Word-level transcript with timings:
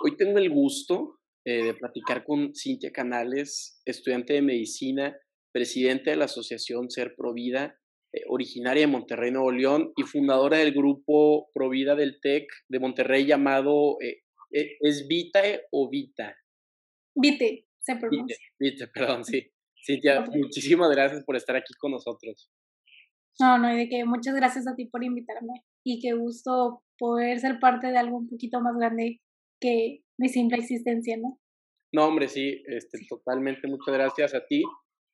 Hoy 0.00 0.16
tengo 0.16 0.38
el 0.38 0.50
gusto 0.50 1.18
eh, 1.44 1.64
de 1.64 1.74
platicar 1.74 2.24
con 2.24 2.54
Cintia 2.54 2.92
Canales, 2.92 3.82
estudiante 3.84 4.34
de 4.34 4.42
medicina, 4.42 5.16
presidenta 5.52 6.10
de 6.10 6.16
la 6.16 6.26
Asociación 6.26 6.88
Ser 6.88 7.14
Provida, 7.16 7.76
eh, 8.12 8.22
originaria 8.28 8.82
de 8.82 8.92
Monterrey, 8.92 9.32
Nuevo 9.32 9.50
León, 9.50 9.92
y 9.96 10.02
fundadora 10.04 10.58
del 10.58 10.72
grupo 10.72 11.50
Provida 11.52 11.96
del 11.96 12.20
TEC 12.20 12.46
de 12.68 12.78
Monterrey 12.78 13.26
llamado, 13.26 13.96
eh, 14.00 14.22
¿es 14.50 15.08
Vitae 15.08 15.62
o 15.72 15.90
Vita? 15.90 16.36
Vite, 17.16 17.66
se 17.80 17.96
pronuncia. 17.96 18.36
Vite, 18.58 18.86
perdón, 18.88 19.24
sí. 19.24 19.50
Cintia, 19.84 20.24
muchísimas 20.30 20.90
gracias 20.90 21.24
por 21.24 21.34
estar 21.34 21.56
aquí 21.56 21.74
con 21.74 21.92
nosotros. 21.92 22.50
No, 23.40 23.58
no, 23.58 23.72
y 23.72 23.78
de 23.78 23.88
que 23.88 24.04
muchas 24.04 24.34
gracias 24.34 24.68
a 24.68 24.76
ti 24.76 24.86
por 24.86 25.02
invitarme 25.02 25.64
y 25.84 26.00
qué 26.00 26.12
gusto 26.12 26.82
poder 26.98 27.38
ser 27.40 27.58
parte 27.58 27.88
de 27.88 27.96
algo 27.96 28.18
un 28.18 28.28
poquito 28.28 28.60
más 28.60 28.76
grande 28.76 29.20
que 29.60 30.02
mi 30.18 30.28
simple 30.28 30.58
existencia, 30.58 31.16
¿no? 31.16 31.40
No, 31.92 32.06
hombre, 32.06 32.28
sí, 32.28 32.62
este, 32.66 32.98
totalmente, 33.08 33.66
muchas 33.66 33.94
gracias 33.94 34.34
a 34.34 34.44
ti. 34.46 34.62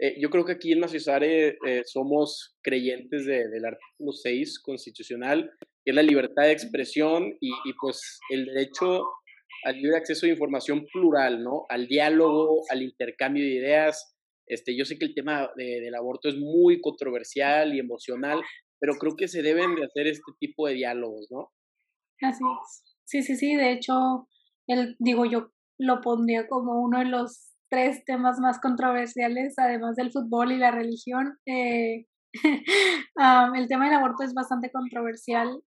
Eh, 0.01 0.17
yo 0.21 0.29
creo 0.29 0.45
que 0.45 0.53
aquí 0.53 0.73
en 0.73 0.81
la 0.81 0.89
CISARE 0.89 1.57
eh, 1.67 1.83
somos 1.85 2.57
creyentes 2.63 3.27
del 3.27 3.65
artículo 3.65 4.13
6 4.13 4.61
constitucional, 4.61 5.53
que 5.85 5.93
es 5.93 5.95
la 5.95 6.03
libertad 6.03 6.45
de 6.45 6.53
expresión 6.53 7.37
y, 7.41 7.51
y, 7.65 7.73
pues 7.81 8.19
el 8.31 8.47
derecho 8.47 9.05
al 9.65 9.77
libre 9.77 9.97
acceso 9.97 10.27
a 10.27 10.31
información 10.31 10.85
plural, 10.93 11.43
¿no? 11.43 11.65
Al 11.69 11.87
diálogo, 11.87 12.63
al 12.71 12.83
intercambio 12.83 13.45
de 13.45 13.55
ideas. 13.55 14.17
Este, 14.47 14.77
yo 14.77 14.85
sé 14.85 14.99
que 14.99 15.07
el 15.07 15.15
tema 15.15 15.51
de, 15.57 15.81
del 15.81 15.95
aborto 15.95 16.29
es 16.29 16.37
muy 16.37 16.81
controversial 16.81 17.75
y 17.75 17.79
emocional, 17.79 18.43
pero 18.79 18.95
creo 18.95 19.17
que 19.17 19.29
se 19.29 19.43
deben 19.43 19.75
de 19.75 19.85
hacer 19.85 20.07
este 20.07 20.33
tipo 20.39 20.67
de 20.67 20.75
diálogos, 20.75 21.29
¿no? 21.31 21.51
Así 22.21 22.45
es. 22.45 22.94
Sí, 23.05 23.23
sí, 23.23 23.37
sí. 23.37 23.55
De 23.55 23.73
hecho, 23.73 24.29
el, 24.67 24.97
digo, 24.99 25.25
yo 25.25 25.51
lo 25.79 26.01
pondría 26.01 26.47
como 26.49 26.81
uno 26.83 26.99
de 26.99 27.07
los 27.07 27.51
tres 27.71 28.05
temas 28.05 28.39
más 28.39 28.61
controversiales, 28.61 29.55
además 29.59 29.97
del 29.97 30.13
fútbol 30.13 30.53
y 30.53 30.59
la 30.59 30.71
religión. 30.71 31.39
Eh, 31.47 32.07
el 33.55 33.69
tema 33.69 33.87
del 33.87 33.95
aborto 33.95 34.25
es 34.25 34.35
bastante 34.35 34.71
controversial 34.71 35.61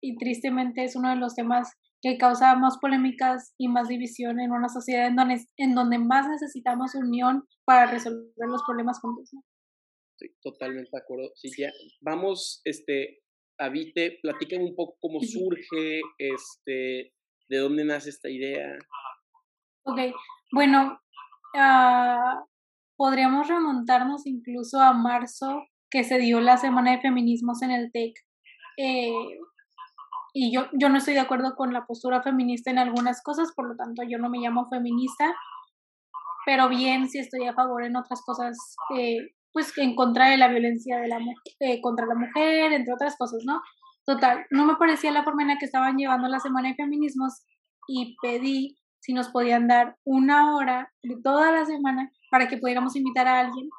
y 0.00 0.16
tristemente 0.16 0.84
es 0.84 0.96
uno 0.96 1.10
de 1.10 1.16
los 1.16 1.34
temas 1.34 1.72
que 2.02 2.18
causa 2.18 2.54
más 2.56 2.76
polémicas 2.78 3.54
y 3.56 3.68
más 3.68 3.88
división 3.88 4.38
en 4.38 4.52
una 4.52 4.68
sociedad 4.68 5.06
en 5.06 5.16
donde, 5.16 5.40
en 5.56 5.74
donde 5.74 5.98
más 5.98 6.28
necesitamos 6.28 6.94
unión 6.94 7.44
para 7.64 7.90
resolver 7.90 8.46
los 8.46 8.62
problemas 8.64 9.00
juntos. 9.00 9.30
Sí, 10.18 10.28
totalmente 10.42 10.90
de 10.92 10.98
acuerdo. 10.98 11.30
Sí, 11.34 11.50
ya. 11.56 11.72
Vamos, 12.02 12.60
este, 12.64 13.23
a 13.58 13.68
Vite, 13.68 14.18
platícame 14.22 14.64
un 14.64 14.74
poco 14.74 14.96
cómo 15.00 15.20
surge, 15.20 16.00
este, 16.18 17.12
de 17.48 17.58
dónde 17.58 17.84
nace 17.84 18.10
esta 18.10 18.28
idea. 18.28 18.76
Ok, 19.84 19.98
bueno, 20.52 21.00
uh, 21.54 22.46
podríamos 22.96 23.48
remontarnos 23.48 24.26
incluso 24.26 24.80
a 24.80 24.92
marzo, 24.92 25.64
que 25.90 26.04
se 26.04 26.18
dio 26.18 26.40
la 26.40 26.56
Semana 26.56 26.92
de 26.92 27.00
Feminismos 27.00 27.62
en 27.62 27.70
el 27.70 27.92
TEC. 27.92 28.14
Eh, 28.78 29.38
y 30.32 30.52
yo, 30.52 30.66
yo 30.72 30.88
no 30.88 30.98
estoy 30.98 31.14
de 31.14 31.20
acuerdo 31.20 31.54
con 31.54 31.72
la 31.72 31.86
postura 31.86 32.22
feminista 32.22 32.70
en 32.70 32.78
algunas 32.78 33.22
cosas, 33.22 33.52
por 33.54 33.68
lo 33.68 33.76
tanto 33.76 34.02
yo 34.02 34.18
no 34.18 34.28
me 34.28 34.38
llamo 34.38 34.68
feminista, 34.68 35.32
pero 36.44 36.68
bien 36.68 37.08
si 37.08 37.20
estoy 37.20 37.46
a 37.46 37.54
favor 37.54 37.84
en 37.84 37.96
otras 37.96 38.22
cosas, 38.26 38.56
eh, 38.98 39.18
pues 39.54 39.72
en 39.78 39.94
contra 39.94 40.28
de 40.28 40.36
la 40.36 40.48
violencia 40.48 40.98
de 40.98 41.08
la, 41.08 41.18
eh, 41.60 41.80
contra 41.80 42.06
la 42.06 42.16
mujer, 42.16 42.72
entre 42.72 42.92
otras 42.92 43.16
cosas, 43.16 43.44
¿no? 43.46 43.62
Total, 44.04 44.44
no 44.50 44.66
me 44.66 44.74
parecía 44.74 45.12
la 45.12 45.22
forma 45.22 45.42
en 45.42 45.48
la 45.48 45.58
que 45.58 45.64
estaban 45.64 45.96
llevando 45.96 46.28
la 46.28 46.40
semana 46.40 46.68
de 46.68 46.74
feminismos 46.74 47.44
y 47.86 48.16
pedí 48.20 48.76
si 49.00 49.14
nos 49.14 49.28
podían 49.28 49.68
dar 49.68 49.96
una 50.04 50.56
hora 50.56 50.92
de 51.02 51.16
toda 51.22 51.52
la 51.52 51.64
semana 51.64 52.10
para 52.30 52.48
que 52.48 52.58
pudiéramos 52.58 52.96
invitar 52.96 53.28
a 53.28 53.40
alguien 53.40 53.70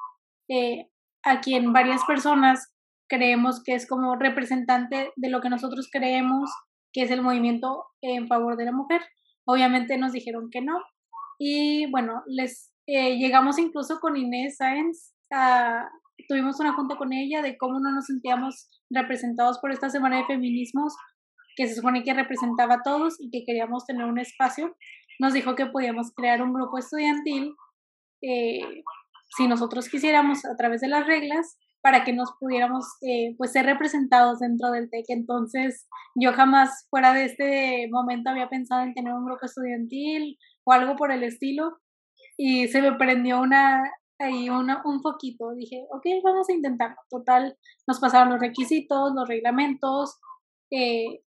eh, 0.48 0.88
a 1.22 1.40
quien 1.40 1.72
varias 1.72 2.02
personas 2.04 2.72
creemos 3.08 3.62
que 3.62 3.74
es 3.74 3.86
como 3.86 4.16
representante 4.16 5.12
de 5.14 5.28
lo 5.28 5.40
que 5.40 5.50
nosotros 5.50 5.88
creemos 5.92 6.50
que 6.92 7.02
es 7.02 7.10
el 7.10 7.20
movimiento 7.20 7.84
en 8.00 8.26
favor 8.26 8.56
de 8.56 8.64
la 8.64 8.72
mujer. 8.72 9.02
Obviamente 9.44 9.98
nos 9.98 10.12
dijeron 10.12 10.48
que 10.50 10.62
no. 10.62 10.80
Y 11.38 11.90
bueno, 11.90 12.22
les 12.26 12.72
eh, 12.86 13.18
llegamos 13.18 13.58
incluso 13.58 14.00
con 14.00 14.16
Inés 14.16 14.56
Sáenz, 14.56 15.12
tuvimos 16.28 16.60
una 16.60 16.74
junta 16.74 16.96
con 16.96 17.12
ella 17.12 17.42
de 17.42 17.56
cómo 17.56 17.78
no 17.80 17.90
nos 17.92 18.06
sentíamos 18.06 18.68
representados 18.90 19.58
por 19.58 19.72
esta 19.72 19.90
semana 19.90 20.18
de 20.18 20.24
feminismos 20.24 20.94
que 21.56 21.66
se 21.66 21.74
supone 21.74 22.04
que 22.04 22.14
representaba 22.14 22.74
a 22.74 22.82
todos 22.82 23.16
y 23.18 23.30
que 23.30 23.44
queríamos 23.44 23.86
tener 23.86 24.04
un 24.04 24.18
espacio. 24.18 24.76
Nos 25.18 25.32
dijo 25.32 25.54
que 25.54 25.66
podíamos 25.66 26.12
crear 26.14 26.42
un 26.42 26.52
grupo 26.52 26.78
estudiantil 26.78 27.54
eh, 28.22 28.82
si 29.36 29.48
nosotros 29.48 29.88
quisiéramos 29.88 30.44
a 30.44 30.56
través 30.56 30.82
de 30.82 30.88
las 30.88 31.06
reglas 31.06 31.58
para 31.80 32.04
que 32.04 32.12
nos 32.12 32.32
pudiéramos 32.38 32.84
eh, 33.02 33.34
pues 33.38 33.52
ser 33.52 33.64
representados 33.64 34.40
dentro 34.40 34.70
del 34.70 34.90
TEC. 34.90 35.04
Entonces, 35.08 35.88
yo 36.14 36.32
jamás 36.32 36.86
fuera 36.90 37.12
de 37.12 37.24
este 37.24 37.88
momento 37.90 38.30
había 38.30 38.48
pensado 38.48 38.82
en 38.82 38.92
tener 38.92 39.14
un 39.14 39.24
grupo 39.24 39.46
estudiantil 39.46 40.36
o 40.64 40.72
algo 40.72 40.96
por 40.96 41.10
el 41.12 41.22
estilo 41.22 41.78
y 42.36 42.68
se 42.68 42.82
me 42.82 42.92
prendió 42.96 43.40
una 43.40 43.82
ahí 44.18 44.48
una, 44.48 44.82
un 44.84 45.00
poquito. 45.02 45.52
Dije, 45.54 45.84
ok, 45.90 46.04
vamos 46.22 46.48
a 46.48 46.52
intentarlo. 46.52 46.96
Total, 47.10 47.56
nos 47.86 48.00
pasaron 48.00 48.30
los 48.30 48.40
requisitos, 48.40 49.12
los 49.14 49.28
reglamentos, 49.28 50.18
eh, 50.70 51.20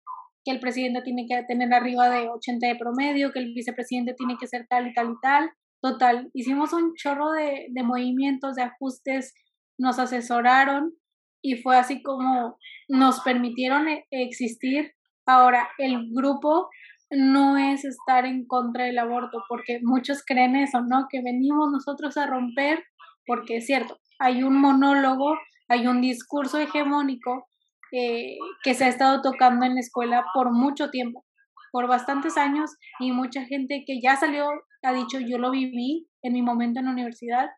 que 0.44 0.50
el 0.50 0.60
presidente 0.60 1.03
tiene 1.03 1.26
que 1.26 1.43
tener 1.44 1.72
arriba 1.72 2.09
de 2.09 2.28
80 2.28 2.66
de 2.66 2.76
promedio, 2.76 3.32
que 3.32 3.41
el 3.41 3.53
vicepresidente 3.54 4.15
tiene 4.15 4.37
que 4.38 4.47
ser 4.47 4.66
tal 4.69 4.88
y 4.88 4.94
tal 4.94 5.10
y 5.10 5.21
tal. 5.21 5.50
Total, 5.81 6.31
hicimos 6.34 6.72
un 6.72 6.94
chorro 6.94 7.32
de, 7.32 7.66
de 7.71 7.82
movimientos, 7.82 8.56
de 8.56 8.62
ajustes 8.62 9.34
nos 9.78 9.99
asesoraron 9.99 10.93
y 11.41 11.56
fue 11.56 11.76
así 11.76 12.03
como 12.03 12.59
nos 12.88 13.20
permitieron 13.20 13.88
e, 13.88 14.06
existir. 14.10 14.93
Ahora, 15.26 15.69
el 15.78 16.10
grupo 16.12 16.69
no 17.10 17.56
es 17.56 17.84
estar 17.84 18.26
en 18.26 18.46
contra 18.46 18.84
del 18.84 18.98
aborto, 18.98 19.42
porque 19.48 19.80
muchos 19.82 20.22
creen 20.24 20.56
eso, 20.56 20.80
¿no? 20.82 21.06
Que 21.10 21.22
venimos 21.22 21.70
nosotros 21.70 22.16
a 22.16 22.26
romper, 22.26 22.84
porque 23.26 23.58
es 23.58 23.66
cierto, 23.66 23.98
hay 24.19 24.42
un 24.42 24.60
monólogo, 24.60 25.36
hay 25.69 25.86
un 25.86 26.00
discurso 26.00 26.58
hegemónico 26.58 27.48
eh, 27.92 28.36
que 28.62 28.74
se 28.74 28.84
ha 28.84 28.88
estado 28.88 29.22
tocando 29.22 29.64
en 29.64 29.74
la 29.74 29.80
escuela 29.80 30.24
por 30.34 30.52
mucho 30.52 30.91
tiempo, 30.91 31.24
por 31.72 31.86
bastantes 31.88 32.36
años, 32.36 32.70
y 33.00 33.12
mucha 33.12 33.44
gente 33.44 33.84
que 33.86 34.00
ya 34.02 34.16
salió 34.16 34.46
ha 34.82 34.92
dicho, 34.92 35.19
yo 35.19 35.38
lo 35.38 35.50
viví 35.50 36.06
en 36.22 36.32
mi 36.32 36.42
momento 36.42 36.78
en 36.78 36.86
la 36.86 36.92
universidad, 36.92 37.48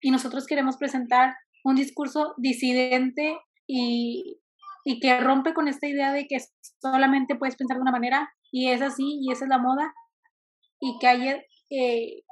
y 0.00 0.10
nosotros 0.10 0.46
queremos 0.46 0.76
presentar 0.76 1.34
un 1.64 1.74
discurso 1.74 2.34
disidente 2.36 3.36
y, 3.66 4.38
y 4.90 5.00
que 5.00 5.20
rompe 5.20 5.52
con 5.52 5.68
esta 5.68 5.86
idea 5.86 6.14
de 6.14 6.26
que 6.26 6.38
solamente 6.80 7.34
puedes 7.34 7.56
pensar 7.56 7.76
de 7.76 7.82
una 7.82 7.92
manera 7.92 8.32
y 8.50 8.70
es 8.70 8.80
así 8.80 9.18
y 9.20 9.30
esa 9.30 9.44
es 9.44 9.50
la 9.50 9.58
moda 9.58 9.92
y 10.80 10.98
que 10.98 11.06
haya 11.06 11.42
eh, 11.68 12.22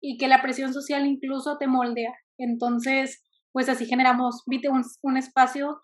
y 0.00 0.16
que 0.16 0.28
la 0.28 0.40
presión 0.42 0.72
social 0.72 1.04
incluso 1.06 1.58
te 1.58 1.66
moldea. 1.66 2.14
Entonces, 2.38 3.24
pues 3.50 3.68
así 3.68 3.86
generamos 3.86 4.44
un, 4.46 4.82
un 5.02 5.16
espacio 5.16 5.82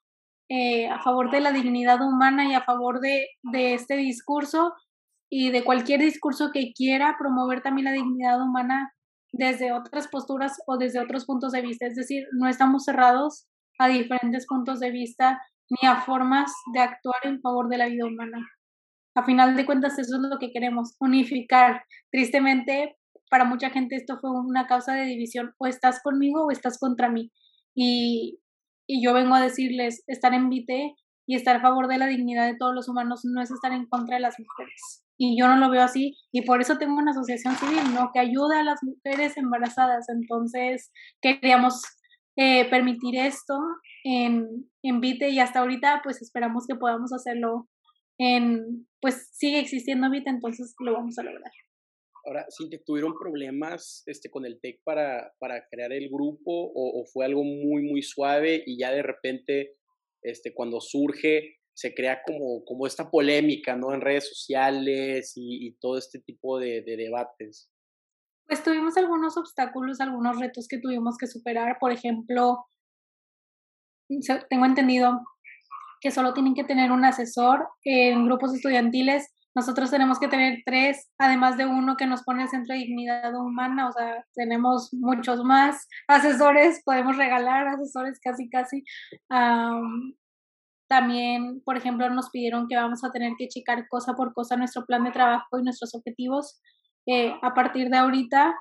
eh, 0.49 0.87
a 0.87 1.03
favor 1.03 1.33
de 1.33 1.41
la 1.41 1.51
dignidad 1.51 2.01
humana 2.01 2.47
y 2.47 2.55
a 2.55 2.63
favor 2.63 3.01
de, 3.01 3.27
de 3.43 3.75
este 3.75 3.97
discurso 3.97 4.75
y 5.29 5.51
de 5.51 5.65
cualquier 5.65 5.99
discurso 5.99 6.53
que 6.53 6.73
quiera 6.75 7.17
promover 7.19 7.61
también 7.61 7.87
la 7.87 7.93
dignidad 7.93 8.41
humana 8.41 8.93
desde 9.33 9.73
otras 9.73 10.07
posturas 10.07 10.59
o 10.69 10.77
desde 10.79 11.01
otros 11.01 11.27
puntos 11.27 11.51
de 11.51 11.63
vista. 11.63 11.87
Es 11.87 11.97
decir, 11.97 12.23
no 12.39 12.47
estamos 12.47 12.85
cerrados 12.85 13.49
a 13.81 13.89
diferentes 13.89 14.47
puntos 14.47 14.79
de 14.79 14.93
vista 14.93 15.41
ni 15.71 15.89
a 15.89 16.01
formas 16.03 16.53
de 16.73 16.81
actuar 16.81 17.21
en 17.25 17.41
favor 17.41 17.69
de 17.69 17.79
la 17.79 17.87
vida 17.87 18.07
humana. 18.07 18.39
A 19.15 19.25
final 19.25 19.57
de 19.57 19.67
cuentas, 19.67 19.99
eso 19.99 20.17
es 20.17 20.23
lo 20.23 20.39
que 20.39 20.53
queremos, 20.53 20.97
unificar. 21.01 21.83
Tristemente, 22.11 22.97
para 23.31 23.45
mucha 23.45 23.71
gente 23.71 23.97
esto 23.97 24.19
fue 24.21 24.31
una 24.31 24.67
causa 24.67 24.95
de 24.95 25.05
división, 25.05 25.53
o 25.59 25.67
estás 25.67 26.01
conmigo 26.03 26.45
o 26.45 26.51
estás 26.51 26.79
contra 26.79 27.11
mí. 27.11 27.33
Y, 27.75 28.41
y 28.87 29.05
yo 29.05 29.13
vengo 29.13 29.35
a 29.35 29.41
decirles, 29.41 30.03
estar 30.07 30.35
en 30.35 30.49
VITE 30.49 30.95
y 31.27 31.37
estar 31.37 31.57
a 31.57 31.61
favor 31.61 31.89
de 31.89 31.99
la 31.99 32.07
dignidad 32.07 32.47
de 32.47 32.57
todos 32.57 32.75
los 32.75 32.89
humanos 32.89 33.21
no 33.25 33.43
es 33.43 33.51
estar 33.51 33.73
en 33.73 33.87
contra 33.87 34.17
de 34.17 34.23
las 34.23 34.37
mujeres 34.39 35.05
y 35.19 35.39
yo 35.39 35.49
no 35.49 35.57
lo 35.57 35.69
veo 35.69 35.83
así 35.83 36.17
y 36.33 36.43
por 36.43 36.63
eso 36.63 36.79
tengo 36.79 36.95
una 36.95 37.11
asociación 37.11 37.57
civil, 37.57 37.93
¿no? 37.93 38.11
Que 38.15 38.21
ayuda 38.21 38.61
a 38.61 38.63
las 38.63 38.83
mujeres 38.83 39.37
embarazadas. 39.37 40.09
Entonces, 40.09 40.93
queríamos 41.21 41.83
eh, 42.39 42.69
permitir 42.71 43.17
esto 43.17 43.59
en, 44.05 44.71
en 44.83 45.01
Vite 45.01 45.29
y 45.29 45.41
hasta 45.41 45.61
ahorita 45.61 46.01
pues 46.05 46.23
esperamos 46.23 46.67
que 46.67 46.77
podamos 46.77 47.13
hacerlo 47.13 47.69
en, 48.19 48.87
pues 49.01 49.31
sigue 49.33 49.59
existiendo 49.59 50.11
Vite, 50.11 50.31
entonces 50.31 50.75
lo 50.81 50.93
vamos 50.93 51.19
a 51.19 51.23
lograr. 51.23 51.53
Ahora, 52.25 52.47
¿sí 52.49 52.69
que 52.69 52.79
tuvieron 52.79 53.15
problemas 53.19 54.03
este, 54.07 54.31
con 54.31 54.45
el 54.45 54.61
TEC 54.61 54.81
para, 54.85 55.33
para 55.39 55.67
crear 55.69 55.93
el 55.93 56.09
grupo 56.09 56.53
o, 56.53 57.01
o, 57.01 57.07
fue 57.07 57.25
algo 57.25 57.43
muy, 57.43 57.83
muy 57.83 58.03
suave 58.03 58.63
y 58.67 58.79
ya 58.79 58.91
de 58.91 59.03
repente, 59.03 59.77
este, 60.23 60.53
cuando 60.53 60.81
surge, 60.81 61.59
se 61.79 61.95
crea 61.95 62.23
como, 62.27 62.65
como 62.65 62.89
esta 62.89 63.09
polémica, 63.09 63.77
¿no? 63.77 63.95
En 63.95 64.01
redes 64.01 64.29
sociales 64.29 65.33
y, 65.37 65.77
todo 65.81 65.97
este 65.97 66.19
tipo 66.19 66.59
de, 66.59 66.83
debates. 66.83 67.71
Pues 68.49 68.63
tuvimos 68.63 68.97
algunos 68.97 69.37
obstáculos, 69.37 70.01
algunos 70.01 70.39
retos 70.39 70.67
que 70.69 70.79
tuvimos 70.79 71.19
que 71.19 71.27
superar. 71.27 71.77
Por 71.79 71.93
ejemplo, 71.93 72.65
tengo 74.49 74.65
entendido 74.65 75.21
que 76.01 76.11
solo 76.11 76.33
tienen 76.33 76.55
que 76.55 76.65
tener 76.65 76.91
un 76.91 77.05
asesor 77.05 77.69
en 77.85 78.25
grupos 78.25 78.55
estudiantiles. 78.55 79.29
Nosotros 79.55 79.91
tenemos 79.91 80.19
que 80.19 80.29
tener 80.29 80.61
tres, 80.65 81.11
además 81.19 81.59
de 81.59 81.67
uno 81.67 81.97
que 81.97 82.07
nos 82.07 82.23
pone 82.23 82.45
el 82.45 82.49
centro 82.49 82.75
de 82.75 82.81
dignidad 82.81 83.35
humana, 83.35 83.89
o 83.89 83.93
sea, 83.93 84.25
tenemos 84.35 84.91
muchos 84.93 85.43
más 85.43 85.87
asesores, 86.07 86.81
podemos 86.85 87.17
regalar 87.17 87.67
asesores 87.67 88.19
casi, 88.23 88.49
casi. 88.49 88.85
también, 90.89 91.61
por 91.65 91.77
ejemplo, 91.77 92.09
nos 92.09 92.31
pidieron 92.31 92.67
que 92.67 92.77
vamos 92.77 93.05
a 93.05 93.11
tener 93.11 93.33
que 93.37 93.49
checar 93.49 93.89
cosa 93.89 94.15
por 94.15 94.33
cosa 94.33 94.57
nuestro 94.57 94.87
plan 94.87 95.05
de 95.05 95.11
trabajo 95.11 95.59
y 95.59 95.63
nuestros 95.63 95.95
objetivos. 95.95 96.61
Eh, 97.11 97.35
a 97.41 97.55
partir 97.55 97.89
de 97.89 97.97
ahorita, 97.97 98.55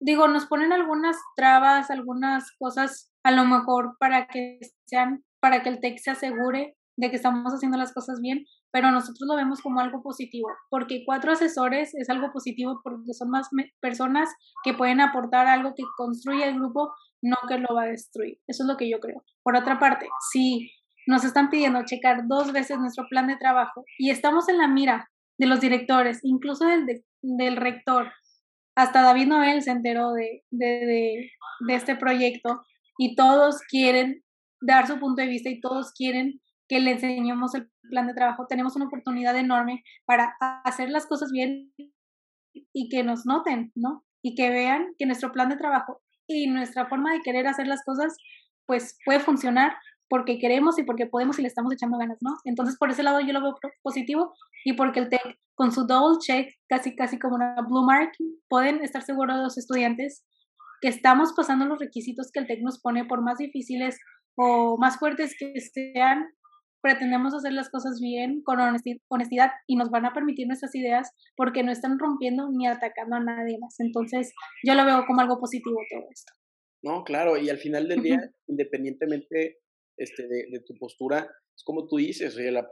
digo, 0.00 0.28
nos 0.28 0.46
ponen 0.46 0.72
algunas 0.72 1.16
trabas, 1.34 1.90
algunas 1.90 2.52
cosas 2.58 3.10
a 3.24 3.30
lo 3.30 3.44
mejor 3.46 3.96
para 3.98 4.26
que 4.26 4.58
sean, 4.86 5.24
para 5.40 5.62
que 5.62 5.70
el 5.70 5.80
TEC 5.80 5.98
se 5.98 6.10
asegure 6.10 6.76
de 6.98 7.10
que 7.10 7.16
estamos 7.16 7.52
haciendo 7.54 7.78
las 7.78 7.94
cosas 7.94 8.20
bien, 8.20 8.44
pero 8.70 8.90
nosotros 8.90 9.26
lo 9.26 9.36
vemos 9.36 9.62
como 9.62 9.80
algo 9.80 10.02
positivo, 10.02 10.48
porque 10.68 11.04
cuatro 11.06 11.32
asesores 11.32 11.94
es 11.94 12.10
algo 12.10 12.30
positivo 12.32 12.80
porque 12.84 13.14
son 13.14 13.30
más 13.30 13.48
personas 13.80 14.28
que 14.62 14.74
pueden 14.74 15.00
aportar 15.00 15.46
algo 15.46 15.72
que 15.74 15.84
construye 15.96 16.46
el 16.46 16.56
grupo, 16.56 16.92
no 17.22 17.36
que 17.48 17.58
lo 17.58 17.74
va 17.74 17.84
a 17.84 17.86
destruir. 17.86 18.38
Eso 18.46 18.64
es 18.64 18.68
lo 18.68 18.76
que 18.76 18.90
yo 18.90 19.00
creo. 19.00 19.24
Por 19.42 19.56
otra 19.56 19.78
parte, 19.78 20.08
si 20.32 20.70
nos 21.06 21.24
están 21.24 21.48
pidiendo 21.48 21.82
checar 21.84 22.28
dos 22.28 22.52
veces 22.52 22.78
nuestro 22.78 23.06
plan 23.08 23.26
de 23.26 23.36
trabajo 23.36 23.84
y 23.98 24.10
estamos 24.10 24.48
en 24.48 24.58
la 24.58 24.68
mira 24.68 25.08
de 25.42 25.48
los 25.48 25.60
directores, 25.60 26.20
incluso 26.22 26.64
del, 26.66 27.04
del 27.20 27.56
rector, 27.56 28.12
hasta 28.76 29.02
David 29.02 29.26
Noel 29.26 29.60
se 29.60 29.72
enteró 29.72 30.12
de, 30.12 30.44
de, 30.50 31.30
de 31.66 31.74
este 31.74 31.96
proyecto 31.96 32.62
y 32.96 33.16
todos 33.16 33.60
quieren 33.68 34.22
dar 34.60 34.86
su 34.86 35.00
punto 35.00 35.20
de 35.20 35.26
vista 35.26 35.50
y 35.50 35.60
todos 35.60 35.92
quieren 35.94 36.40
que 36.68 36.78
le 36.78 36.92
enseñemos 36.92 37.56
el 37.56 37.68
plan 37.90 38.06
de 38.06 38.14
trabajo. 38.14 38.46
Tenemos 38.48 38.76
una 38.76 38.86
oportunidad 38.86 39.36
enorme 39.36 39.82
para 40.04 40.36
hacer 40.64 40.90
las 40.90 41.06
cosas 41.06 41.32
bien 41.32 41.72
y 42.72 42.88
que 42.88 43.02
nos 43.02 43.26
noten, 43.26 43.72
¿no? 43.74 44.04
Y 44.22 44.36
que 44.36 44.48
vean 44.48 44.94
que 44.96 45.06
nuestro 45.06 45.32
plan 45.32 45.48
de 45.48 45.56
trabajo 45.56 46.00
y 46.28 46.46
nuestra 46.46 46.86
forma 46.86 47.12
de 47.12 47.20
querer 47.20 47.48
hacer 47.48 47.66
las 47.66 47.82
cosas, 47.84 48.16
pues 48.64 48.96
puede 49.04 49.18
funcionar 49.18 49.74
porque 50.12 50.38
queremos 50.38 50.78
y 50.78 50.82
porque 50.82 51.06
podemos 51.06 51.38
y 51.38 51.42
le 51.42 51.48
estamos 51.48 51.72
echando 51.72 51.96
ganas, 51.96 52.18
¿no? 52.20 52.32
Entonces, 52.44 52.76
por 52.76 52.90
ese 52.90 53.02
lado 53.02 53.20
yo 53.20 53.32
lo 53.32 53.40
veo 53.40 53.58
positivo 53.80 54.34
y 54.62 54.74
porque 54.74 55.00
el 55.00 55.08
TEC, 55.08 55.22
con 55.54 55.72
su 55.72 55.86
double 55.86 56.18
check, 56.20 56.50
casi, 56.68 56.94
casi 56.94 57.18
como 57.18 57.36
una 57.36 57.56
blue 57.66 57.82
mark, 57.82 58.10
pueden 58.46 58.82
estar 58.82 59.00
seguros 59.00 59.38
los 59.38 59.56
estudiantes 59.56 60.22
que 60.82 60.88
estamos 60.88 61.32
pasando 61.34 61.64
los 61.64 61.78
requisitos 61.78 62.30
que 62.30 62.40
el 62.40 62.46
TEC 62.46 62.60
nos 62.60 62.78
pone, 62.82 63.06
por 63.06 63.22
más 63.22 63.38
difíciles 63.38 63.98
o 64.36 64.76
más 64.76 64.98
fuertes 64.98 65.34
que 65.38 65.58
sean, 65.58 66.26
pretendemos 66.82 67.32
hacer 67.32 67.54
las 67.54 67.70
cosas 67.70 67.98
bien, 67.98 68.42
con 68.42 68.58
honestidad 68.60 69.52
y 69.66 69.76
nos 69.76 69.88
van 69.88 70.04
a 70.04 70.12
permitir 70.12 70.46
nuestras 70.46 70.74
ideas 70.74 71.10
porque 71.36 71.62
no 71.62 71.72
están 71.72 71.98
rompiendo 71.98 72.50
ni 72.50 72.66
atacando 72.66 73.16
a 73.16 73.20
nadie 73.20 73.56
más. 73.58 73.80
Entonces, 73.80 74.34
yo 74.62 74.74
lo 74.74 74.84
veo 74.84 75.06
como 75.06 75.22
algo 75.22 75.40
positivo 75.40 75.80
todo 75.90 76.04
esto. 76.12 76.34
No, 76.82 77.02
claro, 77.02 77.38
y 77.38 77.48
al 77.48 77.56
final 77.56 77.88
del 77.88 78.02
día, 78.02 78.20
independientemente 78.46 79.61
este, 80.02 80.26
de, 80.26 80.60
tu 80.66 80.74
postura, 80.76 81.28
es 81.56 81.64
como 81.64 81.86
tú 81.86 81.96
dices, 81.96 82.36
oye, 82.36 82.50
la, 82.50 82.68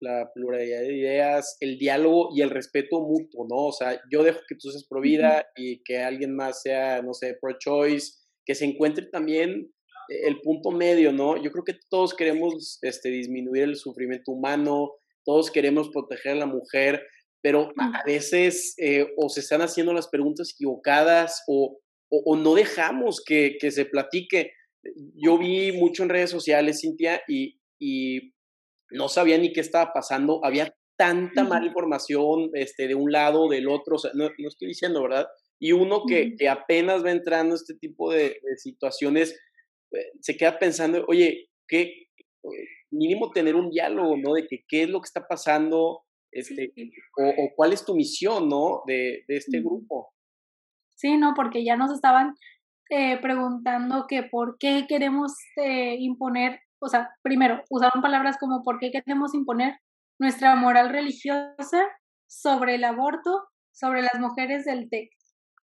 la 0.00 0.30
pluralidad 0.34 0.80
de 0.80 0.96
ideas, 0.96 1.56
el 1.60 1.78
diálogo 1.78 2.30
y 2.34 2.42
el 2.42 2.50
respeto 2.50 3.00
mutuo, 3.00 3.46
¿no? 3.48 3.66
O 3.66 3.72
sea, 3.72 4.00
yo 4.10 4.22
dejo 4.22 4.40
que 4.48 4.56
tú 4.56 4.70
seas 4.70 4.86
pro 4.88 5.00
vida 5.00 5.46
y 5.56 5.82
que 5.82 5.98
alguien 5.98 6.34
más 6.34 6.62
sea, 6.62 7.02
no 7.02 7.14
sé, 7.14 7.36
pro 7.40 7.56
choice, 7.58 8.12
que 8.44 8.54
se 8.54 8.64
encuentre 8.64 9.06
también 9.06 9.70
el 10.08 10.40
punto 10.40 10.70
medio, 10.70 11.12
¿no? 11.12 11.42
Yo 11.42 11.52
creo 11.52 11.64
que 11.64 11.78
todos 11.90 12.14
queremos 12.14 12.78
este, 12.82 13.10
disminuir 13.10 13.64
el 13.64 13.76
sufrimiento 13.76 14.32
humano, 14.32 14.92
todos 15.24 15.50
queremos 15.50 15.90
proteger 15.90 16.32
a 16.32 16.36
la 16.36 16.46
mujer, 16.46 17.06
pero 17.42 17.72
a 17.76 18.02
veces 18.04 18.74
eh, 18.78 19.06
o 19.16 19.28
se 19.28 19.40
están 19.40 19.60
haciendo 19.60 19.92
las 19.92 20.08
preguntas 20.08 20.52
equivocadas 20.52 21.44
o, 21.46 21.78
o, 22.10 22.36
no 22.36 22.54
dejamos 22.54 23.22
que, 23.24 23.58
que, 23.60 23.70
se 23.70 23.84
platique. 23.84 24.52
Yo 25.14 25.38
vi 25.38 25.72
mucho 25.72 26.02
en 26.02 26.08
redes 26.08 26.30
sociales, 26.30 26.80
Cintia, 26.80 27.22
y, 27.28 27.60
y 27.78 28.32
no 28.90 29.08
sabía 29.08 29.38
ni 29.38 29.52
qué 29.52 29.60
estaba 29.60 29.92
pasando. 29.92 30.44
Había 30.44 30.74
tanta 30.98 31.44
mala 31.44 31.66
información 31.66 32.50
este, 32.54 32.88
de 32.88 32.94
un 32.94 33.12
lado, 33.12 33.48
del 33.48 33.68
otro, 33.68 33.96
o 33.96 33.98
sea, 33.98 34.10
no, 34.14 34.28
no 34.36 34.48
estoy 34.48 34.68
diciendo, 34.68 35.02
¿verdad? 35.02 35.26
Y 35.60 35.72
uno 35.72 36.02
que, 36.06 36.34
que, 36.36 36.48
apenas 36.48 37.04
va 37.04 37.12
entrando 37.12 37.54
a 37.54 37.56
este 37.56 37.74
tipo 37.74 38.12
de, 38.12 38.40
de 38.42 38.56
situaciones, 38.56 39.38
eh, 39.92 40.10
se 40.20 40.36
queda 40.36 40.58
pensando, 40.58 41.04
oye, 41.08 41.48
¿qué? 41.66 42.08
Mínimo 42.90 43.30
tener 43.30 43.54
un 43.54 43.70
diálogo, 43.70 44.16
¿no? 44.16 44.34
De 44.34 44.46
que 44.46 44.64
qué 44.68 44.82
es 44.82 44.90
lo 44.90 45.00
que 45.00 45.06
está 45.06 45.26
pasando, 45.26 46.02
este, 46.32 46.72
o, 47.16 47.50
cuál 47.54 47.72
es 47.72 47.84
tu 47.84 47.94
misión, 47.94 48.48
¿no? 48.48 48.82
De, 48.86 49.24
de 49.28 49.36
este 49.36 49.60
grupo. 49.60 50.12
Sí, 50.96 51.16
no, 51.16 51.32
porque 51.36 51.64
ya 51.64 51.76
nos 51.76 51.92
estaban 51.92 52.34
eh, 52.90 53.18
preguntando 53.20 54.06
que 54.08 54.22
por 54.22 54.56
qué 54.58 54.86
queremos 54.88 55.34
eh, 55.56 55.96
imponer, 55.98 56.60
o 56.80 56.88
sea, 56.88 57.10
primero, 57.22 57.62
usaron 57.70 58.02
palabras 58.02 58.36
como 58.38 58.62
por 58.62 58.78
qué 58.78 58.90
queremos 58.90 59.34
imponer 59.34 59.78
nuestra 60.18 60.56
moral 60.56 60.90
religiosa 60.90 61.82
sobre 62.26 62.76
el 62.76 62.84
aborto, 62.84 63.44
sobre 63.72 64.02
las 64.02 64.18
mujeres 64.18 64.64
del 64.64 64.88
TEC. 64.88 65.10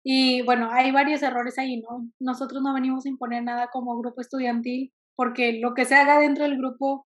Y 0.03 0.41
bueno, 0.43 0.69
hay 0.71 0.91
varios 0.91 1.21
errores 1.21 1.57
ahí, 1.59 1.81
¿no? 1.81 2.09
Nosotros 2.19 2.61
no 2.63 2.73
venimos 2.73 3.05
a 3.05 3.09
imponer 3.09 3.43
nada 3.43 3.67
como 3.71 3.97
grupo 3.99 4.21
estudiantil, 4.21 4.93
porque 5.15 5.59
lo 5.61 5.73
que 5.73 5.85
se 5.85 5.95
haga 5.95 6.19
dentro 6.19 6.45
del 6.45 6.57
grupo, 6.57 7.05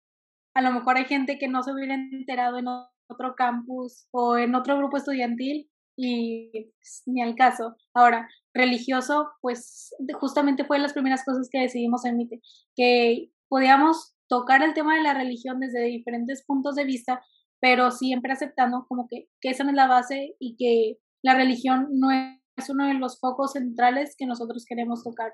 a 0.56 0.62
lo 0.62 0.72
mejor 0.72 0.98
hay 0.98 1.06
gente 1.06 1.38
que 1.38 1.48
no 1.48 1.64
se 1.64 1.74
hubiera 1.74 1.96
enterado 1.96 2.58
en 2.58 2.68
otro 2.68 3.36
campus 3.36 4.08
o 4.12 4.38
en 4.38 4.56
otro 4.56 4.78
grupo 4.78 4.98
estudiantil 4.98 5.70
y 5.98 6.72
pues, 6.80 7.04
ni 7.08 7.22
al 7.22 7.36
caso. 7.36 7.76
Ahora, 7.94 8.30
religioso, 8.54 9.30
pues 9.42 9.94
justamente 10.14 10.64
fue 10.64 10.78
de 10.78 10.84
las 10.84 10.94
primeras 10.94 11.26
cosas 11.26 11.50
que 11.52 11.60
decidimos 11.60 12.06
en 12.06 12.18
MITE, 12.18 12.42
que 12.76 13.32
podíamos 13.50 14.14
tocar 14.30 14.62
el 14.64 14.74
tema 14.74 14.96
de 14.96 15.04
la 15.04 15.14
religión 15.14 15.60
desde 15.60 15.84
diferentes 15.84 16.46
puntos 16.46 16.76
de 16.76 16.86
vista, 16.86 17.22
pero 17.60 17.92
siempre 17.92 18.32
aceptando 18.32 18.86
como 18.88 19.08
que, 19.10 19.28
que 19.42 19.50
esa 19.50 19.64
no 19.64 19.72
es 19.72 19.76
la 19.76 19.88
base 19.88 20.36
y 20.40 20.56
que 20.56 21.00
la 21.24 21.34
religión 21.34 21.88
no 21.92 22.12
es 22.12 22.70
uno 22.70 22.88
de 22.88 22.94
los 22.94 23.20
focos 23.20 23.54
centrales 23.54 24.16
que 24.18 24.28
nosotros 24.28 24.66
queremos 24.68 25.04
tocar. 25.04 25.34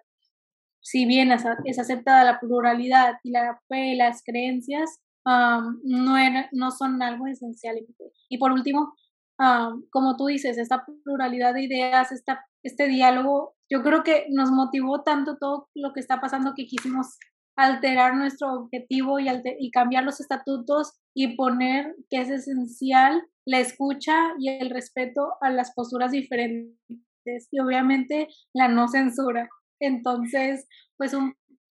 Si 0.82 1.06
bien 1.06 1.32
es, 1.32 1.80
aceptada 1.80 2.24
la 2.24 2.40
pluralidad 2.40 3.16
y 3.24 3.32
la 3.32 3.60
fe 3.68 3.96
las 3.96 4.22
creencias, 4.24 5.02
no, 5.26 6.16
no 6.52 6.72
son 6.72 7.02
algo 7.02 7.28
esencial. 7.28 7.78
Y 8.30 8.38
por 8.38 8.52
último, 8.52 8.94
como 9.90 10.16
tú 10.16 10.28
dices, 10.28 10.58
esta 10.58 10.86
pluralidad 11.04 11.54
de 11.54 11.64
ideas, 11.64 12.12
esta, 12.12 12.46
este 12.64 12.88
diálogo, 12.88 13.56
yo 13.70 13.82
creo 13.82 14.04
que 14.04 14.28
nos 14.30 14.52
motivó 14.52 15.04
tanto 15.04 15.38
todo 15.38 15.70
lo 15.76 15.94
que 15.94 16.00
está 16.00 16.22
pasando 16.22 16.54
que 16.56 16.66
quisimos 16.66 17.18
alterar 17.56 18.16
nuestro 18.16 18.52
objetivo 18.54 19.20
y, 19.20 19.28
y 19.60 19.72
cambiar 19.72 20.04
los 20.04 20.20
estatutos 20.20 20.94
y 21.16 21.36
poner 21.36 21.96
que 22.10 22.22
es 22.22 22.30
esencial 22.30 23.22
la 23.46 23.60
escucha 23.60 24.16
y 24.40 24.50
el 24.50 24.70
respeto 24.70 25.34
a 25.42 25.50
las 25.50 25.74
posturas 25.74 26.12
diferentes 26.12 26.78
y 27.52 27.60
obviamente 27.60 28.28
la 28.54 28.68
no 28.68 28.88
censura. 28.88 29.50
Entonces, 29.80 30.68
pues 30.98 31.14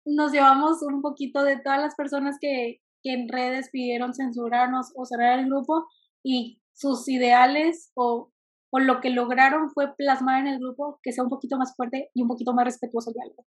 nos 0.05 0.31
llevamos 0.31 0.81
un 0.81 1.01
poquito 1.01 1.43
de 1.43 1.59
todas 1.59 1.79
las 1.79 1.95
personas 1.95 2.37
que, 2.39 2.81
que 3.03 3.13
en 3.13 3.29
redes 3.29 3.69
pidieron 3.71 4.13
censurarnos 4.13 4.91
o 4.95 5.05
cerrar 5.05 5.39
el 5.39 5.45
grupo 5.45 5.85
y 6.23 6.59
sus 6.79 7.07
ideales 7.09 7.91
o, 7.95 8.31
o, 8.71 8.79
lo 8.79 9.01
que 9.01 9.09
lograron 9.09 9.69
fue 9.73 9.95
plasmar 9.97 10.41
en 10.41 10.53
el 10.53 10.59
grupo 10.59 10.99
que 11.03 11.11
sea 11.11 11.23
un 11.23 11.29
poquito 11.29 11.57
más 11.57 11.75
fuerte 11.75 12.09
y 12.13 12.21
un 12.21 12.29
poquito 12.29 12.53
más 12.53 12.65
respetuoso 12.65 13.11
de 13.11 13.21
algo. 13.21 13.45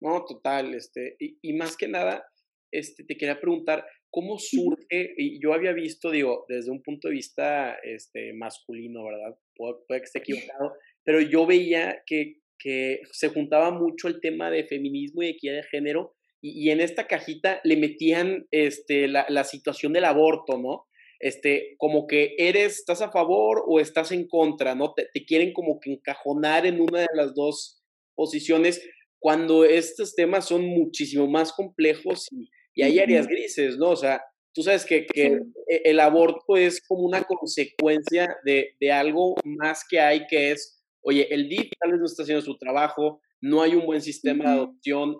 No, 0.00 0.24
total, 0.24 0.74
este, 0.74 1.16
y, 1.18 1.38
y 1.42 1.52
más 1.54 1.76
que 1.76 1.88
nada, 1.88 2.24
este, 2.72 3.04
te 3.04 3.16
quería 3.16 3.40
preguntar, 3.40 3.84
¿cómo 4.10 4.38
surge? 4.38 5.14
Y 5.16 5.42
yo 5.42 5.52
había 5.52 5.72
visto, 5.72 6.10
digo, 6.10 6.44
desde 6.48 6.70
un 6.70 6.82
punto 6.82 7.08
de 7.08 7.14
vista 7.14 7.74
este, 7.82 8.32
masculino, 8.32 9.04
¿verdad? 9.04 9.36
Puede, 9.56 10.00
que 10.00 10.04
esté 10.04 10.18
equivocado, 10.20 10.72
pero 11.04 11.20
yo 11.20 11.46
veía 11.46 12.02
que, 12.06 12.40
que 12.58 13.00
se 13.10 13.28
juntaba 13.28 13.70
mucho 13.70 14.08
el 14.08 14.20
tema 14.20 14.50
de 14.50 14.66
feminismo 14.66 15.22
y 15.22 15.28
equidad 15.28 15.56
de 15.56 15.64
género, 15.64 16.14
y, 16.44 16.70
en 16.70 16.80
esta 16.80 17.06
cajita 17.06 17.60
le 17.62 17.76
metían 17.76 18.48
este, 18.50 19.06
la, 19.06 19.24
la, 19.28 19.44
situación 19.44 19.92
del 19.92 20.04
aborto, 20.04 20.58
¿no? 20.58 20.86
Este, 21.22 21.76
como 21.78 22.06
que 22.06 22.34
eres, 22.36 22.80
estás 22.80 23.00
a 23.00 23.12
favor 23.12 23.64
o 23.66 23.80
estás 23.80 24.10
en 24.12 24.26
contra, 24.26 24.74
¿no? 24.74 24.92
Te, 24.92 25.08
te 25.14 25.24
quieren 25.24 25.52
como 25.52 25.78
que 25.80 25.92
encajonar 25.92 26.66
en 26.66 26.80
una 26.80 27.00
de 27.00 27.08
las 27.14 27.34
dos 27.34 27.80
posiciones, 28.14 28.82
cuando 29.20 29.64
estos 29.64 30.16
temas 30.16 30.46
son 30.48 30.66
muchísimo 30.66 31.28
más 31.28 31.52
complejos 31.52 32.26
y, 32.32 32.50
y 32.74 32.82
hay 32.82 32.98
áreas 32.98 33.28
grises, 33.28 33.78
¿no? 33.78 33.90
O 33.90 33.96
sea, 33.96 34.20
tú 34.52 34.62
sabes 34.62 34.84
que, 34.84 35.06
que 35.06 35.40
e, 35.68 35.82
el 35.84 36.00
aborto 36.00 36.56
es 36.56 36.80
como 36.86 37.02
una 37.02 37.22
consecuencia 37.22 38.36
de, 38.44 38.74
de, 38.80 38.92
algo 38.92 39.36
más 39.44 39.84
que 39.88 40.00
hay, 40.00 40.26
que 40.26 40.50
es, 40.50 40.82
oye, 41.02 41.32
el 41.32 41.48
DIF 41.48 41.70
tal 41.78 41.92
vez 41.92 42.00
no 42.00 42.06
está 42.06 42.24
haciendo 42.24 42.44
su 42.44 42.58
trabajo, 42.58 43.20
no 43.42 43.60
hay 43.60 43.74
un 43.74 43.84
buen 43.84 44.00
sistema 44.00 44.44
de 44.44 44.50
adopción, 44.50 45.16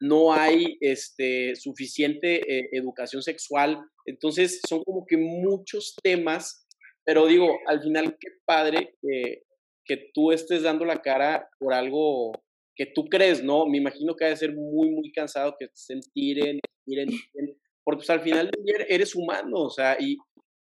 no 0.00 0.32
hay 0.32 0.78
este, 0.80 1.54
suficiente 1.56 2.40
eh, 2.40 2.68
educación 2.72 3.22
sexual, 3.22 3.78
entonces 4.06 4.60
son 4.66 4.82
como 4.82 5.04
que 5.06 5.16
muchos 5.16 5.94
temas, 6.02 6.66
pero 7.04 7.26
digo, 7.26 7.58
al 7.66 7.82
final 7.82 8.16
qué 8.18 8.28
padre 8.44 8.94
que 9.86 10.10
tú 10.12 10.32
estés 10.32 10.62
dando 10.62 10.84
la 10.84 11.00
cara 11.00 11.48
por 11.58 11.72
algo 11.72 12.32
que 12.76 12.86
tú 12.86 13.06
crees, 13.06 13.42
¿no? 13.42 13.66
Me 13.66 13.78
imagino 13.78 14.14
que 14.14 14.26
ha 14.26 14.28
de 14.28 14.36
ser 14.36 14.54
muy, 14.54 14.90
muy 14.90 15.10
cansado 15.10 15.56
que 15.58 15.68
se 15.72 15.98
tiren, 16.12 16.60
tiren, 16.84 17.08
tiren, 17.08 17.56
porque 17.82 17.98
pues 17.98 18.10
al 18.10 18.20
final 18.20 18.50
eres 18.88 19.14
humano, 19.14 19.62
o 19.62 19.70
sea, 19.70 19.96
y, 19.98 20.18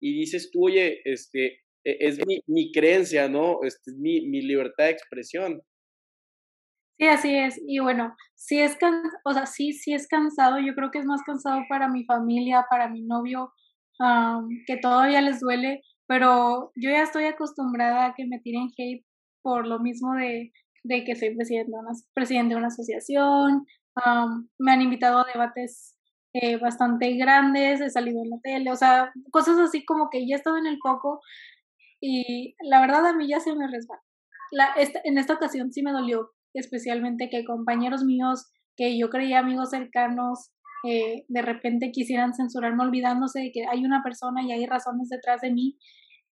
y 0.01 0.19
dices 0.19 0.49
tú, 0.51 0.65
oye, 0.65 1.01
este, 1.05 1.61
e, 1.83 1.97
es 1.99 2.25
mi, 2.25 2.41
mi 2.47 2.71
creencia, 2.71 3.29
¿no? 3.29 3.59
Este, 3.63 3.91
es 3.91 3.97
mi, 3.97 4.21
mi 4.27 4.41
libertad 4.41 4.85
de 4.85 4.91
expresión. 4.91 5.61
Sí, 6.99 7.07
así 7.07 7.33
es. 7.35 7.59
Y 7.65 7.79
bueno, 7.79 8.15
sí 8.35 8.59
es 8.59 8.77
o 9.23 9.33
sea, 9.33 9.45
sí, 9.45 9.71
sí 9.73 9.93
es 9.93 10.07
cansado. 10.07 10.59
Yo 10.59 10.75
creo 10.75 10.91
que 10.91 10.99
es 10.99 11.05
más 11.05 11.21
cansado 11.23 11.61
para 11.69 11.87
mi 11.87 12.03
familia, 12.05 12.65
para 12.69 12.89
mi 12.89 13.01
novio, 13.03 13.53
que 14.67 14.77
todavía 14.77 15.21
les 15.21 15.39
duele, 15.39 15.81
pero 16.07 16.71
yo 16.75 16.89
ya 16.89 17.03
estoy 17.03 17.25
acostumbrada 17.25 18.07
a 18.07 18.13
que 18.15 18.25
me 18.25 18.39
tiren 18.39 18.69
hate 18.77 19.05
por 19.41 19.67
lo 19.67 19.79
mismo 19.79 20.13
de, 20.15 20.51
de 20.83 21.03
que 21.05 21.15
soy 21.15 21.35
presidente 21.35 21.71
de 21.71 21.77
una, 21.79 21.91
presidente 22.13 22.53
de 22.53 22.57
una 22.57 22.67
asociación. 22.67 23.65
me 24.59 24.71
han 24.71 24.81
invitado 24.81 25.19
a 25.19 25.25
debates 25.31 25.95
eh, 26.33 26.57
bastante 26.57 27.13
grandes, 27.15 27.81
he 27.81 27.89
salido 27.89 28.21
en 28.23 28.29
la 28.29 28.37
tele, 28.43 28.71
o 28.71 28.75
sea, 28.75 29.11
cosas 29.31 29.57
así 29.59 29.85
como 29.85 30.09
que 30.09 30.27
ya 30.27 30.35
he 30.35 30.37
estado 30.37 30.57
en 30.57 30.67
el 30.67 30.77
foco 30.81 31.21
y 32.01 32.55
la 32.61 32.81
verdad 32.81 33.05
a 33.07 33.13
mí 33.13 33.27
ya 33.27 33.39
se 33.39 33.55
me 33.55 33.67
resbala. 33.67 34.01
La, 34.51 34.69
en 35.03 35.17
esta 35.17 35.33
ocasión 35.35 35.71
sí 35.71 35.83
me 35.83 35.91
dolió, 35.91 36.31
especialmente 36.53 37.29
que 37.29 37.45
compañeros 37.45 38.03
míos 38.03 38.51
que 38.75 38.97
yo 38.97 39.09
creía 39.09 39.39
amigos 39.39 39.71
cercanos 39.71 40.51
eh, 40.87 41.25
de 41.27 41.41
repente 41.41 41.91
quisieran 41.91 42.33
censurarme 42.33 42.83
olvidándose 42.83 43.39
de 43.39 43.51
que 43.51 43.65
hay 43.67 43.83
una 43.83 44.01
persona 44.01 44.41
y 44.43 44.51
hay 44.51 44.65
razones 44.65 45.09
detrás 45.09 45.41
de 45.41 45.51
mí 45.51 45.77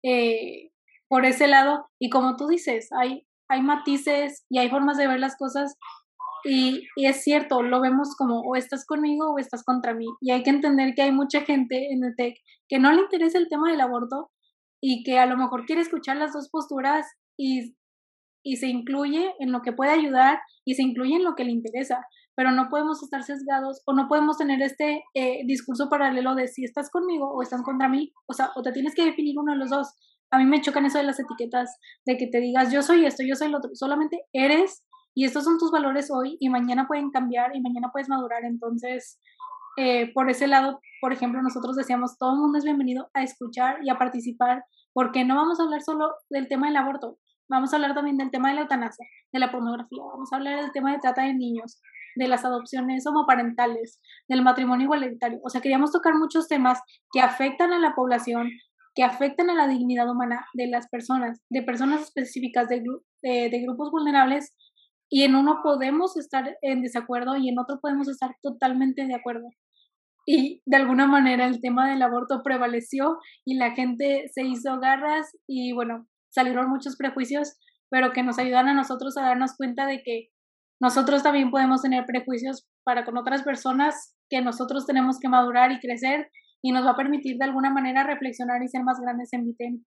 eh, 0.04 0.72
por 1.10 1.26
ese 1.26 1.48
lado. 1.48 1.88
Y 2.00 2.10
como 2.10 2.38
tú 2.38 2.48
dices, 2.48 2.90
hay, 2.98 3.28
hay 3.50 3.62
matices 3.62 4.46
y 4.50 4.60
hay 4.60 4.70
formas 4.70 4.98
de 4.98 5.08
ver 5.08 5.20
las 5.20 5.36
cosas 5.36 5.76
y, 6.46 6.84
y, 6.96 7.08
es 7.08 7.24
cierto, 7.24 7.62
lo 7.62 7.82
vemos 7.82 8.16
como 8.16 8.40
o 8.42 8.56
estás 8.56 8.86
conmigo 8.86 9.34
o 9.34 9.40
estás 9.40 9.64
contra 9.64 9.94
mí. 9.94 10.06
Y 10.22 10.32
hay 10.32 10.44
que 10.44 10.50
entender 10.50 10.94
que 10.96 11.02
hay 11.02 11.12
mucha 11.12 11.42
gente 11.42 11.92
en 11.92 12.06
el 12.06 12.16
TEC 12.16 12.36
que 12.70 12.80
no 12.80 12.92
le 12.94 13.02
interesa 13.02 13.38
el 13.38 13.50
tema 13.50 13.70
del 13.70 13.82
aborto 13.82 14.32
y 14.82 15.04
que 15.04 15.20
a 15.20 15.26
lo 15.26 15.38
mejor 15.38 15.66
quiere 15.66 15.82
escuchar 15.82 16.18
las 16.18 16.34
dos 16.34 16.50
posturas 16.50 17.06
y, 17.38 17.76
y 18.48 18.56
se 18.56 18.68
incluye 18.68 19.34
en 19.40 19.52
lo 19.52 19.62
que 19.62 19.74
puede 19.74 19.92
ayudar 19.92 20.40
y 20.66 20.76
se 20.76 20.82
incluye 20.82 21.16
en 21.16 21.26
lo 21.26 21.36
que 21.36 21.44
le 21.44 21.52
interesa. 21.52 22.06
Pero 22.34 22.52
no 22.52 22.70
podemos 22.70 23.04
estar 23.04 23.24
sesgados 23.24 23.82
o 23.86 23.94
no 23.94 24.08
podemos 24.08 24.38
tener 24.38 24.62
este 24.62 25.04
eh, 25.14 25.42
discurso 25.46 25.90
paralelo 25.90 26.34
de 26.34 26.48
si 26.48 26.64
estás 26.64 26.90
conmigo 26.90 27.30
o 27.30 27.42
estás 27.42 27.62
contra 27.62 27.90
mí. 27.90 28.14
O 28.26 28.34
sea, 28.34 28.52
o 28.56 28.62
te 28.62 28.72
tienes 28.72 28.96
que 28.96 29.04
definir 29.04 29.38
uno 29.38 29.52
de 29.52 29.60
los 29.60 29.70
dos. 29.70 29.94
A 30.32 30.38
mí 30.38 30.46
me 30.46 30.62
chocan 30.62 30.86
eso 30.86 30.98
de 30.98 31.04
las 31.04 31.20
etiquetas, 31.20 31.78
de 32.06 32.18
que 32.18 32.28
te 32.28 32.40
digas 32.40 32.72
yo 32.72 32.82
soy 32.82 33.06
esto, 33.06 33.22
yo 33.28 33.36
soy 33.36 33.50
lo 33.50 33.58
otro. 33.58 33.72
Solamente 33.74 34.22
eres 34.32 34.86
y 35.14 35.26
estos 35.26 35.44
son 35.44 35.58
tus 35.58 35.72
valores 35.72 36.10
hoy 36.10 36.38
y 36.40 36.48
mañana 36.48 36.88
pueden 36.88 37.12
cambiar 37.12 37.54
y 37.54 37.60
mañana 37.60 37.90
puedes 37.92 38.08
madurar. 38.08 38.46
Entonces, 38.46 39.20
eh, 39.78 40.14
por 40.14 40.30
ese 40.30 40.48
lado, 40.48 40.80
por 41.02 41.12
ejemplo, 41.12 41.42
nosotros 41.42 41.76
decíamos, 41.76 42.18
todo 42.18 42.34
el 42.34 42.40
mundo 42.40 42.60
es 42.60 42.64
bienvenido 42.64 43.10
a 43.14 43.24
escuchar 43.24 43.80
y 43.84 43.90
a 43.90 43.98
participar, 43.98 44.64
porque 44.94 45.26
no 45.26 45.36
vamos 45.36 45.60
a 45.60 45.64
hablar 45.64 45.82
solo 45.82 46.12
del 46.30 46.48
tema 46.48 46.68
del 46.68 46.78
aborto, 46.78 47.18
vamos 47.50 47.72
a 47.72 47.78
hablar 47.78 47.94
también 47.94 48.18
del 48.18 48.32
tema 48.32 48.50
de 48.50 48.56
la 48.56 48.62
eutanasia, 48.62 49.06
de 49.32 49.40
la 49.40 49.52
pornografía, 49.52 50.04
vamos 50.04 50.32
a 50.32 50.36
hablar 50.36 50.62
del 50.62 50.72
tema 50.72 50.92
de 50.92 51.00
trata 51.00 51.24
de 51.24 51.34
niños, 51.34 51.82
de 52.16 52.28
las 52.28 52.46
adopciones 52.46 53.06
homoparentales, 53.06 54.02
del 54.28 54.42
matrimonio 54.42 54.86
igualitario. 54.86 55.40
O 55.44 55.50
sea, 55.50 55.62
queríamos 55.62 55.92
tocar 55.92 56.16
muchos 56.16 56.48
temas 56.48 56.80
que 57.12 57.22
afectan 57.22 57.74
a 57.74 57.80
la 57.80 57.94
población, 57.96 58.50
que 58.96 59.04
afectan 59.04 59.50
a 59.50 59.54
la 59.54 59.68
dignidad 59.68 60.10
humana 60.10 60.46
de 60.54 60.68
las 60.68 60.88
personas, 60.90 61.42
de 61.50 61.62
personas 61.62 62.02
específicas, 62.02 62.68
de, 62.68 62.84
de, 63.22 63.50
de 63.50 63.60
grupos 63.62 63.92
vulnerables 63.92 64.56
y 65.10 65.24
en 65.24 65.36
uno 65.36 65.62
podemos 65.64 66.18
estar 66.18 66.58
en 66.62 66.82
desacuerdo 66.82 67.38
y 67.38 67.50
en 67.50 67.60
otro 67.60 67.80
podemos 67.80 68.10
estar 68.10 68.36
totalmente 68.42 69.06
de 69.06 69.16
acuerdo. 69.16 69.50
Y 70.26 70.62
de 70.66 70.76
alguna 70.76 71.08
manera 71.08 71.48
el 71.48 71.62
tema 71.62 71.90
del 71.90 72.02
aborto 72.02 72.42
prevaleció 72.44 73.18
y 73.46 73.56
la 73.56 73.72
gente 73.72 74.26
se 74.34 74.44
hizo 74.44 74.78
garras 74.80 75.38
y 75.48 75.72
bueno, 75.72 76.06
salieron 76.38 76.70
muchos 76.70 76.96
prejuicios, 76.96 77.58
pero 77.90 78.12
que 78.12 78.22
nos 78.22 78.38
ayudan 78.38 78.68
a 78.68 78.76
nosotros 78.76 79.18
a 79.18 79.24
darnos 79.24 79.56
cuenta 79.58 79.88
de 79.88 80.04
que 80.04 80.30
nosotros 80.80 81.24
también 81.24 81.50
podemos 81.50 81.82
tener 81.82 82.06
prejuicios 82.06 82.68
para 82.84 83.04
con 83.04 83.18
otras 83.18 83.42
personas, 83.42 84.16
que 84.30 84.42
nosotros 84.42 84.86
tenemos 84.86 85.18
que 85.20 85.30
madurar 85.30 85.72
y 85.72 85.80
crecer 85.80 86.30
y 86.62 86.72
nos 86.72 86.86
va 86.86 86.92
a 86.92 86.96
permitir 86.96 87.38
de 87.38 87.46
alguna 87.46 87.72
manera 87.72 88.06
reflexionar 88.06 88.62
y 88.62 88.68
ser 88.68 88.84
más 88.84 89.00
grandes 89.02 89.34
en 89.34 89.46
VITEN 89.46 89.86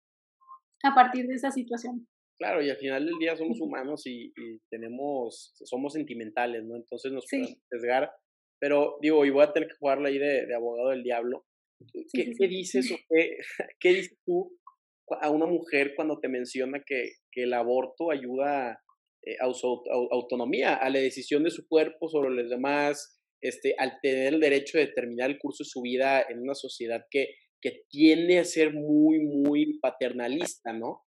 a 0.83 0.95
partir 0.95 1.27
de 1.27 1.35
esa 1.35 1.51
situación. 1.51 2.07
Claro, 2.39 2.63
y 2.63 2.69
al 2.69 2.77
final 2.77 3.05
del 3.05 3.19
día 3.19 3.35
somos 3.35 3.59
humanos 3.59 4.03
y, 4.05 4.33
tenemos, 4.69 5.53
somos 5.65 5.93
sentimentales, 5.93 6.63
¿no? 6.63 6.77
Entonces 6.77 7.11
nos 7.11 7.25
podemos 7.29 7.53
arriesgar. 7.69 8.11
Pero 8.59 8.97
digo, 9.01 9.25
y 9.25 9.29
voy 9.29 9.43
a 9.43 9.51
tener 9.51 9.67
que 9.69 9.75
jugar 9.75 9.99
la 9.99 10.09
idea 10.09 10.45
de, 10.45 10.55
abogado 10.55 10.89
del 10.89 11.03
diablo. 11.03 11.45
¿Qué, 12.13 12.31
¿qué 12.37 12.47
dices 12.47 12.91
o 12.91 12.95
qué, 13.09 13.37
qué, 13.79 13.89
dices 13.93 14.17
tú 14.25 14.57
a 15.21 15.29
una 15.29 15.45
mujer 15.45 15.93
cuando 15.95 16.19
te 16.19 16.27
menciona 16.27 16.81
que, 16.85 17.13
que 17.31 17.43
el 17.43 17.53
aborto 17.53 18.11
ayuda 18.11 18.79
eh, 19.25 19.35
a 19.41 19.53
su 19.53 19.83
autonomía, 20.11 20.75
a 20.75 20.89
la 20.89 20.99
decisión 20.99 21.43
de 21.43 21.51
su 21.51 21.67
cuerpo 21.67 22.07
sobre 22.07 22.29
los 22.29 22.49
demás, 22.49 23.19
este, 23.41 23.75
al 23.77 23.99
tener 24.01 24.33
el 24.33 24.39
derecho 24.39 24.77
de 24.77 24.87
determinar 24.87 25.29
el 25.29 25.39
curso 25.39 25.63
de 25.63 25.69
su 25.69 25.81
vida 25.81 26.21
en 26.21 26.39
una 26.41 26.55
sociedad 26.55 27.05
que, 27.09 27.35
que 27.61 27.83
tiende 27.89 28.39
a 28.39 28.45
ser 28.45 28.73
muy, 28.73 29.19
muy 29.19 29.79
paternalista, 29.79 30.73
¿no? 30.73 31.03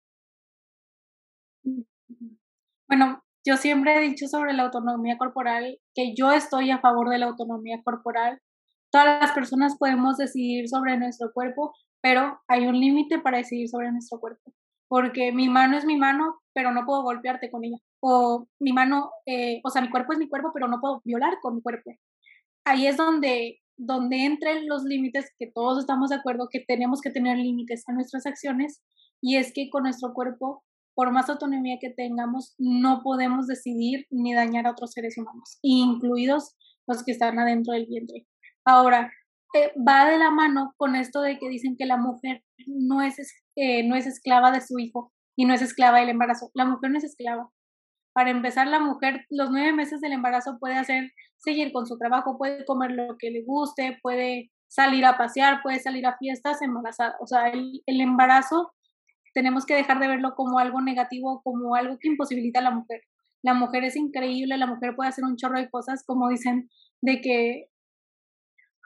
Bueno, 2.88 3.23
yo 3.47 3.57
siempre 3.57 3.97
he 3.97 4.09
dicho 4.09 4.26
sobre 4.26 4.52
la 4.52 4.64
autonomía 4.64 5.19
corporal 5.19 5.78
que 5.95 6.14
yo 6.17 6.33
estoy 6.33 6.71
a 6.71 6.81
favor 6.81 7.11
de 7.11 7.19
la 7.19 7.26
autonomía 7.26 7.81
corporal. 7.85 8.40
Todas 8.90 9.21
las 9.21 9.33
personas 9.33 9.76
podemos 9.78 10.17
decidir 10.17 10.69
sobre 10.69 10.97
nuestro 10.97 11.31
cuerpo, 11.33 11.75
pero 12.00 12.40
hay 12.49 12.67
un 12.67 12.78
límite 12.78 13.19
para 13.19 13.38
decidir 13.38 13.69
sobre 13.69 13.90
nuestro 13.93 14.21
cuerpo. 14.21 14.52
Porque 14.88 15.33
mi 15.33 15.49
mano 15.49 15.76
es 15.76 15.85
mi 15.85 15.97
mano, 15.97 16.40
pero 16.55 16.73
no 16.73 16.87
puedo 16.87 17.02
golpearte 17.02 17.50
con 17.50 17.64
ella. 17.64 17.78
O 18.00 18.49
mi 18.59 18.73
mano, 18.73 19.11
eh, 19.26 19.61
o 19.64 19.71
sea, 19.71 19.83
mi 19.83 19.90
cuerpo 19.90 20.12
es 20.12 20.19
mi 20.19 20.28
cuerpo, 20.28 20.50
pero 20.55 20.69
no 20.69 20.81
puedo 20.81 21.02
violar 21.05 21.35
con 21.43 21.57
mi 21.57 21.62
cuerpo. 21.62 21.93
Ahí 22.64 22.87
es 22.87 22.97
donde, 22.97 23.61
donde 23.76 24.25
entran 24.25 24.67
los 24.67 24.85
límites 24.85 25.33
que 25.38 25.50
todos 25.52 25.78
estamos 25.78 26.11
de 26.11 26.17
acuerdo 26.17 26.49
que 26.50 26.64
tenemos 26.67 27.00
que 27.00 27.11
tener 27.11 27.37
límites 27.37 27.85
a 27.88 27.93
nuestras 27.93 28.26
acciones. 28.26 28.83
Y 29.21 29.37
es 29.37 29.52
que 29.52 29.69
con 29.71 29.83
nuestro 29.83 30.14
cuerpo 30.14 30.64
por 30.99 31.12
más 31.12 31.31
autonomía 31.31 31.78
que 31.81 31.90
tengamos, 31.90 32.57
no 32.59 33.02
podemos 33.05 33.47
decidir 33.47 34.09
ni 34.11 34.35
dañar 34.35 34.67
a 34.67 34.73
otros 34.73 34.90
seres 34.90 35.17
humanos, 35.17 35.61
incluidos 35.62 36.57
los 36.88 37.05
que 37.05 37.12
están 37.12 37.38
adentro 37.38 37.73
del 37.73 37.87
vientre. 37.87 38.26
Ahora, 38.64 39.12
eh, 39.55 39.73
va 39.76 40.07
de 40.07 40.19
la 40.19 40.31
mano 40.31 40.75
con 40.76 40.97
esto 40.97 41.21
de 41.23 41.38
que 41.38 41.49
dicen 41.49 41.76
que 41.76 41.87
la 41.87 41.97
mujer 41.97 42.45
no 42.67 43.02
es, 43.02 43.17
eh, 43.57 43.87
no 43.87 43.97
es 43.97 44.07
esclava 44.07 44.50
de 44.50 44.61
su 44.61 44.78
hijo 44.78 45.12
y 45.37 45.45
no 45.47 45.55
es 45.55 45.62
esclava 45.62 46.00
del 46.00 46.11
embarazo. 46.11 46.50
La 46.55 46.64
mujer 46.64 46.90
no 46.90 46.99
es 46.99 47.05
esclava. 47.05 47.50
Para 48.12 48.31
empezar, 48.31 48.67
la 48.67 48.81
mujer 48.81 49.26
los 49.31 49.50
nueve 49.50 49.73
meses 49.73 50.00
del 50.00 50.12
embarazo 50.12 50.59
puede 50.59 50.75
hacer, 50.75 51.12
seguir 51.38 51.73
con 51.73 51.87
su 51.87 51.97
trabajo, 51.99 52.37
puede 52.37 52.64
comer 52.64 52.90
lo 52.90 53.17
que 53.19 53.31
le 53.31 53.45
guste, 53.45 53.99
puede 54.02 54.50
salir 54.67 55.05
a 55.07 55.17
pasear, 55.17 55.62
puede 55.62 55.78
salir 55.78 56.07
a 56.07 56.17
fiestas 56.19 56.61
embarazada. 56.61 57.17
O 57.21 57.26
sea, 57.26 57.49
el, 57.49 57.83
el 57.87 58.00
embarazo 58.00 58.73
tenemos 59.35 59.64
que 59.67 59.75
dejar 59.75 60.00
de 60.00 60.09
verlo 60.09 60.35
como 60.35 60.59
algo 60.59 60.81
negativo, 60.81 61.40
como 61.45 61.75
algo 61.75 61.97
que 62.00 62.09
imposibilita 62.09 62.59
a 62.59 62.62
la 62.62 62.73
mujer. 62.73 63.02
La 63.43 63.55
mujer 63.55 63.85
es 63.85 63.95
increíble, 63.97 64.57
la 64.59 64.67
mujer 64.67 64.97
puede 64.97 65.11
hacer 65.11 65.25
un 65.25 65.37
chorro 65.37 65.59
de 65.59 65.71
cosas, 65.71 66.05
como 66.05 66.28
dicen, 66.28 66.69
de 67.00 67.21
que 67.21 67.69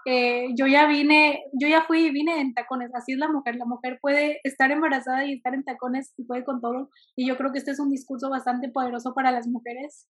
eh, 0.06 0.48
yo 0.56 0.66
ya 0.66 0.86
vine, 0.86 1.44
yo 1.52 1.68
ya 1.68 1.84
fui 1.84 2.06
y 2.06 2.10
vine 2.10 2.40
en 2.40 2.54
tacones, 2.54 2.90
así 2.94 3.12
es 3.12 3.18
la 3.18 3.28
mujer, 3.28 3.56
la 3.56 3.66
mujer 3.66 3.98
puede 4.00 4.40
estar 4.44 4.70
embarazada 4.70 5.24
y 5.24 5.34
estar 5.34 5.54
en 5.54 5.64
tacones 5.64 6.12
y 6.16 6.24
puede 6.24 6.44
con 6.44 6.60
todo, 6.60 6.90
y 7.16 7.26
yo 7.26 7.36
creo 7.36 7.52
que 7.52 7.58
este 7.58 7.70
es 7.70 7.80
un 7.80 7.90
discurso 7.90 8.30
bastante 8.30 8.68
poderoso 8.68 9.14
para 9.14 9.30
las 9.30 9.46
mujeres, 9.46 10.08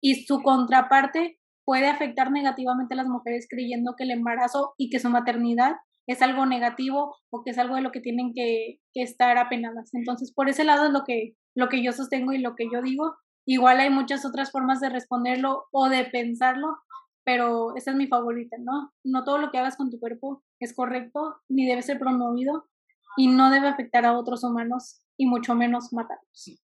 y 0.00 0.24
su 0.24 0.42
contraparte 0.42 1.38
puede 1.64 1.86
afectar 1.86 2.32
negativamente 2.32 2.94
a 2.94 2.96
las 2.96 3.06
mujeres 3.06 3.46
creyendo 3.48 3.94
que 3.96 4.04
el 4.04 4.10
embarazo 4.10 4.74
y 4.76 4.90
que 4.90 4.98
su 4.98 5.10
maternidad 5.10 5.76
es 6.06 6.22
algo 6.22 6.44
negativo 6.46 7.14
o 7.30 7.44
que 7.44 7.50
es 7.50 7.58
algo 7.58 7.76
de 7.76 7.82
lo 7.82 7.92
que 7.92 8.00
tienen 8.00 8.32
que, 8.34 8.80
estar 8.94 9.38
apenadas. 9.38 9.90
Entonces, 9.92 10.32
por 10.34 10.48
ese 10.48 10.64
lado 10.64 10.86
es 10.86 10.92
lo 10.92 11.04
que, 11.04 11.36
lo 11.54 11.68
que 11.68 11.84
yo 11.84 11.92
sostengo 11.92 12.32
y 12.32 12.38
lo 12.38 12.56
que 12.56 12.68
yo 12.72 12.82
digo. 12.82 13.14
Igual 13.46 13.78
hay 13.78 13.90
muchas 13.90 14.24
otras 14.24 14.50
formas 14.50 14.80
de 14.80 14.88
responderlo 14.88 15.64
o 15.70 15.88
de 15.88 16.04
pensarlo, 16.04 16.76
pero 17.24 17.76
esa 17.76 17.90
es 17.90 17.96
mi 17.96 18.06
favorita, 18.06 18.56
¿no? 18.58 18.92
No 19.04 19.24
todo 19.24 19.38
lo 19.38 19.50
que 19.50 19.58
hagas 19.58 19.76
con 19.76 19.90
tu 19.90 19.98
cuerpo 19.98 20.42
es 20.58 20.74
correcto 20.74 21.36
ni 21.48 21.66
debe 21.66 21.82
ser 21.82 21.98
promovido 21.98 22.68
y 23.16 23.28
no 23.28 23.50
debe 23.50 23.68
afectar 23.68 24.04
a 24.04 24.18
otros 24.18 24.44
humanos 24.44 25.02
y 25.16 25.26
mucho 25.26 25.54
menos 25.54 25.92
matarlos. 25.92 26.60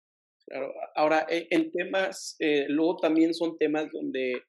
Claro, 0.46 0.72
ahora 0.96 1.26
e, 1.28 1.46
en 1.50 1.70
temas, 1.70 2.36
eh, 2.40 2.66
luego 2.68 2.96
también 2.96 3.34
son 3.34 3.56
temas 3.56 3.88
donde 3.92 4.42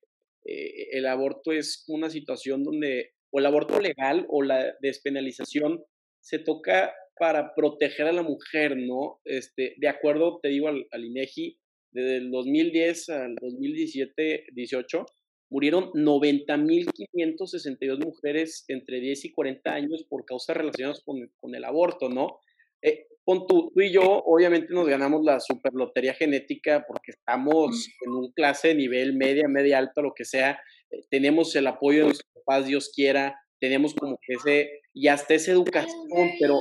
eh, 0.46 0.88
el 0.91 1.05
aborto 1.05 1.51
es 1.51 1.86
una 1.88 2.10
situación 2.10 2.63
donde 2.63 3.12
o 3.31 3.39
el 3.39 3.46
aborto 3.46 3.79
legal 3.79 4.25
o 4.29 4.41
la 4.41 4.74
despenalización 4.81 5.84
se 6.20 6.39
toca 6.39 6.93
para 7.17 7.53
proteger 7.53 8.08
a 8.08 8.12
la 8.12 8.24
mujer, 8.24 8.75
¿no? 8.77 9.22
Este, 9.24 9.75
de 9.77 9.88
acuerdo, 9.88 10.39
te 10.41 10.50
digo, 10.50 10.67
al, 10.67 10.88
al 10.91 11.05
INEGI, 11.05 11.58
desde 11.91 12.17
el 12.17 12.31
2010 12.31 13.10
al 13.10 13.36
2017-18, 13.36 15.05
murieron 15.51 15.91
90.562 15.91 18.03
mujeres 18.03 18.65
entre 18.70 19.00
10 19.01 19.25
y 19.25 19.31
40 19.31 19.72
años 19.72 20.03
por 20.10 20.25
causas 20.25 20.58
relacionadas 20.58 21.03
con, 21.03 21.20
con 21.39 21.53
el 21.53 21.63
aborto, 21.65 22.10
¿no? 22.10 22.39
Eh, 22.81 23.05
con 23.24 23.46
tú, 23.46 23.72
tú, 23.74 23.81
y 23.81 23.91
yo, 23.91 24.01
obviamente 24.01 24.74
nos 24.74 24.88
ganamos 24.88 25.24
la 25.24 25.39
superlotería 25.39 26.15
genética 26.15 26.84
porque 26.88 27.12
estamos 27.12 27.88
en 28.03 28.13
un 28.13 28.31
clase 28.31 28.70
de 28.70 28.75
nivel 28.75 29.15
media, 29.15 29.48
media 29.48 29.77
alta, 29.77 30.01
lo 30.01 30.13
que 30.15 30.25
sea. 30.25 30.60
Eh, 30.89 31.03
tenemos 31.10 31.55
el 31.55 31.67
apoyo 31.67 32.00
de 32.00 32.05
nuestros 32.05 32.34
papás, 32.34 32.65
Dios 32.65 32.91
quiera. 32.96 33.39
Tenemos 33.60 33.93
como 33.93 34.17
que 34.25 34.34
ese, 34.34 34.81
y 34.93 35.10
hasta 35.10 35.36
esa 35.36 35.51
educación, 35.51 36.31
pero 36.39 36.60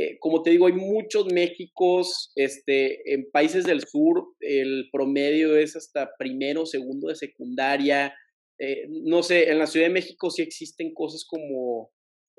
eh, 0.00 0.16
como 0.20 0.44
te 0.44 0.50
digo, 0.50 0.68
hay 0.68 0.74
muchos 0.74 1.26
Méxicos, 1.32 2.30
este, 2.36 3.12
en 3.12 3.28
países 3.32 3.64
del 3.64 3.84
sur 3.84 4.28
el 4.38 4.88
promedio 4.92 5.56
es 5.56 5.74
hasta 5.74 6.12
primero, 6.16 6.66
segundo 6.66 7.08
de 7.08 7.16
secundaria. 7.16 8.14
Eh, 8.60 8.86
no 8.88 9.24
sé, 9.24 9.50
en 9.50 9.58
la 9.58 9.66
Ciudad 9.66 9.86
de 9.86 9.92
México 9.92 10.30
sí 10.30 10.42
existen 10.42 10.94
cosas 10.94 11.24
como 11.28 11.90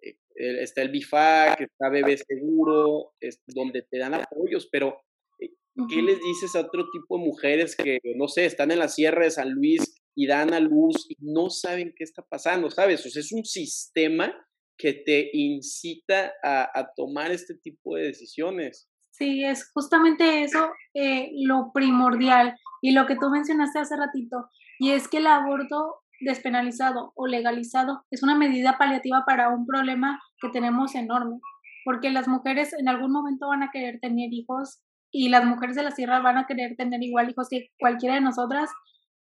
eh, 0.02 0.16
está 0.36 0.84
el 0.84 0.90
BIFAC, 0.90 1.60
está 1.60 1.90
Bebé 1.90 2.16
Seguro, 2.16 3.12
es, 3.20 3.42
donde 3.48 3.82
te 3.82 3.98
dan 3.98 4.14
apoyos, 4.14 4.70
pero 4.72 4.98
¿qué 5.38 6.02
les 6.02 6.22
dices 6.22 6.56
a 6.56 6.62
otro 6.62 6.90
tipo 6.92 7.18
de 7.18 7.26
mujeres 7.26 7.76
que, 7.76 8.00
no 8.16 8.30
sé, 8.30 8.46
están 8.46 8.72
en 8.72 8.80
la 8.80 8.88
Sierra 8.88 9.26
de 9.26 9.32
San 9.32 9.52
Luis 9.52 10.02
y 10.16 10.28
dan 10.28 10.54
a 10.54 10.62
luz 10.62 11.08
y 11.10 11.18
no 11.20 11.50
saben 11.50 11.94
qué 11.94 12.06
está 12.06 12.22
pasando, 12.22 12.72
¿sabes? 12.72 13.06
O 13.06 13.10
sea, 13.10 13.20
es 13.20 13.34
un 13.34 13.44
sistema 13.44 14.34
que 14.80 14.94
te 14.94 15.30
incita 15.34 16.32
a, 16.42 16.88
tomar 16.96 17.32
este 17.32 17.54
tipo 17.56 17.96
de 17.96 18.04
decisiones. 18.04 18.90
Sí, 19.12 19.44
es 19.44 19.70
justamente 19.74 20.44
eso 20.44 20.72
eh, 20.94 21.30
lo 21.44 21.72
primordial 21.74 22.56
y 22.82 22.94
lo 22.94 23.06
que 23.06 23.18
tú 23.18 23.30
mencionaste 23.30 23.80
hace 23.80 23.98
ratito, 23.98 24.48
y 24.80 24.92
es 24.92 25.10
que 25.10 25.18
el 25.18 25.28
aborto 25.28 25.96
despenalizado 26.22 27.12
o 27.16 27.28
legalizado 27.28 28.06
es 28.10 28.24
una 28.24 28.36
medida 28.36 28.78
paliativa 28.78 29.24
para 29.26 29.50
un 29.50 29.66
problema 29.66 30.22
que 30.42 30.50
tenemos 30.50 30.96
enorme, 30.96 31.40
porque 31.84 32.10
las 32.10 32.30
mujeres 32.30 32.72
en 32.74 32.88
algún 32.88 33.12
momento 33.12 33.50
van 33.50 33.64
a 33.64 33.72
querer 33.72 34.00
tener 34.00 34.30
hijos 34.32 34.82
y 35.12 35.28
las 35.28 35.44
mujeres 35.44 35.76
de 35.76 35.84
la 35.84 35.92
sierra 35.92 36.22
van 36.22 36.38
a 36.38 36.46
querer 36.48 36.78
tener 36.78 37.04
igual 37.04 37.30
hijos 37.30 37.48
que 37.50 37.68
cualquiera 37.78 38.16
de 38.16 38.22
nosotras 38.22 38.70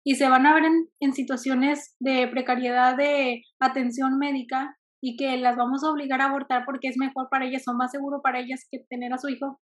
y 0.04 0.16
se 0.16 0.28
van 0.28 0.46
a 0.46 0.54
ver 0.54 0.64
en 1.00 1.14
situaciones 1.14 1.96
de 2.00 2.28
precariedad 2.28 2.98
de 2.98 3.44
atención 3.60 4.18
médica 4.18 4.76
y 5.02 5.16
que 5.18 5.38
las 5.38 5.56
vamos 5.56 5.84
a 5.84 5.92
obligar 5.92 6.22
a 6.22 6.26
abortar 6.26 6.64
porque 6.66 6.88
es 6.88 6.98
mejor 6.98 7.28
para 7.30 7.46
ellas 7.46 7.68
o 7.68 7.74
más 7.74 7.92
seguro 7.92 8.22
para 8.22 8.40
ellas 8.40 8.68
que 8.70 8.80
tener 8.90 9.14
a 9.14 9.18
su 9.18 9.30
hijo. 9.30 9.60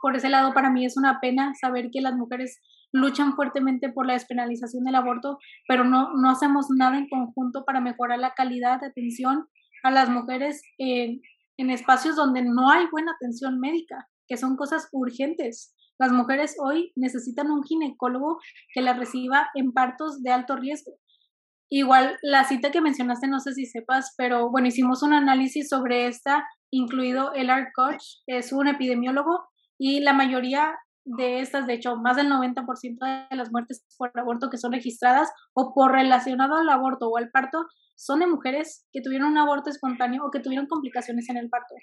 Por 0.00 0.16
ese 0.16 0.28
lado, 0.28 0.54
para 0.54 0.70
mí 0.70 0.84
es 0.84 0.96
una 0.96 1.20
pena 1.20 1.52
saber 1.60 1.90
que 1.92 2.00
las 2.00 2.14
mujeres 2.14 2.60
luchan 2.92 3.34
fuertemente 3.34 3.90
por 3.90 4.06
la 4.06 4.12
despenalización 4.14 4.84
del 4.84 4.94
aborto, 4.94 5.38
pero 5.66 5.84
no, 5.84 6.14
no 6.14 6.30
hacemos 6.30 6.66
nada 6.74 6.96
en 6.96 7.08
conjunto 7.08 7.64
para 7.64 7.80
mejorar 7.80 8.18
la 8.18 8.34
calidad 8.34 8.80
de 8.80 8.86
atención 8.86 9.46
a 9.82 9.90
las 9.90 10.08
mujeres 10.08 10.62
en, 10.78 11.20
en 11.56 11.70
espacios 11.70 12.16
donde 12.16 12.42
no 12.42 12.70
hay 12.70 12.86
buena 12.90 13.12
atención 13.12 13.58
médica, 13.60 14.08
que 14.26 14.36
son 14.36 14.56
cosas 14.56 14.88
urgentes. 14.92 15.74
Las 15.98 16.12
mujeres 16.12 16.56
hoy 16.62 16.92
necesitan 16.94 17.50
un 17.50 17.64
ginecólogo 17.64 18.38
que 18.72 18.82
las 18.82 18.96
reciba 18.96 19.48
en 19.54 19.72
partos 19.72 20.22
de 20.22 20.30
alto 20.30 20.56
riesgo. 20.56 20.92
Igual 21.70 22.16
la 22.22 22.44
cita 22.44 22.70
que 22.70 22.80
mencionaste, 22.80 23.28
no 23.28 23.40
sé 23.40 23.52
si 23.52 23.66
sepas, 23.66 24.14
pero 24.16 24.50
bueno, 24.50 24.68
hicimos 24.68 25.02
un 25.02 25.12
análisis 25.12 25.68
sobre 25.68 26.06
esta, 26.06 26.44
incluido 26.70 27.32
el 27.34 27.50
Art 27.50 27.68
Koch, 27.74 28.02
es 28.26 28.52
un 28.52 28.68
epidemiólogo, 28.68 29.48
y 29.78 30.00
la 30.00 30.12
mayoría 30.12 30.74
de 31.04 31.40
estas, 31.40 31.66
de 31.66 31.74
hecho, 31.74 31.96
más 31.96 32.16
del 32.16 32.28
90% 32.28 33.28
de 33.30 33.36
las 33.36 33.50
muertes 33.50 33.84
por 33.96 34.10
aborto 34.14 34.50
que 34.50 34.58
son 34.58 34.72
registradas 34.72 35.30
o 35.54 35.72
por 35.74 35.92
relacionado 35.92 36.56
al 36.56 36.68
aborto 36.68 37.08
o 37.08 37.16
al 37.16 37.30
parto 37.30 37.64
son 37.96 38.20
de 38.20 38.26
mujeres 38.26 38.86
que 38.92 39.00
tuvieron 39.00 39.30
un 39.30 39.38
aborto 39.38 39.70
espontáneo 39.70 40.24
o 40.24 40.30
que 40.30 40.40
tuvieron 40.40 40.66
complicaciones 40.66 41.28
en 41.30 41.38
el 41.38 41.48
parto. 41.48 41.74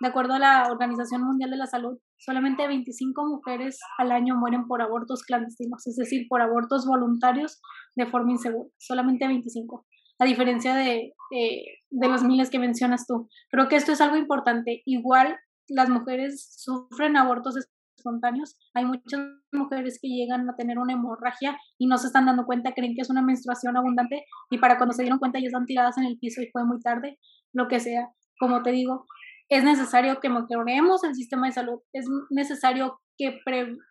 De 0.00 0.08
acuerdo 0.08 0.32
a 0.32 0.38
la 0.38 0.68
Organización 0.70 1.22
Mundial 1.22 1.50
de 1.50 1.58
la 1.58 1.66
Salud, 1.66 1.98
solamente 2.16 2.66
25 2.66 3.22
mujeres 3.26 3.78
al 3.98 4.12
año 4.12 4.34
mueren 4.34 4.66
por 4.66 4.80
abortos 4.80 5.22
clandestinos, 5.24 5.86
es 5.86 5.96
decir, 5.96 6.26
por 6.26 6.40
abortos 6.40 6.86
voluntarios 6.86 7.60
de 7.96 8.06
forma 8.06 8.32
insegura. 8.32 8.70
Solamente 8.78 9.28
25, 9.28 9.86
a 10.18 10.24
diferencia 10.24 10.74
de, 10.74 11.12
de, 11.30 12.08
los 12.08 12.24
miles 12.24 12.48
que 12.48 12.58
mencionas 12.58 13.06
tú. 13.06 13.28
Creo 13.50 13.68
que 13.68 13.76
esto 13.76 13.92
es 13.92 14.00
algo 14.00 14.16
importante. 14.16 14.80
Igual 14.86 15.36
las 15.68 15.90
mujeres 15.90 16.50
sufren 16.56 17.18
abortos 17.18 17.56
espontáneos. 17.94 18.56
Hay 18.72 18.86
muchas 18.86 19.20
mujeres 19.52 19.98
que 20.00 20.08
llegan 20.08 20.48
a 20.48 20.56
tener 20.56 20.78
una 20.78 20.94
hemorragia 20.94 21.58
y 21.76 21.86
no 21.86 21.98
se 21.98 22.06
están 22.06 22.24
dando 22.24 22.46
cuenta, 22.46 22.72
creen 22.72 22.94
que 22.94 23.02
es 23.02 23.10
una 23.10 23.20
menstruación 23.20 23.76
abundante 23.76 24.24
y 24.50 24.56
para 24.56 24.78
cuando 24.78 24.94
se 24.94 25.02
dieron 25.02 25.18
cuenta 25.18 25.38
ya 25.38 25.46
están 25.46 25.66
tiradas 25.66 25.98
en 25.98 26.04
el 26.04 26.18
piso 26.18 26.40
y 26.40 26.48
fue 26.50 26.64
muy 26.64 26.80
tarde, 26.80 27.18
lo 27.52 27.68
que 27.68 27.80
sea. 27.80 28.08
Como 28.38 28.62
te 28.62 28.70
digo, 28.70 29.04
es 29.50 29.64
necesario 29.64 30.20
que 30.20 30.28
mejoremos 30.28 31.02
el 31.02 31.14
sistema 31.14 31.48
de 31.48 31.52
salud, 31.52 31.80
es 31.92 32.06
necesario 32.30 33.00
que, 33.18 33.40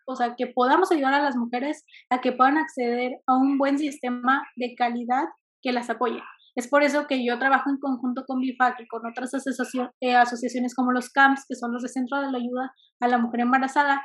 o 0.06 0.16
sea, 0.16 0.34
que 0.36 0.46
podamos 0.48 0.90
ayudar 0.90 1.14
a 1.14 1.22
las 1.22 1.36
mujeres 1.36 1.84
a 2.08 2.20
que 2.20 2.32
puedan 2.32 2.56
acceder 2.56 3.12
a 3.26 3.36
un 3.36 3.58
buen 3.58 3.78
sistema 3.78 4.42
de 4.56 4.74
calidad 4.74 5.24
que 5.62 5.72
las 5.72 5.90
apoye. 5.90 6.20
Es 6.56 6.66
por 6.68 6.82
eso 6.82 7.06
que 7.06 7.24
yo 7.24 7.38
trabajo 7.38 7.70
en 7.70 7.78
conjunto 7.78 8.24
con 8.26 8.40
BIFAC 8.40 8.80
y 8.80 8.88
con 8.88 9.02
otras 9.06 9.32
eh, 10.00 10.16
asociaciones 10.16 10.74
como 10.74 10.92
los 10.92 11.10
CAMPS, 11.10 11.44
que 11.46 11.54
son 11.54 11.72
los 11.72 11.82
de 11.82 11.88
Centro 11.88 12.20
de 12.20 12.32
la 12.32 12.38
Ayuda 12.38 12.72
a 13.00 13.08
la 13.08 13.18
Mujer 13.18 13.40
Embarazada. 13.40 14.02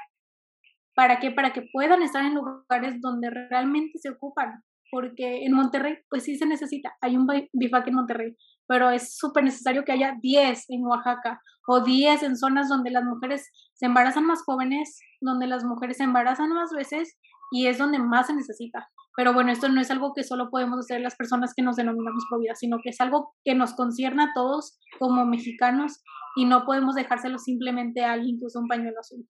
¿Para 0.94 1.20
qué? 1.20 1.32
Para 1.32 1.54
que 1.54 1.64
puedan 1.74 2.04
estar 2.04 2.24
en 2.24 2.36
lugares 2.36 3.02
donde 3.02 3.30
realmente 3.30 3.98
se 3.98 4.10
ocupan 4.10 4.62
porque 4.96 5.44
en 5.44 5.52
Monterrey, 5.52 5.98
pues 6.10 6.24
sí 6.24 6.38
se 6.38 6.46
necesita, 6.46 6.96
hay 7.02 7.18
un 7.18 7.28
bifac 7.52 7.86
en 7.86 7.96
Monterrey, 7.96 8.38
pero 8.66 8.92
es 8.92 9.18
súper 9.18 9.44
necesario 9.44 9.84
que 9.84 9.92
haya 9.92 10.16
10 10.22 10.70
en 10.70 10.86
Oaxaca 10.86 11.42
o 11.68 11.82
10 11.82 12.24
en 12.24 12.38
zonas 12.38 12.70
donde 12.70 12.92
las 12.92 13.04
mujeres 13.04 13.52
se 13.74 13.88
embarazan 13.88 14.26
más 14.26 14.44
jóvenes, 14.44 15.02
donde 15.20 15.48
las 15.48 15.66
mujeres 15.66 15.98
se 15.98 16.06
embarazan 16.06 16.50
más 16.54 16.72
veces 16.72 17.18
y 17.52 17.68
es 17.68 17.78
donde 17.78 18.00
más 18.00 18.28
se 18.28 18.36
necesita. 18.36 18.88
Pero 19.18 19.34
bueno, 19.34 19.52
esto 19.52 19.68
no 19.68 19.82
es 19.82 19.92
algo 19.92 20.14
que 20.16 20.24
solo 20.24 20.50
podemos 20.50 20.80
hacer 20.80 21.02
las 21.02 21.18
personas 21.18 21.52
que 21.54 21.62
nos 21.62 21.76
denominamos 21.76 22.24
pro 22.30 22.40
vida, 22.40 22.56
sino 22.56 22.78
que 22.82 22.92
es 22.92 23.02
algo 23.02 23.34
que 23.44 23.54
nos 23.54 23.74
concierne 23.74 24.24
a 24.24 24.32
todos 24.34 24.80
como 24.98 25.26
mexicanos 25.26 26.02
y 26.38 26.46
no 26.46 26.64
podemos 26.64 26.96
dejárselo 26.96 27.38
simplemente 27.38 28.06
a 28.06 28.14
alguien 28.14 28.40
que 28.40 28.46
usa 28.46 28.62
un 28.62 28.70
pañuelo 28.70 29.02
azul. 29.02 29.28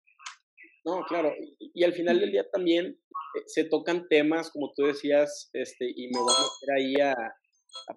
No, 0.86 1.02
claro. 1.08 1.34
Y, 1.58 1.82
al 1.82 1.92
final 1.94 2.20
del 2.20 2.30
día 2.30 2.46
también 2.52 2.86
eh, 2.86 3.42
se 3.46 3.64
tocan 3.64 4.06
temas, 4.08 4.50
como 4.50 4.72
tú 4.74 4.84
decías, 4.84 5.50
este, 5.52 5.90
y 5.94 6.06
me 6.08 6.20
voy 6.20 6.32
a 6.32 6.42
meter 6.42 6.76
ahí 6.76 6.94
a, 7.02 7.14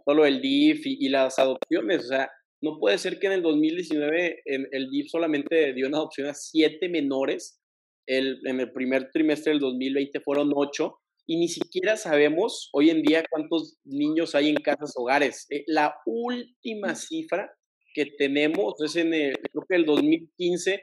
todo 0.05 0.15
lo 0.15 0.23
del 0.23 0.41
DIF 0.41 0.81
y, 0.85 1.07
las 1.09 1.37
adopciones. 1.37 2.05
O 2.05 2.07
sea, 2.07 2.31
no 2.61 2.79
puede 2.79 2.97
ser 2.97 3.19
que 3.19 3.27
en 3.27 3.33
el 3.33 3.43
2019 3.43 4.41
en 4.43 4.67
el 4.71 4.89
DIF 4.89 5.07
solamente 5.11 5.73
dio 5.73 5.87
una 5.87 5.97
adopción 5.97 6.27
a 6.27 6.33
siete 6.33 6.89
menores. 6.89 7.61
El, 8.07 8.39
en 8.47 8.59
el 8.59 8.73
primer 8.73 9.11
trimestre 9.11 9.51
del 9.51 9.59
2020 9.59 10.19
fueron 10.21 10.51
ocho. 10.55 10.97
Y 11.27 11.37
ni 11.37 11.47
siquiera 11.47 11.95
sabemos 11.95 12.69
hoy 12.73 12.89
en 12.89 13.03
día 13.03 13.23
cuántos 13.29 13.77
niños 13.85 14.33
hay 14.33 14.49
en 14.49 14.55
casas 14.55 14.93
hogares. 14.95 15.45
Eh, 15.51 15.63
la 15.67 15.93
última 16.07 16.95
cifra 16.95 17.51
que 17.93 18.07
tenemos 18.17 18.81
es 18.83 18.95
en 18.95 19.13
el, 19.13 19.37
creo 19.37 19.63
que 19.69 19.75
el 19.75 19.85
2015 19.85 20.81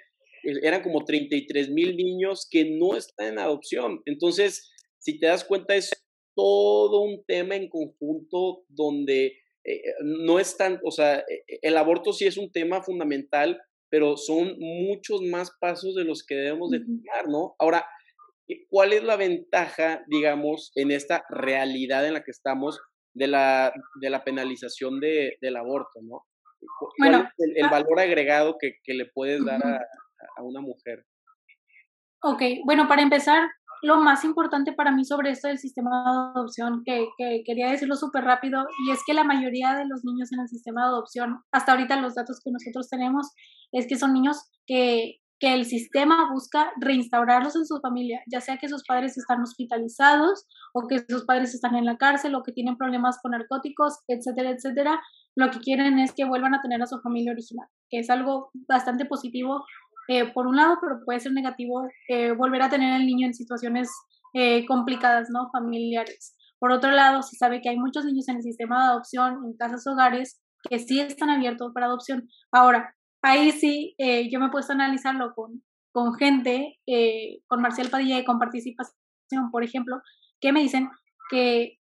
eran 0.63 0.83
como 0.83 1.05
33 1.05 1.71
mil 1.71 1.97
niños 1.97 2.47
que 2.51 2.65
no 2.65 2.97
están 2.97 3.29
en 3.29 3.39
adopción. 3.39 4.03
Entonces, 4.05 4.71
si 4.99 5.19
te 5.19 5.27
das 5.27 5.45
cuenta, 5.45 5.75
es 5.75 5.91
todo 6.35 7.01
un 7.01 7.25
tema 7.25 7.57
en 7.57 7.69
conjunto 7.69 8.65
donde 8.69 9.39
eh, 9.65 9.83
no 10.03 10.39
es 10.39 10.57
tan, 10.57 10.79
o 10.85 10.91
sea, 10.91 11.19
e, 11.19 11.45
e, 11.49 11.59
el 11.63 11.77
aborto 11.77 12.13
sí 12.13 12.27
es 12.27 12.37
un 12.37 12.53
tema 12.53 12.83
fundamental, 12.83 13.61
pero 13.89 14.17
son 14.17 14.57
muchos 14.59 15.23
más 15.23 15.51
pasos 15.61 15.95
de 15.95 16.05
los 16.05 16.25
que 16.25 16.35
debemos 16.35 16.71
de 16.71 16.81
tomar, 16.81 17.29
¿no? 17.29 17.55
Ahora, 17.59 17.87
eh, 18.49 18.67
¿cuál 18.69 18.93
es 18.93 19.03
la 19.03 19.17
ventaja, 19.17 20.05
digamos, 20.09 20.73
en 20.75 20.91
esta 20.91 21.25
realidad 21.31 22.07
en 22.07 22.15
la 22.15 22.23
que 22.23 22.31
estamos 22.31 22.79
de 23.15 23.29
la, 23.29 23.73
de 24.01 24.11
la 24.11 24.23
penalización 24.23 25.01
de, 25.01 25.39
del 25.41 25.57
aborto, 25.57 26.01
¿no? 26.03 26.27
¿Cuál 26.79 26.93
bueno, 26.99 27.29
es 27.39 27.57
el, 27.57 27.65
ah 27.65 27.71
valor 27.71 28.01
agregado 28.01 28.57
que, 28.59 28.77
que 28.83 28.95
le 28.95 29.07
puedes 29.07 29.45
dar 29.45 29.65
a, 29.65 29.87
a 30.37 30.43
una 30.43 30.61
mujer? 30.61 31.07
Ok, 32.23 32.43
bueno, 32.65 32.89
para 32.89 33.03
empezar, 33.03 33.49
lo 33.83 34.01
más 34.01 34.25
importante 34.25 34.73
para 34.73 34.91
mí 34.91 35.05
sobre 35.05 35.31
esto 35.31 35.49
del 35.49 35.59
sistema 35.59 35.91
de 35.91 36.11
adopción, 36.39 36.83
que, 36.85 37.07
que 37.19 37.43
quería 37.45 37.71
decirlo 37.71 37.97
súper 37.97 38.25
rápido, 38.25 38.67
y 38.87 38.91
es 38.91 39.01
que 39.07 39.15
la 39.15 39.25
mayoría 39.25 39.75
de 39.75 39.87
los 39.87 40.05
niños 40.05 40.33
en 40.33 40.41
el 40.41 40.49
sistema 40.49 40.83
de 40.83 40.89
adopción, 40.89 41.43
hasta 41.53 41.73
ahorita 41.73 42.01
los 42.01 42.15
datos 42.15 42.41
que 42.43 42.51
nosotros 42.51 42.89
tenemos, 42.89 43.31
es 43.73 43.87
que 43.87 43.97
son 43.97 44.13
niños 44.13 44.51
que, 44.67 45.21
que 45.39 45.53
el 45.53 45.67
sistema 45.67 46.31
busca 46.33 46.73
reinstaurarlos 46.81 47.57
en 47.57 47.67
su 47.67 47.79
familia, 47.81 48.23
ya 48.31 48.41
sea 48.41 48.57
que 48.57 48.69
sus 48.69 48.83
padres 48.85 49.19
están 49.19 49.43
hospitalizados 49.43 50.47
o 50.73 50.87
que 50.89 51.05
sus 51.09 51.25
padres 51.25 51.55
están 51.55 51.77
en 51.77 51.85
la 51.85 51.99
cárcel 51.99 52.35
o 52.35 52.43
que 52.43 52.53
tienen 52.53 52.77
problemas 52.77 53.19
con 53.21 53.33
narcóticos, 53.33 54.01
etcétera, 54.09 54.51
etcétera. 54.51 55.01
Lo 55.37 55.51
que 55.51 55.59
quieren 55.59 55.99
es 55.99 56.15
que 56.15 56.25
vuelvan 56.25 56.55
a 56.55 56.63
tener 56.63 56.83
a 56.83 56.87
su 56.87 56.99
familia 57.01 57.33
original, 57.33 57.69
que 57.91 57.99
es 57.99 58.09
algo 58.09 58.51
bastante 58.67 59.05
positivo 59.05 59.65
eh, 60.09 60.33
por 60.33 60.47
un 60.47 60.57
lado, 60.57 60.79
pero 60.81 61.01
puede 61.05 61.21
ser 61.21 61.33
negativo 61.33 61.89
eh, 62.09 62.33
volver 62.33 62.63
a 62.63 62.71
tener 62.71 62.93
al 62.93 63.07
niño 63.07 63.27
en 63.27 63.35
situaciones 63.35 63.91
eh, 64.35 64.65
complicadas, 64.67 65.29
¿no? 65.31 65.51
Familiares. 65.51 66.37
Por 66.59 66.73
otro 66.73 66.91
lado, 66.91 67.23
se 67.23 67.37
sabe 67.37 67.61
que 67.61 67.69
hay 67.69 67.77
muchos 67.77 68.05
niños 68.05 68.29
en 68.29 68.37
el 68.37 68.43
sistema 68.43 68.79
de 68.79 68.91
adopción, 68.91 69.45
en 69.45 69.57
casas 69.57 69.87
hogares, 69.87 70.41
que 70.69 70.79
sí 70.79 71.01
están 71.01 71.31
abiertos 71.31 71.73
para 71.75 71.87
adopción. 71.87 72.29
Ahora, 72.53 72.95
ahí 73.23 73.53
sí, 73.53 73.95
yo 73.99 74.41
me 74.41 74.47
he 74.47 74.51
puesto 74.51 74.73
a 74.73 74.77
analizarlo 74.77 75.35
con, 75.35 75.63
con 75.93 76.15
gente, 76.15 76.79
con 77.47 77.61
Marcial 77.61 77.91
Padilla 77.91 78.19
y 78.19 78.25
con 78.25 78.39
participación, 78.39 79.51
por 79.53 79.65
ejemplo, 79.65 80.01
que 80.41 80.53
me 80.53 80.61
dicen 80.61 80.89
que, 81.31 81.79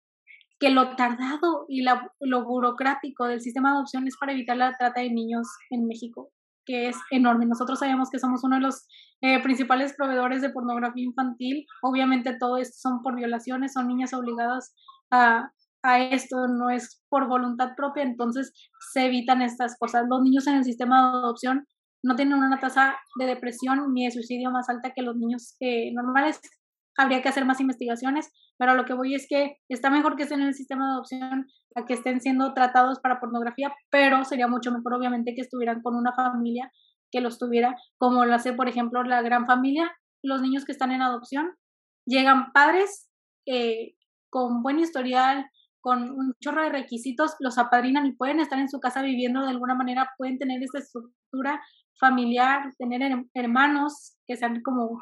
que 0.58 0.70
lo 0.70 0.96
tardado 0.96 1.66
y 1.68 1.82
lo 1.82 2.44
burocrático 2.44 3.26
del 3.26 3.40
sistema 3.40 3.70
de 3.70 3.76
adopción 3.76 4.08
es 4.08 4.16
para 4.18 4.32
evitar 4.32 4.56
la 4.56 4.76
trata 4.76 5.00
de 5.00 5.10
niños 5.10 5.46
en 5.70 5.86
México, 5.86 6.32
que 6.64 6.88
es 6.88 6.96
enorme. 7.10 7.46
Nosotros 7.46 7.78
sabemos 7.78 8.10
que 8.10 8.18
somos 8.18 8.44
uno 8.44 8.56
de 8.56 8.62
los 8.62 8.86
eh, 9.20 9.42
principales 9.42 9.94
proveedores 9.94 10.42
de 10.42 10.50
pornografía 10.50 11.04
infantil. 11.04 11.66
Obviamente 11.82 12.36
todo 12.38 12.58
esto 12.58 12.76
son 12.78 13.02
por 13.02 13.16
violaciones, 13.16 13.72
son 13.72 13.88
niñas 13.88 14.12
obligadas 14.14 14.74
a, 15.10 15.50
a 15.82 16.00
esto, 16.00 16.48
no 16.48 16.70
es 16.70 17.02
por 17.08 17.28
voluntad 17.28 17.70
propia, 17.76 18.02
entonces 18.02 18.52
se 18.92 19.06
evitan 19.06 19.42
estas 19.42 19.76
cosas. 19.78 20.06
Los 20.08 20.22
niños 20.22 20.46
en 20.46 20.56
el 20.56 20.64
sistema 20.64 21.00
de 21.00 21.18
adopción 21.18 21.66
no 22.02 22.16
tienen 22.16 22.38
una 22.38 22.60
tasa 22.60 22.96
de 23.18 23.26
depresión 23.26 23.92
ni 23.92 24.04
de 24.04 24.10
suicidio 24.10 24.50
más 24.50 24.68
alta 24.68 24.92
que 24.94 25.02
los 25.02 25.16
niños 25.16 25.56
eh, 25.60 25.92
normales. 25.92 26.40
Habría 26.96 27.22
que 27.22 27.28
hacer 27.28 27.44
más 27.44 27.60
investigaciones, 27.60 28.30
pero 28.56 28.74
lo 28.74 28.84
que 28.84 28.94
voy 28.94 29.14
es 29.14 29.26
que 29.28 29.56
está 29.68 29.90
mejor 29.90 30.16
que 30.16 30.24
estén 30.24 30.40
en 30.40 30.48
el 30.48 30.54
sistema 30.54 30.86
de 30.86 30.92
adopción 30.92 31.46
a 31.74 31.84
que 31.86 31.94
estén 31.94 32.20
siendo 32.20 32.54
tratados 32.54 33.00
para 33.00 33.20
pornografía, 33.20 33.72
pero 33.90 34.24
sería 34.24 34.46
mucho 34.46 34.70
mejor 34.70 34.94
obviamente 34.94 35.34
que 35.34 35.42
estuvieran 35.42 35.82
con 35.82 35.96
una 35.96 36.12
familia 36.14 36.70
que 37.10 37.20
los 37.20 37.38
tuviera, 37.38 37.76
como 37.98 38.24
lo 38.24 38.34
hace 38.34 38.52
por 38.52 38.68
ejemplo 38.68 39.02
la 39.02 39.22
gran 39.22 39.46
familia, 39.46 39.90
los 40.22 40.40
niños 40.40 40.64
que 40.64 40.72
están 40.72 40.92
en 40.92 41.02
adopción, 41.02 41.54
llegan 42.06 42.52
padres 42.52 43.08
eh, 43.46 43.94
con 44.30 44.62
buen 44.62 44.78
historial, 44.78 45.46
con 45.80 46.10
un 46.10 46.34
chorro 46.40 46.62
de 46.62 46.70
requisitos, 46.70 47.36
los 47.40 47.58
apadrinan 47.58 48.06
y 48.06 48.16
pueden 48.16 48.40
estar 48.40 48.58
en 48.58 48.70
su 48.70 48.80
casa 48.80 49.02
viviendo 49.02 49.42
de 49.42 49.50
alguna 49.50 49.74
manera, 49.74 50.10
pueden 50.16 50.38
tener 50.38 50.62
esta 50.62 50.78
estructura 50.78 51.60
familiar, 52.00 52.72
tener 52.78 53.02
hermanos 53.34 54.16
que 54.26 54.36
sean 54.36 54.62
como 54.62 54.98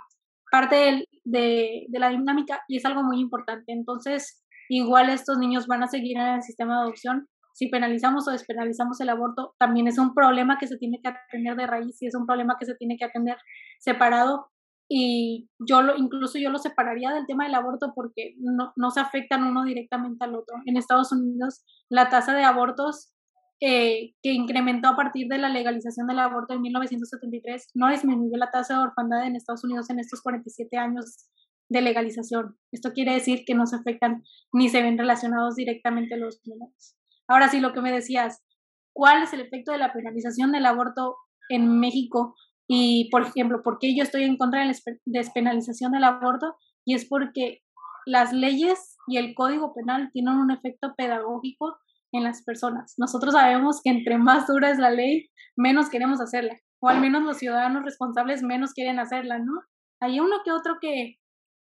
parte 0.53 0.77
de, 1.25 1.87
de, 1.89 1.99
la 1.99 2.11
dinámica 2.11 2.63
y 2.69 2.77
es 2.77 2.85
algo 2.85 3.03
muy 3.03 3.19
importante. 3.19 3.73
Entonces, 3.73 4.45
igual 4.69 5.09
estos 5.09 5.39
niños 5.39 5.67
van 5.67 5.83
a 5.83 5.89
seguir 5.89 6.19
en 6.19 6.27
el 6.27 6.43
sistema 6.43 6.75
de 6.75 6.83
adopción. 6.83 7.27
Si 7.55 7.69
penalizamos 7.69 8.29
o 8.29 8.33
despenalizamos 8.33 9.01
el 9.01 9.09
aborto, 9.09 9.55
también 9.59 9.89
es 9.89 9.99
un 9.99 10.13
problema 10.13 10.59
que 10.59 10.67
se 10.67 10.77
tiene 10.77 11.01
que 11.03 11.09
atender 11.09 11.57
de 11.57 11.67
raíz 11.67 11.97
y 12.03 12.07
es 12.07 12.15
un 12.15 12.27
problema 12.27 12.57
que 12.61 12.67
se 12.67 12.75
tiene 12.75 12.99
que 12.99 13.07
atender 13.07 13.39
separado 13.81 14.49
y 14.89 15.49
yo 15.59 15.81
lo, 15.81 15.97
incluso 15.97 16.39
yo 16.39 16.51
lo 16.51 16.59
separaría 16.59 17.13
del 17.13 17.25
tema 17.27 17.45
del 17.45 17.55
aborto 17.55 17.93
porque 17.95 18.35
no, 18.39 18.75
no 18.77 18.91
se 18.91 19.01
afectan 19.01 19.45
uno 19.45 19.65
directamente 19.65 20.23
al 20.23 20.35
otro. 20.35 20.57
En 20.67 20.77
Estados 20.77 21.13
Unidos 21.13 21.65
la 21.89 22.11
tasa 22.11 22.35
de 22.35 22.45
abortos 22.45 23.11
que 23.61 24.15
incrementó 24.23 24.89
a 24.89 24.97
partir 24.97 25.29
de 25.29 25.39
la 25.39 25.49
legalización 25.49 26.09
del 26.09 26.19
aborto 26.19 26.55
en 26.55 26.63
1973 26.63 27.71
no 27.75 27.91
disminuyó 27.91 28.37
la 28.37 28.51
tasa 28.51 28.75
de 28.75 28.83
orfandad 28.83 29.25
en 29.25 29.37
Estados 29.37 29.63
Unidos 29.63 29.89
en 29.91 30.01
estos 30.01 30.21
47 30.21 30.77
años 30.77 31.29
de 31.69 31.81
legalización. 31.81 32.57
Esto 32.73 32.93
quiere 32.93 33.15
decir 33.15 33.45
que 33.47 33.55
no 33.55 33.67
se 33.67 33.77
afectan 33.77 34.23
ni 34.53 34.69
se 34.69 34.83
ven 34.83 34.99
relacionados 34.99 35.55
directamente 35.57 36.17
los 36.17 36.41
números. 36.45 36.97
Ahora 37.29 37.49
sí, 37.49 37.61
lo 37.61 37.73
que 37.73 37.81
me 37.81 37.93
decías, 37.93 38.43
¿cuál 38.93 39.23
es 39.23 39.33
el 39.33 39.41
efecto 39.41 39.73
de 39.73 39.79
la 39.79 39.93
penalización 39.93 40.53
del 40.53 40.67
aborto 40.67 41.17
en 41.49 41.79
México? 41.81 42.35
Y, 42.69 43.09
por 43.11 43.23
ejemplo, 43.23 43.63
¿por 43.63 43.79
qué 43.79 43.97
yo 43.97 44.03
estoy 44.03 44.25
en 44.25 44.37
contra 44.37 44.61
de 44.61 44.67
la 44.67 44.75
despenalización 45.07 45.93
del 45.93 46.05
aborto? 46.05 46.57
Y 46.85 46.95
es 46.95 47.07
porque 47.07 47.63
las 48.07 48.33
leyes 48.33 48.97
y 49.07 49.17
el 49.17 49.35
código 49.35 49.73
penal 49.75 50.11
tienen 50.13 50.35
un 50.35 50.51
efecto 50.51 50.95
pedagógico 50.97 51.77
en 52.13 52.25
las 52.25 52.43
personas. 52.45 52.95
Nosotros 52.99 53.35
sabemos 53.35 53.81
que 53.83 53.91
entre 53.91 54.19
más 54.19 54.47
dura 54.47 54.71
es 54.71 54.79
la 54.79 54.91
ley, 54.91 55.31
menos 55.57 55.89
queremos 55.91 56.21
hacerla. 56.21 56.57
O 56.81 56.89
al 56.89 57.01
menos 57.01 57.23
los 57.23 57.39
ciudadanos 57.39 57.85
responsables 57.85 58.43
menos 58.43 58.73
quieren 58.73 58.99
hacerla, 58.99 59.39
¿no? 59.39 59.53
Hay 60.01 60.21
uno 60.21 60.37
que 60.45 60.51
otro 60.51 60.79
que, 60.81 61.17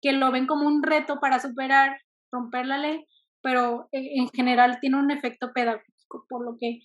que 0.03 0.13
lo 0.13 0.33
ven 0.33 0.47
como 0.47 0.67
un 0.67 0.83
reto 0.83 1.21
para 1.21 1.39
superar, 1.39 1.97
romper 2.33 2.67
la 2.67 2.79
ley, 2.79 3.07
pero 3.43 3.89
en 3.93 4.29
general 4.31 4.79
tiene 4.81 4.99
un 4.99 5.11
efecto 5.11 5.53
pedagógico, 5.55 6.27
por 6.29 6.45
lo 6.45 6.57
que 6.59 6.81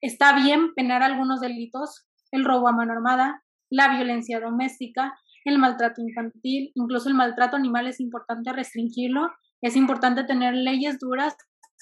está 0.00 0.34
bien 0.34 0.74
penar 0.74 1.02
algunos 1.02 1.40
delitos, 1.40 2.06
el 2.32 2.44
robo 2.44 2.68
a 2.68 2.72
mano 2.72 2.92
armada, 2.92 3.42
la 3.70 3.88
violencia 3.94 4.40
doméstica, 4.40 5.14
el 5.44 5.58
maltrato 5.58 6.02
infantil, 6.02 6.72
incluso 6.74 7.08
el 7.08 7.14
maltrato 7.14 7.56
animal 7.56 7.86
es 7.86 8.00
importante 8.00 8.52
restringirlo. 8.52 9.30
Es 9.62 9.76
importante 9.76 10.24
tener 10.24 10.54
leyes 10.54 10.98
duras 10.98 11.36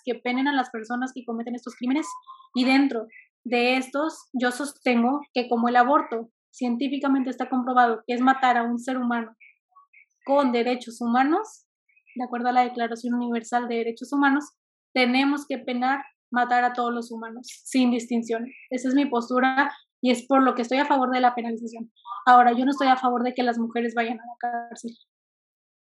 que 0.05 0.15
penen 0.15 0.49
a 0.49 0.53
las 0.53 0.71
personas 0.71 1.13
que 1.15 1.25
cometen 1.25 1.55
estos 1.55 1.75
crímenes 1.77 2.07
y 2.55 2.65
dentro 2.65 3.07
de 3.45 3.77
estos 3.77 4.29
yo 4.33 4.51
sostengo 4.51 5.21
que 5.33 5.49
como 5.49 5.69
el 5.69 5.77
aborto 5.77 6.31
científicamente 6.51 7.31
está 7.31 7.49
comprobado 7.49 8.03
que 8.07 8.15
es 8.15 8.21
matar 8.21 8.57
a 8.57 8.63
un 8.63 8.79
ser 8.79 8.97
humano 8.97 9.37
con 10.25 10.53
derechos 10.53 11.01
humanos, 11.01 11.67
de 12.15 12.25
acuerdo 12.25 12.49
a 12.49 12.53
la 12.53 12.63
Declaración 12.63 13.15
Universal 13.15 13.69
de 13.69 13.77
Derechos 13.77 14.13
Humanos, 14.13 14.45
tenemos 14.95 15.47
que 15.47 15.59
penar 15.59 16.03
matar 16.31 16.65
a 16.65 16.73
todos 16.73 16.93
los 16.93 17.11
humanos 17.11 17.47
sin 17.65 17.91
distinción. 17.91 18.47
Esa 18.71 18.89
es 18.89 18.95
mi 18.95 19.07
postura 19.07 19.73
y 20.01 20.11
es 20.11 20.27
por 20.27 20.43
lo 20.43 20.55
que 20.55 20.63
estoy 20.63 20.79
a 20.79 20.87
favor 20.87 21.11
de 21.11 21.21
la 21.21 21.35
penalización. 21.35 21.91
Ahora, 22.27 22.53
yo 22.53 22.65
no 22.65 22.71
estoy 22.71 22.89
a 22.89 22.97
favor 22.97 23.23
de 23.23 23.35
que 23.35 23.43
las 23.43 23.59
mujeres 23.59 23.95
vayan 23.95 24.19
a 24.21 24.25
la 24.27 24.69
cárcel. 24.69 24.97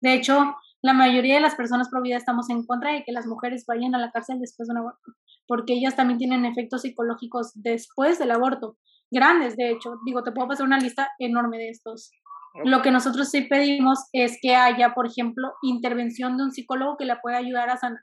De 0.00 0.14
hecho, 0.14 0.56
la 0.80 0.92
mayoría 0.92 1.34
de 1.34 1.40
las 1.40 1.56
personas 1.56 1.88
pro 1.88 2.02
vida 2.02 2.16
estamos 2.16 2.50
en 2.50 2.64
contra 2.64 2.92
de 2.92 3.02
que 3.04 3.12
las 3.12 3.26
mujeres 3.26 3.64
vayan 3.66 3.94
a 3.94 3.98
la 3.98 4.12
cárcel 4.12 4.38
después 4.38 4.68
de 4.68 4.72
un 4.72 4.78
aborto, 4.78 5.12
porque 5.46 5.72
ellas 5.72 5.96
también 5.96 6.18
tienen 6.18 6.44
efectos 6.44 6.82
psicológicos 6.82 7.50
después 7.54 8.18
del 8.18 8.30
aborto, 8.30 8.76
grandes 9.10 9.56
de 9.56 9.70
hecho. 9.70 9.96
Digo, 10.04 10.22
te 10.22 10.32
puedo 10.32 10.48
pasar 10.48 10.66
una 10.66 10.78
lista 10.78 11.08
enorme 11.18 11.58
de 11.58 11.70
estos. 11.70 12.12
Lo 12.64 12.82
que 12.82 12.90
nosotros 12.90 13.28
sí 13.28 13.42
pedimos 13.42 14.08
es 14.12 14.38
que 14.40 14.54
haya, 14.54 14.94
por 14.94 15.06
ejemplo, 15.06 15.52
intervención 15.62 16.36
de 16.36 16.44
un 16.44 16.52
psicólogo 16.52 16.96
que 16.96 17.04
la 17.04 17.20
pueda 17.20 17.38
ayudar 17.38 17.70
a 17.70 17.76
sanar. 17.76 18.00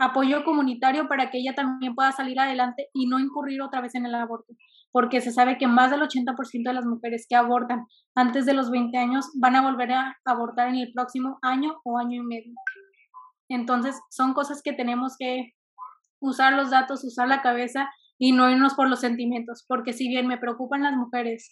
Apoyo 0.00 0.44
comunitario 0.44 1.08
para 1.08 1.30
que 1.30 1.38
ella 1.38 1.54
también 1.54 1.94
pueda 1.94 2.12
salir 2.12 2.38
adelante 2.38 2.88
y 2.92 3.06
no 3.06 3.18
incurrir 3.18 3.60
otra 3.60 3.80
vez 3.80 3.96
en 3.96 4.06
el 4.06 4.14
aborto 4.14 4.54
porque 4.92 5.20
se 5.20 5.32
sabe 5.32 5.58
que 5.58 5.66
más 5.66 5.90
del 5.90 6.00
80% 6.00 6.34
de 6.64 6.74
las 6.74 6.86
mujeres 6.86 7.26
que 7.28 7.36
abortan 7.36 7.86
antes 8.14 8.46
de 8.46 8.54
los 8.54 8.70
20 8.70 8.96
años 8.98 9.26
van 9.40 9.56
a 9.56 9.62
volver 9.62 9.92
a 9.92 10.16
abortar 10.24 10.68
en 10.68 10.76
el 10.76 10.92
próximo 10.92 11.38
año 11.42 11.80
o 11.84 11.98
año 11.98 12.22
y 12.22 12.26
medio. 12.26 12.54
Entonces, 13.48 13.98
son 14.10 14.34
cosas 14.34 14.62
que 14.62 14.72
tenemos 14.72 15.16
que 15.18 15.52
usar 16.20 16.52
los 16.52 16.70
datos, 16.70 17.04
usar 17.04 17.28
la 17.28 17.42
cabeza 17.42 17.88
y 18.18 18.32
no 18.32 18.50
irnos 18.50 18.74
por 18.74 18.88
los 18.88 19.00
sentimientos, 19.00 19.64
porque 19.68 19.92
si 19.92 20.08
bien 20.08 20.26
me 20.26 20.38
preocupan 20.38 20.82
las 20.82 20.94
mujeres 20.94 21.50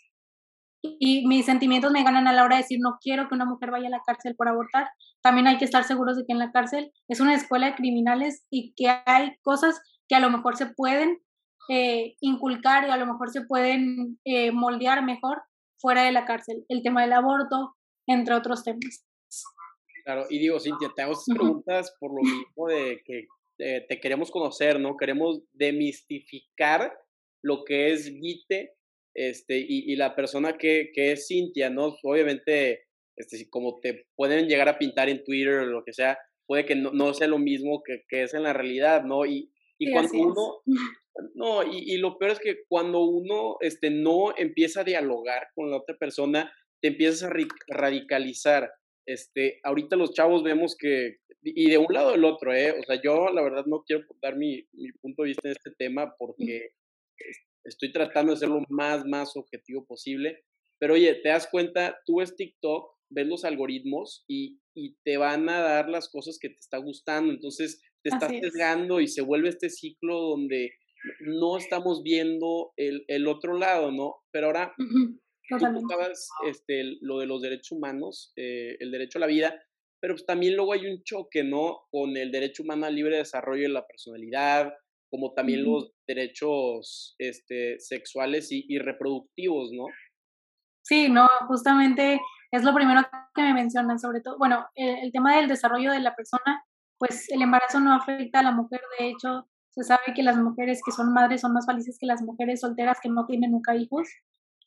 y 0.83 1.27
mis 1.27 1.47
sentimientos 1.47 1.91
me 1.93 2.05
ganan 2.05 2.27
a 2.29 2.33
la 2.33 2.45
hora 2.45 2.57
de 2.57 2.63
decir 2.63 2.79
no 2.81 2.99
quiero 3.01 3.29
que 3.29 3.35
una 3.35 3.45
mujer 3.45 3.71
vaya 3.71 3.87
a 3.89 3.91
la 3.91 4.03
cárcel 4.05 4.35
por 4.37 4.49
abortar, 4.49 4.89
también 5.23 5.47
hay 5.47 5.59
que 5.59 5.65
estar 5.65 5.85
seguros 5.85 6.17
de 6.17 6.25
que 6.27 6.33
en 6.33 6.39
la 6.39 6.53
cárcel 6.53 6.93
es 7.09 7.21
una 7.21 7.35
escuela 7.35 7.67
de 7.67 7.75
criminales 7.77 8.47
y 8.51 8.75
que 8.75 8.89
hay 9.07 9.37
cosas 9.43 9.81
que 10.09 10.17
a 10.17 10.21
lo 10.21 10.31
mejor 10.31 10.57
se 10.57 10.67
pueden 10.67 11.19
eh, 11.69 12.17
inculcar 12.21 12.87
y 12.87 12.91
a 12.91 12.97
lo 12.97 13.07
mejor 13.07 13.31
se 13.31 13.43
pueden 13.43 14.19
eh, 14.25 14.53
moldear 14.53 15.05
mejor 15.05 15.43
fuera 15.79 16.05
de 16.05 16.13
la 16.13 16.25
cárcel. 16.25 16.65
El 16.69 16.83
tema 16.83 17.03
del 17.03 17.13
aborto, 17.13 17.77
entre 18.07 18.35
otros 18.35 18.65
temas. 18.65 19.05
Claro, 20.05 20.27
y 20.31 20.39
digo, 20.39 20.61
Cintia, 20.61 20.91
te 20.95 21.03
hago 21.03 21.13
estas 21.13 21.37
preguntas 21.37 21.97
por 21.99 22.13
lo 22.15 22.23
mismo 22.23 22.69
de 22.69 23.03
que 23.05 23.27
eh, 23.59 23.85
te 23.89 24.01
queremos 24.01 24.31
conocer, 24.31 24.79
¿no? 24.79 24.97
Queremos 24.97 25.43
demistificar 25.53 26.93
lo 27.43 27.65
que 27.65 27.93
es 27.93 28.13
Guite 28.13 28.75
este, 29.15 29.59
y, 29.59 29.93
y 29.93 29.97
la 29.97 30.15
persona 30.15 30.59
que, 30.59 30.91
que, 30.95 31.13
es 31.13 31.27
Cintia, 31.27 31.71
¿no? 31.71 31.97
Obviamente, 32.03 32.85
este, 33.17 33.49
como 33.49 33.81
te 33.81 34.07
pueden 34.15 34.47
llegar 34.47 34.69
a 34.69 34.79
pintar 34.79 35.09
en 35.09 35.25
Twitter 35.25 35.55
o 35.55 35.67
lo 35.67 35.83
que 35.85 35.93
sea, 35.93 36.19
puede 36.47 36.67
que 36.67 36.77
no, 36.77 36.93
no 36.93 37.15
sea 37.15 37.27
lo 37.27 37.39
mismo 37.39 37.83
que, 37.85 38.05
que, 38.09 38.23
es 38.23 38.35
en 38.35 38.43
la 38.43 38.53
realidad, 38.53 39.05
¿no? 39.05 39.25
Y, 39.27 39.51
y 39.79 39.91
cuando 39.91 40.13
uno, 40.13 40.63
no, 41.35 41.63
y, 41.63 41.97
lo 41.99 42.19
peor 42.19 42.33
es 42.33 42.41
que 42.41 42.65
cuando 42.69 43.01
uno 43.05 43.57
este, 43.61 43.91
no 43.91 44.37
empieza 44.37 44.81
a 44.81 44.85
dialogar 44.85 45.49
con 45.55 45.71
la 45.71 45.79
otra 45.79 45.97
persona, 45.97 46.53
te 46.81 46.89
empiezas 46.89 47.25
a 47.25 47.35
radicalizar. 47.69 48.71
este, 49.07 49.61
ahorita 49.63 49.97
los 49.97 50.13
chavos 50.13 50.43
vemos 50.43 50.77
que, 50.77 51.19
y 51.43 51.71
de 51.71 51.79
un 51.79 51.93
lado 51.93 52.11
del 52.13 52.25
otro, 52.25 52.53
¿eh? 52.53 52.73
O 52.73 52.83
sea, 52.83 53.01
yo 53.03 53.31
la 53.31 53.43
verdad 53.43 53.65
no 53.67 53.85
quiero 53.87 54.05
dar 54.21 54.37
mi, 54.37 54.67
mi 54.73 54.91
punto 55.01 55.23
de 55.23 55.29
vista 55.29 55.49
en 55.49 55.53
este 55.53 55.71
tema 55.79 56.15
porque 56.19 56.71
estoy 57.65 57.93
tratando 57.93 58.33
de 58.33 58.39
ser 58.39 58.49
lo 58.49 58.63
más, 58.69 59.05
más 59.05 59.37
objetivo 59.37 59.85
posible. 59.87 60.45
Pero 60.79 60.95
oye, 60.95 61.15
te 61.15 61.29
das 61.29 61.49
cuenta, 61.51 61.99
tú 62.05 62.17
ves 62.17 62.37
TikTok, 62.37 62.91
ves 63.11 63.27
los 63.27 63.45
algoritmos 63.45 64.25
y, 64.29 64.61
y 64.75 64.97
te 65.05 65.17
van 65.17 65.49
a 65.49 65.61
dar 65.61 65.89
las 65.89 66.09
cosas 66.09 66.39
que 66.39 66.49
te 66.49 66.59
está 66.61 66.79
gustando. 66.79 67.33
Entonces 67.33 67.81
te 68.03 68.11
estás 68.11 68.31
sesgando 68.31 69.01
y 69.01 69.09
se 69.09 69.23
vuelve 69.23 69.49
este 69.49 69.71
ciclo 69.71 70.21
donde 70.21 70.73
no 71.21 71.57
estamos 71.57 72.03
viendo 72.03 72.73
el, 72.77 73.05
el 73.09 73.27
otro 73.29 73.55
lado, 73.55 73.93
¿no? 73.93 74.17
Pero 74.31 74.49
ahora, 74.49 74.75
tú 74.77 75.57
este, 76.47 76.97
lo 77.01 77.19
de 77.19 77.27
los 77.27 77.43
derechos 77.43 77.73
humanos, 77.73 78.33
eh, 78.37 78.77
el 78.81 78.91
derecho 78.91 79.19
a 79.19 79.21
la 79.21 79.27
vida, 79.27 79.63
pero 80.01 80.15
pues 80.15 80.27
también 80.27 80.57
luego 80.57 80.73
hay 80.73 80.87
un 80.87 81.03
choque, 81.03 81.43
¿no? 81.43 81.87
Con 81.91 82.17
el 82.17 82.31
derecho 82.31 82.63
humano 82.63 82.87
al 82.87 82.95
libre 82.95 83.17
desarrollo 83.17 83.63
de 83.63 83.69
la 83.71 83.87
personalidad, 83.87 84.73
como 85.11 85.33
también 85.33 85.65
los 85.65 85.93
derechos 86.07 87.15
este, 87.19 87.79
sexuales 87.79 88.49
y, 88.51 88.79
reproductivos, 88.79 89.73
¿no? 89.73 89.87
Sí, 90.83 91.09
no, 91.09 91.27
justamente 91.49 92.21
es 92.51 92.63
lo 92.63 92.75
primero 92.75 93.03
que 93.35 93.43
me 93.43 93.55
mencionan, 93.55 93.99
sobre 93.99 94.21
todo, 94.21 94.39
bueno, 94.39 94.67
el, 94.75 95.11
tema 95.13 95.37
del 95.37 95.49
desarrollo 95.49 95.93
de 95.93 96.01
la 96.01 96.15
persona, 96.15 96.65
pues 96.99 97.31
el 97.31 97.43
embarazo 97.43 97.81
no 97.81 97.93
afecta 97.93 98.41
a 98.41 98.45
la 98.45 98.53
mujer, 98.53 98.81
de 98.99 99.09
hecho, 99.09 99.49
se 99.77 99.85
sabe 99.85 100.15
que 100.15 100.23
las 100.23 100.39
mujeres 100.39 100.81
que 100.85 100.91
son 100.91 101.13
madres 101.13 101.43
son 101.43 101.53
más 101.53 101.67
felices 101.67 101.99
que 102.01 102.07
las 102.07 102.23
mujeres 102.23 102.61
solteras 102.61 102.99
que 103.03 103.11
no 103.11 103.27
tienen 103.27 103.53
nunca 103.53 103.77
hijos. 103.77 104.09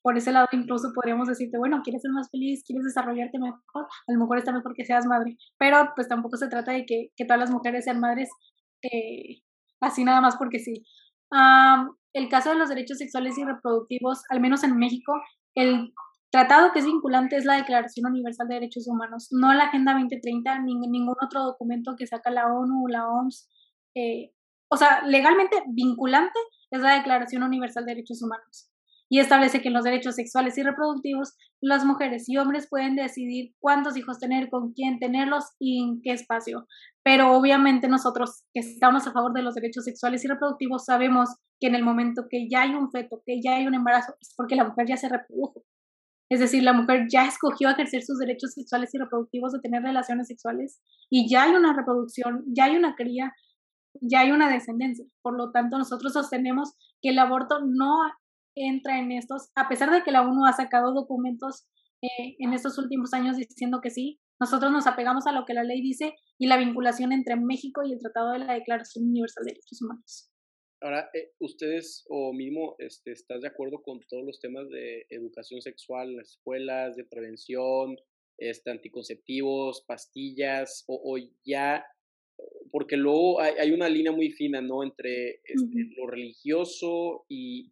Por 0.02 0.18
ese 0.18 0.32
lado, 0.32 0.48
incluso 0.52 0.94
podríamos 0.94 1.28
decirte, 1.28 1.58
bueno, 1.58 1.82
quieres 1.84 2.04
ser 2.04 2.12
más 2.12 2.30
feliz, 2.30 2.64
quieres 2.66 2.86
desarrollarte 2.86 3.40
mejor, 3.40 3.60
a 3.76 4.12
lo 4.14 4.20
mejor 4.20 4.38
está 4.38 4.54
mejor 4.54 4.74
que 4.74 4.86
seas 4.86 5.06
madre. 5.08 5.36
Pero 5.58 5.92
pues 5.96 6.08
tampoco 6.08 6.38
se 6.38 6.48
trata 6.48 6.72
de 6.72 6.86
que, 6.86 7.10
que 7.18 7.26
todas 7.26 7.40
las 7.40 7.52
mujeres 7.52 7.86
sean 7.86 8.00
madres 8.00 8.30
eh, 8.84 9.42
así 9.82 10.04
nada 10.04 10.22
más 10.22 10.38
porque 10.38 10.60
sí. 10.60 10.84
el 12.14 12.30
caso 12.30 12.52
de 12.52 12.56
los 12.58 12.70
derechos 12.70 13.00
sexuales 13.00 13.38
y 13.38 13.44
reproductivos, 13.44 14.24
al 14.30 14.40
menos 14.40 14.64
en 14.64 14.78
México, 14.78 15.14
el 15.56 15.94
tratado 16.32 16.72
que 16.72 16.80
es 16.80 16.86
vinculante 16.86 17.36
es 17.36 17.46
la 17.46 17.56
Declaración 17.56 18.12
Universal 18.12 18.48
de 18.48 18.56
Derechos 18.56 18.88
Humanos, 18.88 19.30
no 19.32 19.54
la 19.54 19.66
Agenda 19.66 19.94
2030, 19.94 20.60
ni 20.60 20.76
ningún 20.76 21.16
otro 21.22 21.44
documento 21.44 21.96
que 21.98 22.08
saca 22.08 22.30
la 22.32 22.48
ONU 22.48 22.86
o 22.86 22.88
la 22.88 23.08
OMS. 23.10 23.50
Eh, 23.96 24.32
o 24.70 24.78
sea, 24.78 25.02
legalmente 25.06 25.64
vinculante 25.68 26.40
es 26.72 26.82
la 26.82 26.96
Declaración 26.96 27.44
Universal 27.44 27.86
de 27.86 27.94
Derechos 27.96 28.22
Humanos 28.22 28.70
y 29.10 29.20
establece 29.20 29.62
que 29.62 29.70
en 29.70 29.74
los 29.74 29.84
derechos 29.84 30.16
sexuales 30.16 30.58
y 30.58 30.64
reproductivos 30.64 31.36
las 31.62 31.84
mujeres 31.84 32.30
y 32.30 32.38
hombres 32.38 32.68
pueden 32.70 32.96
decidir 32.96 33.56
cuántos 33.60 33.98
hijos 33.98 34.20
tener, 34.20 34.50
con 34.50 34.72
quién 34.74 35.00
tenerlos 35.00 35.46
y 35.60 35.82
en 35.82 36.02
qué 36.04 36.12
espacio. 36.12 36.68
Pero 37.04 37.34
obviamente 37.34 37.88
nosotros 37.88 38.44
que 38.54 38.60
estamos 38.60 39.08
a 39.08 39.12
favor 39.12 39.34
de 39.34 39.42
los 39.42 39.56
derechos 39.56 39.86
sexuales 39.86 40.24
y 40.24 40.28
reproductivos 40.28 40.86
sabemos 40.86 41.30
que 41.60 41.68
en 41.68 41.76
el 41.76 41.84
momento 41.84 42.28
que 42.30 42.48
ya 42.50 42.62
hay 42.62 42.76
un 42.76 42.92
feto, 42.92 43.22
que 43.26 43.42
ya 43.42 43.56
hay 43.56 43.66
un 43.66 43.74
embarazo, 43.74 44.14
es 44.22 44.34
porque 44.38 44.56
la 44.56 44.66
mujer 44.66 44.86
ya 44.88 44.98
se 44.98 45.10
reprodujo. 45.10 45.64
Es 46.32 46.40
decir, 46.40 46.62
la 46.62 46.74
mujer 46.74 47.08
ya 47.12 47.26
escogió 47.26 47.72
ejercer 47.72 48.04
sus 48.04 48.20
derechos 48.20 48.54
sexuales 48.54 48.94
y 48.94 49.00
reproductivos 49.00 49.52
de 49.52 49.60
tener 49.62 49.82
relaciones 49.82 50.28
sexuales 50.28 50.80
y 51.10 51.28
ya 51.28 51.44
hay 51.44 51.54
una 51.54 51.74
reproducción, 51.74 52.44
ya 52.46 52.66
hay 52.66 52.76
una 52.76 52.94
cría, 52.96 53.34
ya 54.02 54.22
hay 54.22 54.32
una 54.32 54.52
descendencia. 54.52 55.06
Por 55.22 55.38
lo 55.38 55.52
tanto, 55.52 55.78
nosotros 55.78 56.14
sostenemos 56.14 56.74
que 57.02 57.10
el 57.10 57.20
aborto 57.20 57.60
no 57.66 57.98
entra 58.56 59.00
en 59.00 59.12
estos, 59.12 59.52
a 59.56 59.70
pesar 59.70 59.92
de 59.92 60.04
que 60.04 60.12
la 60.12 60.22
ONU 60.22 60.46
ha 60.46 60.54
sacado 60.54 60.94
documentos 60.94 61.68
eh, 62.02 62.36
en 62.40 62.54
estos 62.54 62.78
últimos 62.78 63.14
años 63.14 63.38
diciendo 63.38 63.80
que 63.82 63.90
sí, 63.90 64.20
nosotros 64.40 64.72
nos 64.72 64.88
apegamos 64.88 65.28
a 65.28 65.34
lo 65.34 65.46
que 65.46 65.54
la 65.54 65.64
ley 65.64 65.82
dice 65.82 66.16
y 66.38 66.48
la 66.48 66.58
vinculación 66.58 67.12
entre 67.12 67.36
México 67.36 67.82
y 67.84 67.92
el 67.92 68.00
Tratado 68.00 68.32
de 68.32 68.40
la 68.40 68.54
Declaración 68.54 69.06
Universal 69.06 69.44
de 69.44 69.52
Derechos 69.52 69.82
Humanos. 69.82 70.32
Ahora, 70.82 71.10
eh, 71.14 71.34
ustedes 71.40 72.06
o 72.10 72.32
mismo 72.32 72.76
este, 72.80 73.12
estás 73.12 73.42
de 73.42 73.50
acuerdo 73.50 73.82
con 73.82 74.00
todos 74.08 74.26
los 74.26 74.40
temas 74.40 74.70
de 74.70 75.06
educación 75.10 75.62
sexual 75.62 76.10
en 76.10 76.18
las 76.18 76.30
escuelas, 76.30 76.96
de 76.96 77.04
prevención, 77.04 77.98
este, 78.38 78.72
anticonceptivos, 78.72 79.84
pastillas, 79.86 80.86
o, 80.88 81.02
o 81.04 81.18
ya 81.44 81.84
porque 82.72 82.98
luego 82.98 83.42
hay, 83.42 83.72
una 83.72 83.90
línea 83.90 84.12
muy 84.12 84.32
fina, 84.32 84.62
¿no? 84.62 84.84
Entre 84.84 85.42
este, 85.44 85.90
lo 85.98 86.08
religioso 86.08 87.26
y, 87.28 87.72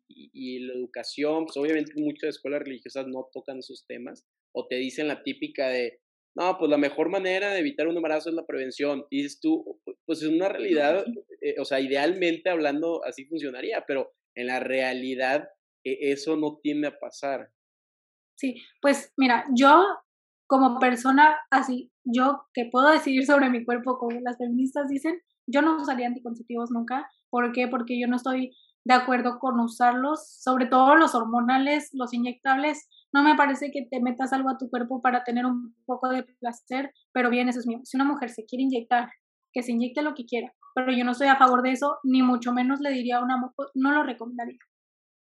la 0.59 0.73
educación. 0.73 1.45
Pues 1.45 1.57
obviamente 1.57 1.93
muchas 1.95 2.29
escuelas 2.29 2.61
religiosas 2.61 3.07
no 3.07 3.29
tocan 3.31 3.59
esos 3.59 3.85
temas 3.85 4.25
o 4.53 4.67
te 4.67 4.75
dicen 4.75 5.07
la 5.07 5.23
típica 5.23 5.69
de, 5.69 5.99
no, 6.35 6.57
pues 6.57 6.69
la 6.69 6.77
mejor 6.77 7.09
manera 7.09 7.51
de 7.51 7.59
evitar 7.59 7.87
un 7.87 7.95
embarazo 7.95 8.29
es 8.29 8.35
la 8.35 8.45
prevención. 8.45 9.05
Y 9.09 9.23
dices 9.23 9.39
tú, 9.39 9.79
pues 10.05 10.21
en 10.23 10.35
una 10.35 10.49
realidad, 10.49 11.05
eh, 11.41 11.55
o 11.59 11.65
sea, 11.65 11.79
idealmente 11.79 12.49
hablando 12.49 13.03
así 13.05 13.25
funcionaría, 13.25 13.85
pero 13.87 14.13
en 14.35 14.47
la 14.47 14.59
realidad 14.59 15.49
e, 15.83 16.11
eso 16.11 16.35
no 16.35 16.59
tiende 16.61 16.87
a 16.87 16.99
pasar. 16.99 17.51
Sí, 18.35 18.61
pues 18.81 19.13
mira, 19.17 19.45
yo 19.55 19.83
como 20.47 20.79
persona 20.79 21.35
así, 21.51 21.91
yo 22.03 22.43
que 22.53 22.69
puedo 22.71 22.89
decidir 22.89 23.25
sobre 23.25 23.49
mi 23.49 23.63
cuerpo, 23.65 23.97
como 23.97 24.19
las 24.21 24.37
feministas 24.37 24.87
dicen, 24.87 25.19
yo 25.45 25.61
no 25.61 25.77
usaría 25.77 26.07
anticonceptivos 26.07 26.71
nunca. 26.71 27.07
¿Por 27.29 27.51
qué? 27.51 27.67
Porque 27.67 27.99
yo 27.99 28.07
no 28.07 28.15
estoy 28.15 28.51
de 28.85 28.93
acuerdo 28.93 29.39
con 29.39 29.59
usarlos, 29.59 30.25
sobre 30.41 30.65
todo 30.65 30.95
los 30.95 31.13
hormonales, 31.13 31.89
los 31.93 32.13
inyectables. 32.13 32.87
No 33.11 33.21
me 33.21 33.35
parece 33.35 33.71
que 33.71 33.85
te 33.89 34.01
metas 34.01 34.31
algo 34.31 34.49
a 34.49 34.57
tu 34.57 34.69
cuerpo 34.69 35.01
para 35.01 35.23
tener 35.23 35.45
un 35.45 35.75
poco 35.85 36.07
de 36.09 36.23
placer, 36.23 36.91
pero 37.11 37.29
bien, 37.29 37.49
eso 37.49 37.59
es 37.59 37.67
mío. 37.67 37.79
Si 37.83 37.97
una 37.97 38.05
mujer 38.05 38.29
se 38.29 38.45
quiere 38.45 38.63
inyectar, 38.63 39.09
que 39.51 39.63
se 39.63 39.73
inyecte 39.73 40.01
lo 40.01 40.13
que 40.13 40.25
quiera, 40.25 40.53
pero 40.73 40.91
yo 40.93 41.03
no 41.03 41.11
estoy 41.11 41.27
a 41.27 41.37
favor 41.37 41.63
de 41.63 41.71
eso, 41.71 41.97
ni 42.03 42.21
mucho 42.21 42.53
menos 42.53 42.79
le 42.79 42.91
diría 42.91 43.17
a 43.17 43.23
una 43.23 43.37
mujer, 43.37 43.67
no 43.73 43.91
lo 43.91 44.03
recomendaría. 44.03 44.59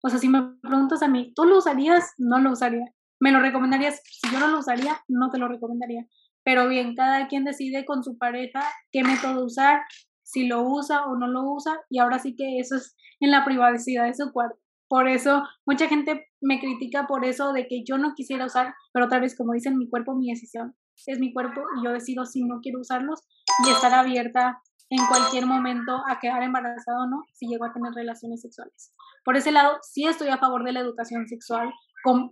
O 0.02 0.10
sea, 0.10 0.20
si 0.20 0.28
me 0.28 0.58
preguntas 0.62 1.02
a 1.02 1.08
mí, 1.08 1.32
¿tú 1.34 1.46
lo 1.46 1.60
usarías? 1.60 2.12
No 2.18 2.40
lo 2.40 2.52
usaría. 2.52 2.94
¿Me 3.24 3.32
lo 3.32 3.40
recomendarías? 3.40 4.02
Si 4.04 4.30
yo 4.30 4.38
no 4.38 4.50
lo 4.50 4.60
usaría, 4.60 5.02
no 5.08 5.30
te 5.30 5.38
lo 5.38 5.48
recomendaría. 5.48 6.06
Pero 6.44 6.68
bien, 6.68 6.94
cada 6.94 7.30
quien 7.30 7.46
decide 7.46 7.86
con 7.86 8.04
su 8.04 8.18
pareja 8.18 8.62
qué 8.92 9.02
método 9.02 9.46
usar, 9.46 9.80
si 10.24 10.46
lo 10.46 10.64
usa 10.64 11.06
o 11.06 11.16
no 11.16 11.28
lo 11.28 11.50
usa, 11.50 11.80
y 11.90 12.00
ahora 12.00 12.20
sí 12.20 12.36
que 12.36 12.60
eso 12.60 12.76
es 12.76 12.98
en 13.22 13.32
la 13.32 13.46
privacidad 13.46 14.08
de 14.08 14.14
su 14.14 14.34
cuarto. 14.34 14.60
Por 14.90 15.08
eso 15.08 15.42
mucha 15.66 15.88
gente 15.88 16.28
me 16.42 16.60
critica 16.60 17.08
por 17.08 17.24
eso 17.24 17.54
de 17.54 17.66
que 17.68 17.86
yo 17.86 17.98
no 17.98 18.14
quisiera 18.14 18.46
usar, 18.46 18.74
pero 18.92 19.06
otra 19.06 19.20
vez 19.20 19.38
como 19.38 19.54
dicen, 19.54 19.78
mi 19.78 19.90
cuerpo, 19.90 20.16
mi 20.16 20.30
decisión. 20.30 20.76
Es 21.08 21.18
mi 21.18 21.32
cuerpo 21.32 21.62
y 21.80 21.86
yo 21.86 21.94
decido 21.94 22.26
si 22.26 22.44
no 22.44 22.60
quiero 22.62 22.82
usarlos 22.82 23.22
y 23.66 23.70
estar 23.70 23.94
abierta 23.94 24.62
en 24.96 25.08
cualquier 25.08 25.46
momento 25.46 26.04
a 26.08 26.20
quedar 26.20 26.44
embarazada 26.44 27.04
o 27.04 27.08
no 27.08 27.24
si 27.34 27.48
llego 27.48 27.66
a 27.66 27.74
tener 27.74 27.94
relaciones 27.94 28.42
sexuales. 28.42 28.94
Por 29.26 29.36
ese 29.36 29.52
lado, 29.52 29.78
sí 29.82 30.06
estoy 30.06 30.30
a 30.30 30.38
favor 30.38 30.64
de 30.64 30.72
la 30.72 30.82
educación 30.82 31.28
sexual, 31.28 31.72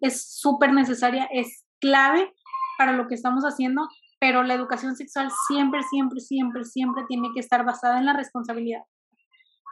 es 0.02 0.40
súper 0.40 0.74
necesaria, 0.74 1.28
es 1.32 1.66
clave 1.80 2.32
para 2.78 2.92
lo 2.94 3.08
que 3.08 3.16
estamos 3.16 3.44
haciendo, 3.44 3.88
pero 4.20 4.44
la 4.44 4.54
educación 4.54 4.96
sexual 4.96 5.32
siempre, 5.48 5.82
siempre, 5.84 6.20
siempre, 6.20 6.64
siempre 6.64 7.04
tiene 7.08 7.30
que 7.34 7.40
estar 7.40 7.66
basada 7.66 7.98
en 7.98 8.06
la 8.06 8.14
responsabilidad, 8.14 8.84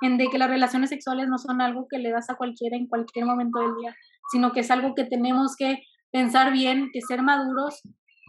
en 0.02 0.18
de 0.18 0.28
que 0.30 0.38
las 0.38 0.50
relaciones 0.50 0.90
sexuales 0.90 1.28
no 1.28 1.38
son 1.38 1.62
algo 1.62 1.88
que 1.90 2.00
le 2.00 2.12
das 2.12 2.30
a 2.30 2.36
cualquiera 2.36 2.76
en 2.76 2.88
cualquier 2.88 3.26
momento 3.26 3.60
del 3.60 3.76
día, 3.76 3.96
sino 4.32 4.52
que 4.52 4.62
es 4.62 4.72
algo 4.72 4.96
que 4.96 5.04
tenemos 5.04 5.56
que 5.56 5.84
pensar 6.12 6.52
bien, 6.52 6.90
que 6.92 7.02
ser 7.02 7.22
maduros 7.22 7.82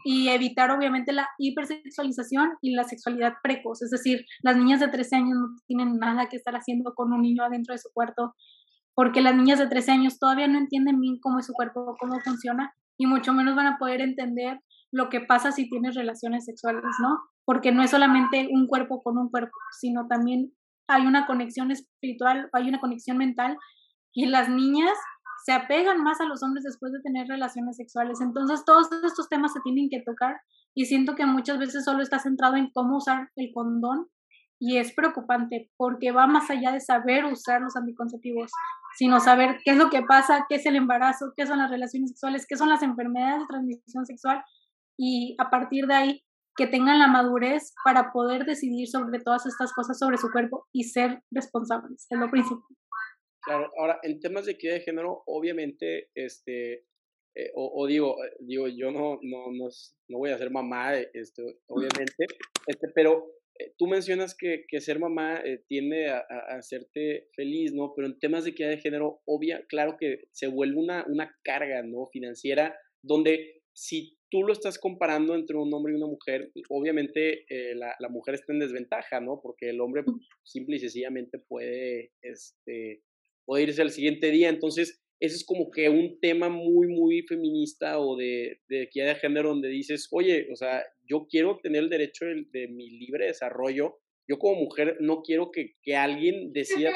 y 0.04 0.28
evitar 0.28 0.70
obviamente 0.70 1.12
la 1.12 1.28
hipersexualización 1.38 2.52
y 2.60 2.74
la 2.74 2.84
sexualidad 2.84 3.34
precoz, 3.42 3.82
es 3.82 3.90
decir, 3.90 4.24
las 4.42 4.56
niñas 4.56 4.80
de 4.80 4.88
13 4.88 5.16
años 5.16 5.38
no 5.38 5.48
tienen 5.66 5.96
nada 5.98 6.28
que 6.28 6.36
estar 6.36 6.54
haciendo 6.54 6.94
con 6.94 7.12
un 7.12 7.22
niño 7.22 7.42
adentro 7.42 7.74
de 7.74 7.78
su 7.78 7.90
cuarto, 7.92 8.34
porque 8.94 9.20
las 9.20 9.34
niñas 9.34 9.58
de 9.58 9.66
13 9.66 9.92
años 9.92 10.18
todavía 10.18 10.48
no 10.48 10.58
entienden 10.58 11.00
bien 11.00 11.18
cómo 11.20 11.38
es 11.38 11.46
su 11.46 11.52
cuerpo, 11.52 11.96
cómo 11.98 12.20
funciona, 12.20 12.72
y 12.98 13.06
mucho 13.06 13.32
menos 13.32 13.56
van 13.56 13.66
a 13.66 13.78
poder 13.78 14.00
entender 14.00 14.60
lo 14.92 15.08
que 15.08 15.20
pasa 15.20 15.52
si 15.52 15.68
tienes 15.70 15.94
relaciones 15.94 16.44
sexuales, 16.44 16.82
¿no? 17.00 17.18
Porque 17.44 17.72
no 17.72 17.82
es 17.82 17.90
solamente 17.90 18.48
un 18.50 18.66
cuerpo 18.66 19.02
con 19.02 19.18
un 19.18 19.30
cuerpo, 19.30 19.56
sino 19.78 20.06
también 20.06 20.52
hay 20.88 21.06
una 21.06 21.26
conexión 21.26 21.70
espiritual, 21.70 22.48
hay 22.52 22.68
una 22.68 22.80
conexión 22.80 23.16
mental, 23.16 23.56
y 24.12 24.26
las 24.26 24.48
niñas 24.48 24.92
se 25.50 25.56
apegan 25.56 26.04
más 26.04 26.20
a 26.20 26.26
los 26.26 26.44
hombres 26.44 26.62
después 26.62 26.92
de 26.92 27.00
tener 27.00 27.26
relaciones 27.26 27.76
sexuales. 27.76 28.20
Entonces 28.20 28.64
todos 28.64 28.88
estos 29.04 29.28
temas 29.28 29.52
se 29.52 29.58
tienen 29.62 29.88
que 29.90 30.00
tocar 30.00 30.40
y 30.76 30.84
siento 30.84 31.16
que 31.16 31.26
muchas 31.26 31.58
veces 31.58 31.84
solo 31.84 32.04
está 32.04 32.20
centrado 32.20 32.54
en 32.54 32.70
cómo 32.72 32.98
usar 32.98 33.30
el 33.34 33.50
condón 33.52 34.06
y 34.60 34.76
es 34.76 34.94
preocupante 34.94 35.68
porque 35.76 36.12
va 36.12 36.28
más 36.28 36.48
allá 36.50 36.70
de 36.70 36.78
saber 36.78 37.24
usar 37.24 37.62
los 37.62 37.74
anticonceptivos 37.74 38.52
sino 38.96 39.18
saber 39.18 39.58
qué 39.64 39.72
es 39.72 39.76
lo 39.76 39.90
que 39.90 40.02
pasa, 40.02 40.46
qué 40.48 40.56
es 40.56 40.66
el 40.66 40.76
embarazo, 40.76 41.32
qué 41.36 41.46
son 41.46 41.58
las 41.58 41.70
relaciones 41.70 42.10
sexuales, 42.10 42.46
qué 42.48 42.56
son 42.56 42.68
las 42.68 42.82
enfermedades 42.84 43.40
de 43.40 43.46
transmisión 43.48 44.06
sexual 44.06 44.44
y 44.96 45.34
a 45.40 45.50
partir 45.50 45.86
de 45.88 45.94
ahí 45.94 46.22
que 46.56 46.68
tengan 46.68 47.00
la 47.00 47.08
madurez 47.08 47.74
para 47.84 48.12
poder 48.12 48.44
decidir 48.44 48.86
sobre 48.86 49.18
todas 49.18 49.46
estas 49.46 49.72
cosas 49.72 49.98
sobre 49.98 50.16
su 50.16 50.30
cuerpo 50.30 50.68
y 50.72 50.84
ser 50.84 51.24
responsables, 51.32 52.06
es 52.08 52.18
lo 52.18 52.30
principal. 52.30 52.62
Ahora 53.50 54.00
en 54.02 54.20
temas 54.20 54.46
de 54.46 54.52
equidad 54.52 54.74
de 54.74 54.80
género, 54.80 55.22
obviamente, 55.26 56.10
este, 56.14 56.84
eh, 57.34 57.50
o, 57.54 57.86
digo, 57.86 58.16
digo, 58.40 58.68
yo 58.68 58.90
no, 58.90 59.18
no, 59.22 59.52
no, 59.52 59.68
no 60.08 60.18
voy 60.18 60.30
a 60.30 60.38
ser 60.38 60.50
mamá, 60.50 60.96
este, 60.96 61.42
obviamente, 61.68 62.26
este, 62.66 62.88
pero 62.94 63.30
tú 63.78 63.86
mencionas 63.86 64.34
que, 64.36 64.64
que, 64.68 64.80
ser 64.80 64.98
mamá 64.98 65.42
tiende 65.68 66.10
a, 66.10 66.20
hacerte 66.48 67.28
feliz, 67.34 67.72
¿no? 67.72 67.92
Pero 67.94 68.08
en 68.08 68.18
temas 68.18 68.44
de 68.44 68.50
equidad 68.50 68.70
de 68.70 68.78
género, 68.78 69.20
obvia, 69.26 69.64
claro 69.68 69.96
que 69.98 70.24
se 70.32 70.48
vuelve 70.48 70.78
una, 70.78 71.04
una 71.06 71.36
carga, 71.44 71.82
¿no? 71.82 72.06
Financiera, 72.06 72.76
donde 73.02 73.62
si 73.72 74.18
tú 74.30 74.42
lo 74.42 74.52
estás 74.52 74.78
comparando 74.78 75.34
entre 75.34 75.56
un 75.56 75.72
hombre 75.74 75.92
y 75.92 75.96
una 75.96 76.06
mujer, 76.06 76.52
obviamente 76.68 77.44
eh, 77.48 77.74
la, 77.74 77.94
la, 77.98 78.08
mujer 78.08 78.34
está 78.34 78.52
en 78.52 78.60
desventaja, 78.60 79.20
¿no? 79.20 79.40
Porque 79.42 79.70
el 79.70 79.80
hombre 79.80 80.04
simple 80.44 80.76
y 80.76 80.80
sencillamente 80.80 81.38
puede, 81.38 82.12
este, 82.22 83.02
puede 83.50 83.64
irse 83.64 83.82
al 83.82 83.90
siguiente 83.90 84.30
día. 84.30 84.48
Entonces, 84.48 85.02
ese 85.18 85.34
es 85.34 85.44
como 85.44 85.72
que 85.72 85.88
un 85.88 86.20
tema 86.20 86.48
muy, 86.48 86.86
muy 86.86 87.22
feminista 87.22 87.98
o 87.98 88.16
de, 88.16 88.60
de 88.68 88.84
equidad 88.84 89.06
de 89.08 89.16
género 89.16 89.48
donde 89.48 89.68
dices, 89.68 90.06
oye, 90.12 90.46
o 90.52 90.54
sea, 90.54 90.84
yo 91.02 91.26
quiero 91.28 91.58
tener 91.60 91.82
el 91.82 91.90
derecho 91.90 92.26
de, 92.26 92.44
de 92.52 92.68
mi 92.68 92.88
libre 92.90 93.26
desarrollo. 93.26 93.98
Yo 94.28 94.38
como 94.38 94.60
mujer 94.60 94.98
no 95.00 95.22
quiero 95.22 95.50
que, 95.50 95.72
que 95.82 95.96
alguien 95.96 96.52
decida 96.52 96.92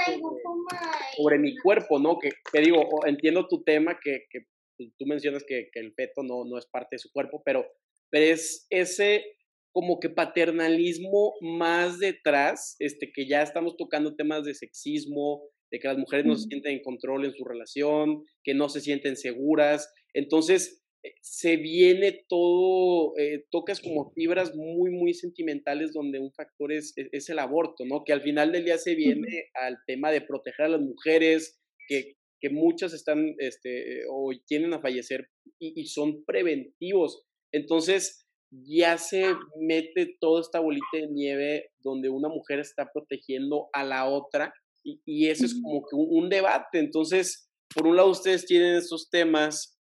sobre, 1.17 1.40
mi 1.40 1.57
cuerpo, 1.57 1.99
¿no? 1.99 2.21
Que 2.21 2.31
te 2.53 2.61
digo, 2.61 2.88
entiendo 3.05 3.49
tu 3.49 3.64
tema, 3.64 3.99
que, 4.01 4.27
que 4.31 4.43
pues, 4.77 4.90
tú 4.97 5.07
mencionas 5.07 5.43
que, 5.43 5.71
que, 5.73 5.81
el 5.81 5.93
feto 5.93 6.23
no, 6.23 6.45
no 6.45 6.57
es 6.57 6.67
parte 6.67 6.95
de 6.95 7.01
su 7.01 7.11
cuerpo, 7.11 7.43
pero, 7.45 7.67
pero 8.11 8.27
es 8.27 8.69
ese 8.71 9.25
como 9.73 9.99
que 9.99 10.09
paternalismo 10.09 11.35
más 11.40 11.99
detrás, 11.99 12.77
este, 12.79 13.11
que 13.12 13.27
ya 13.27 13.43
estamos 13.43 13.77
tocando 13.77 14.14
temas 14.14 14.45
de 14.45 14.55
sexismo, 14.55 15.43
de 15.70 15.79
que 15.79 15.88
las 15.88 15.98
mujeres 15.98 16.27
no 16.27 16.37
se 16.37 16.48
sienten 16.48 16.72
en 16.72 16.83
control 16.83 17.24
en 17.24 17.35
su 17.35 17.44
relación, 17.44 18.24
que 18.42 18.55
no 18.55 18.68
se 18.68 18.81
sienten 18.81 19.16
seguras. 19.16 19.92
Entonces, 20.12 20.83
eh, 21.03 21.14
se 21.20 21.57
viene 21.57 22.24
todo, 22.29 23.16
eh, 23.18 23.44
tocas 23.50 23.81
como 23.81 24.12
fibras 24.12 24.55
muy, 24.55 24.90
muy 24.90 25.14
sentimentales 25.14 25.92
donde 25.92 26.18
un 26.18 26.33
factor 26.33 26.72
es, 26.72 26.94
es, 26.96 27.29
el 27.29 27.38
aborto, 27.38 27.85
¿no? 27.85 28.05
Que 28.05 28.12
al 28.12 28.22
final 28.22 28.53
del 28.53 28.64
día 28.64 28.79
se 28.79 28.94
viene 28.94 29.50
al 29.55 29.79
tema 29.87 30.11
de 30.11 30.20
proteger 30.20 30.66
a 30.66 30.68
las 30.70 30.81
mujeres, 30.81 31.61
que, 31.88 32.14
que 32.44 32.50
muchas 32.50 32.92
están 32.92 33.35
este, 33.38 34.03
o 34.11 34.31
tienen 34.46 34.74
a 34.74 34.81
fallecer 34.81 35.29
y, 35.59 35.87
son 35.87 36.24
preventivos. 36.27 37.24
Entonces 37.53 38.27
ya 38.50 38.98
se 38.98 39.24
mete 39.59 40.16
toda 40.20 40.42
esta 40.42 40.61
bolita 40.61 40.87
de 40.92 41.09
nieve 41.09 41.70
donde 41.79 42.11
una 42.11 42.29
mujer 42.29 42.61
está 42.61 42.90
protegiendo 42.92 43.68
a 43.72 43.83
la 43.83 44.07
otra 44.09 44.53
y, 44.85 45.01
y 45.05 45.29
eso 45.29 45.47
es 45.47 45.61
como 45.61 45.81
que 45.81 45.97
un, 45.97 46.29
debate. 46.29 46.79
Entonces, 46.79 47.51
por 47.75 47.87
un 47.87 47.97
lado 47.97 48.11
ustedes 48.11 48.47
tienen 48.47 48.77
estos 48.77 49.11
temas 49.11 49.79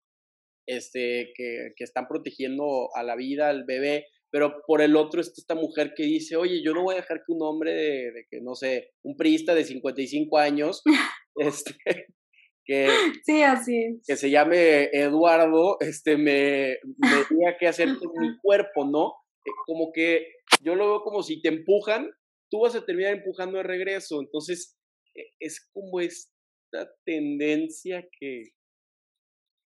este, 0.66 1.32
que, 1.36 1.72
que 1.76 1.84
están 1.84 2.08
protegiendo 2.08 2.88
a 2.94 3.02
la 3.02 3.14
vida, 3.14 3.48
al 3.48 3.64
bebé, 3.64 4.06
pero 4.30 4.62
por 4.66 4.82
el 4.82 4.96
otro 4.96 5.20
está 5.20 5.34
esta 5.38 5.54
mujer 5.54 5.92
que 5.94 6.02
dice, 6.02 6.36
oye, 6.36 6.62
yo 6.64 6.74
no 6.74 6.82
voy 6.82 6.94
a 6.94 7.02
dejar 7.02 7.18
que 7.18 7.32
un 7.32 7.42
hombre 7.42 7.72
de, 7.72 8.12
de 8.12 8.26
que, 8.28 8.40
no 8.40 8.56
sé, 8.56 8.90
un 9.04 9.16
priista 9.16 9.54
de 9.54 9.64
55 9.64 10.38
años, 10.38 10.82
este, 11.36 11.76
que, 12.64 12.88
sí, 13.24 13.42
así 13.42 14.00
que 14.06 14.16
se 14.16 14.30
llame 14.30 14.88
Eduardo, 14.92 15.76
este, 15.80 16.16
me, 16.16 16.78
me 16.96 17.08
tenía 17.28 17.56
que 17.58 17.68
hacer 17.68 17.88
con 17.98 18.10
mi 18.20 18.36
cuerpo, 18.38 18.86
¿no? 18.86 19.12
Eh, 19.44 19.52
como 19.66 19.92
que 19.92 20.26
yo 20.62 20.74
lo 20.74 20.86
veo 20.86 21.02
como 21.02 21.22
si 21.22 21.40
te 21.40 21.48
empujan, 21.48 22.10
tú 22.50 22.62
vas 22.62 22.74
a 22.74 22.84
terminar 22.84 23.14
empujando 23.14 23.58
de 23.58 23.64
regreso. 23.64 24.20
Entonces, 24.20 24.76
es 25.38 25.68
como 25.72 26.00
esta 26.00 26.88
tendencia 27.04 28.06
que... 28.18 28.50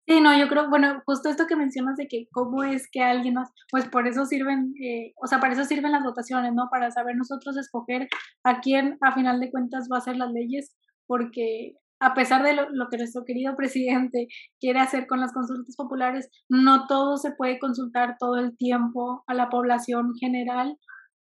Sí, 0.05 0.19
no, 0.19 0.37
yo 0.37 0.49
creo, 0.49 0.69
bueno, 0.69 1.01
justo 1.05 1.29
esto 1.29 1.47
que 1.47 1.55
mencionas 1.55 1.95
de 1.95 2.07
que 2.07 2.27
cómo 2.33 2.63
es 2.63 2.89
que 2.91 3.01
alguien 3.01 3.35
más, 3.35 3.49
pues 3.71 3.87
por 3.87 4.05
eso 4.05 4.25
sirven, 4.25 4.73
eh, 4.83 5.13
o 5.15 5.27
sea, 5.27 5.39
para 5.39 5.53
eso 5.53 5.63
sirven 5.63 5.93
las 5.93 6.03
votaciones, 6.03 6.53
¿no? 6.53 6.67
Para 6.69 6.91
saber 6.91 7.15
nosotros 7.15 7.55
escoger 7.55 8.09
a 8.43 8.59
quién 8.59 8.97
a 8.99 9.13
final 9.13 9.39
de 9.39 9.49
cuentas 9.49 9.87
va 9.89 9.97
a 9.97 9.99
hacer 9.99 10.17
las 10.17 10.31
leyes, 10.33 10.75
porque 11.07 11.77
a 12.03 12.13
pesar 12.13 12.43
de 12.43 12.53
lo, 12.53 12.89
que 12.89 12.97
nuestro 12.97 13.23
querido 13.23 13.55
presidente 13.57 14.27
quiere 14.59 14.79
hacer 14.79 15.07
con 15.07 15.21
las 15.21 15.31
consultas 15.33 15.75
populares, 15.75 16.29
no 16.49 16.85
todo 16.87 17.17
se 17.17 17.31
puede 17.31 17.59
consultar 17.59 18.17
todo 18.19 18.37
el 18.37 18.57
tiempo 18.57 19.23
a 19.27 19.33
la 19.33 19.49
población 19.49 20.13
general 20.19 20.77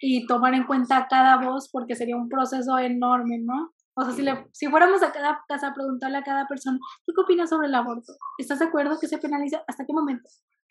y 0.00 0.27
tomar 0.27 0.55
en 0.55 0.66
cuenta 0.66 1.07
cada 1.09 1.37
voz 1.38 1.70
porque 1.70 1.94
sería 1.94 2.16
un 2.16 2.29
proceso 2.29 2.79
enorme, 2.79 3.38
¿no? 3.38 3.72
O 3.97 4.05
sea, 4.05 4.13
si, 4.15 4.23
le, 4.23 4.47
si 4.53 4.67
fuéramos 4.67 5.03
a 5.03 5.13
cada 5.13 5.43
casa 5.47 5.69
a 5.69 5.75
preguntarle 5.75 6.19
a 6.19 6.23
cada 6.23 6.47
persona, 6.47 6.79
¿tú 7.07 7.13
qué 7.15 7.23
opinas 7.23 7.51
sobre 7.51 7.69
el 7.69 7.75
aborto? 7.75 8.13
¿Estás 8.39 8.59
de 8.59 8.67
acuerdo 8.67 8.99
que 9.01 9.09
se 9.09 9.19
penalice? 9.19 9.61
¿Hasta 9.67 9.85
qué 9.87 9.93
momento? 9.93 10.29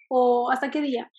¿O 0.10 0.52
hasta 0.52 0.70
qué 0.70 0.82
día? 0.82 1.10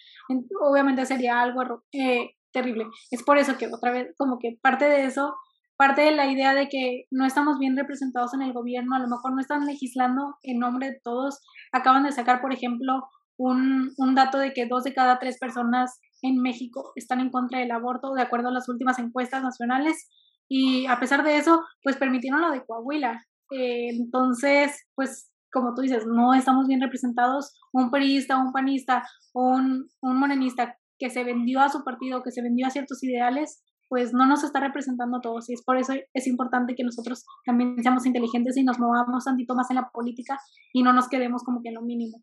Obviamente 0.61 1.07
sería 1.07 1.41
algo 1.41 1.83
eh, 1.93 2.31
terrible. 2.53 2.87
Es 3.11 3.23
por 3.23 3.39
eso 3.39 3.57
que 3.57 3.69
otra 3.73 3.91
vez, 3.91 4.15
como 4.19 4.39
que 4.39 4.59
parte 4.61 4.85
de 4.85 5.05
eso 5.05 5.35
parte 5.77 6.03
de 6.03 6.13
la 6.13 6.31
idea 6.31 6.55
de 6.55 6.69
que 6.69 7.05
no 7.11 7.27
estamos 7.27 7.59
bien 7.59 7.77
representados 7.77 8.35
en 8.35 8.43
el 8.43 8.53
gobierno, 8.53 8.95
a 8.95 9.01
lo 9.01 9.09
mejor 9.09 9.35
no 9.35 9.41
están 9.41 9.67
legislando 9.67 10.37
en 10.43 10.59
nombre 10.59 10.91
de 10.91 11.01
todos. 11.03 11.41
Acaban 11.73 12.05
de 12.05 12.13
sacar, 12.13 12.41
por 12.41 12.53
ejemplo, 12.53 13.09
un, 13.37 13.93
un 13.97 14.15
dato 14.15 14.39
de 14.39 14.53
que 14.53 14.67
dos 14.67 14.85
de 14.85 14.95
cada 14.95 15.19
tres 15.19 15.39
personas 15.39 15.99
en 16.23 16.41
México 16.41 16.93
están 16.95 17.21
en 17.21 17.31
contra 17.31 17.59
del 17.59 17.73
aborto, 17.73 18.15
de 18.15 18.23
acuerdo 18.23 18.49
a 18.49 18.53
las 18.53 18.69
últimas 18.69 18.99
encuestas 18.99 19.43
nacionales. 19.43 20.09
Y 20.57 20.87
a 20.87 21.01
pesar 21.01 21.25
de 21.25 21.37
eso, 21.37 21.65
pues 21.83 21.97
permitieron 21.97 22.41
lo 22.41 22.53
de 22.53 22.65
Coahuila. 22.65 23.21
Eh, 23.51 23.89
entonces, 23.91 24.71
pues 24.95 25.33
como 25.53 25.75
tú 25.75 25.83
dices, 25.83 26.07
no 26.07 26.33
estamos 26.33 26.69
bien 26.69 26.81
representados. 26.81 27.53
Un 27.73 27.91
periodista, 27.91 28.39
un 28.39 28.53
panista, 28.53 29.03
un, 29.33 29.89
un 30.01 30.17
morenista 30.17 30.79
que 30.97 31.11
se 31.11 31.25
vendió 31.25 31.59
a 31.59 31.71
su 31.71 31.83
partido, 31.83 32.23
que 32.23 32.31
se 32.31 32.41
vendió 32.41 32.69
a 32.69 32.71
ciertos 32.71 33.03
ideales, 33.03 33.65
pues 33.89 34.13
no 34.13 34.27
nos 34.27 34.45
está 34.45 34.61
representando 34.61 35.17
a 35.17 35.21
todos 35.21 35.51
y 35.51 35.55
es 35.55 35.65
por 35.65 35.77
eso 35.77 35.93
es 36.13 36.27
importante 36.29 36.77
que 36.77 36.85
nosotros 36.85 37.25
también 37.45 37.83
seamos 37.83 38.07
inteligentes 38.07 38.57
y 38.57 38.63
nos 38.63 38.79
movamos 38.79 39.27
un 39.27 39.35
poquito 39.35 39.57
más 39.57 39.71
en 39.71 39.77
la 39.77 39.91
política 39.93 40.39
y 40.73 40.85
no 40.85 40.93
nos 40.93 41.09
quedemos 41.09 41.43
como 41.43 41.63
que 41.63 41.71
en 41.71 41.75
lo 41.75 41.83
mínimo. 41.83 42.23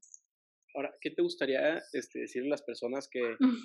Ahora, 0.73 0.93
¿qué 1.01 1.11
te 1.11 1.21
gustaría 1.21 1.81
este, 1.91 2.21
decirle 2.21 2.47
a 2.47 2.51
las 2.51 2.63
personas 2.63 3.09
que, 3.11 3.21
mm. 3.39 3.57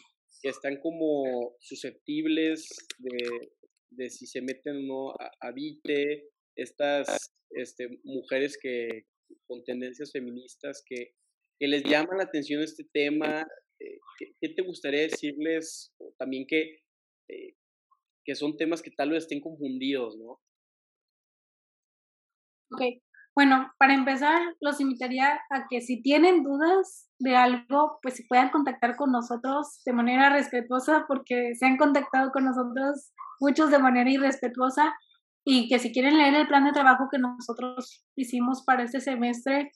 que 0.42 0.48
están 0.48 0.78
como 0.80 1.54
susceptibles 1.60 2.68
de, 2.98 3.52
de, 3.90 4.10
si 4.10 4.26
se 4.26 4.40
meten 4.40 4.76
o 4.76 4.82
no 4.82 5.10
a, 5.10 5.30
a 5.40 5.52
VITE, 5.52 6.28
estas 6.56 7.34
este, 7.50 8.00
mujeres 8.04 8.58
que 8.60 9.06
con 9.46 9.62
tendencias 9.64 10.12
feministas 10.12 10.82
que, 10.86 11.14
que 11.58 11.68
les 11.68 11.84
llaman 11.84 12.18
la 12.18 12.24
atención 12.24 12.62
este 12.62 12.84
tema? 12.92 13.46
Eh, 13.80 13.98
¿qué, 14.40 14.48
te 14.48 14.62
gustaría 14.62 15.02
decirles? 15.02 15.92
también 16.18 16.46
que, 16.46 16.80
eh, 17.28 17.54
que 18.24 18.34
son 18.34 18.56
temas 18.56 18.82
que 18.82 18.90
tal 18.90 19.10
vez 19.10 19.24
estén 19.24 19.40
confundidos, 19.40 20.16
¿no? 20.16 20.40
Ok, 22.72 23.00
bueno, 23.36 23.70
para 23.78 23.92
empezar, 23.92 24.40
los 24.62 24.80
invitaría 24.80 25.38
a 25.50 25.66
que 25.68 25.82
si 25.82 26.00
tienen 26.00 26.42
dudas 26.42 27.10
de 27.18 27.36
algo, 27.36 27.98
pues 28.00 28.16
se 28.16 28.24
puedan 28.26 28.48
contactar 28.48 28.96
con 28.96 29.12
nosotros 29.12 29.82
de 29.84 29.92
manera 29.92 30.30
respetuosa, 30.30 31.04
porque 31.06 31.54
se 31.54 31.66
han 31.66 31.76
contactado 31.76 32.32
con 32.32 32.46
nosotros 32.46 33.12
muchos 33.38 33.70
de 33.70 33.78
manera 33.78 34.10
irrespetuosa 34.10 34.94
y 35.44 35.68
que 35.68 35.78
si 35.78 35.92
quieren 35.92 36.16
leer 36.16 36.34
el 36.34 36.48
plan 36.48 36.64
de 36.64 36.72
trabajo 36.72 37.08
que 37.10 37.18
nosotros 37.18 38.06
hicimos 38.16 38.64
para 38.64 38.84
este 38.84 39.02
semestre, 39.02 39.70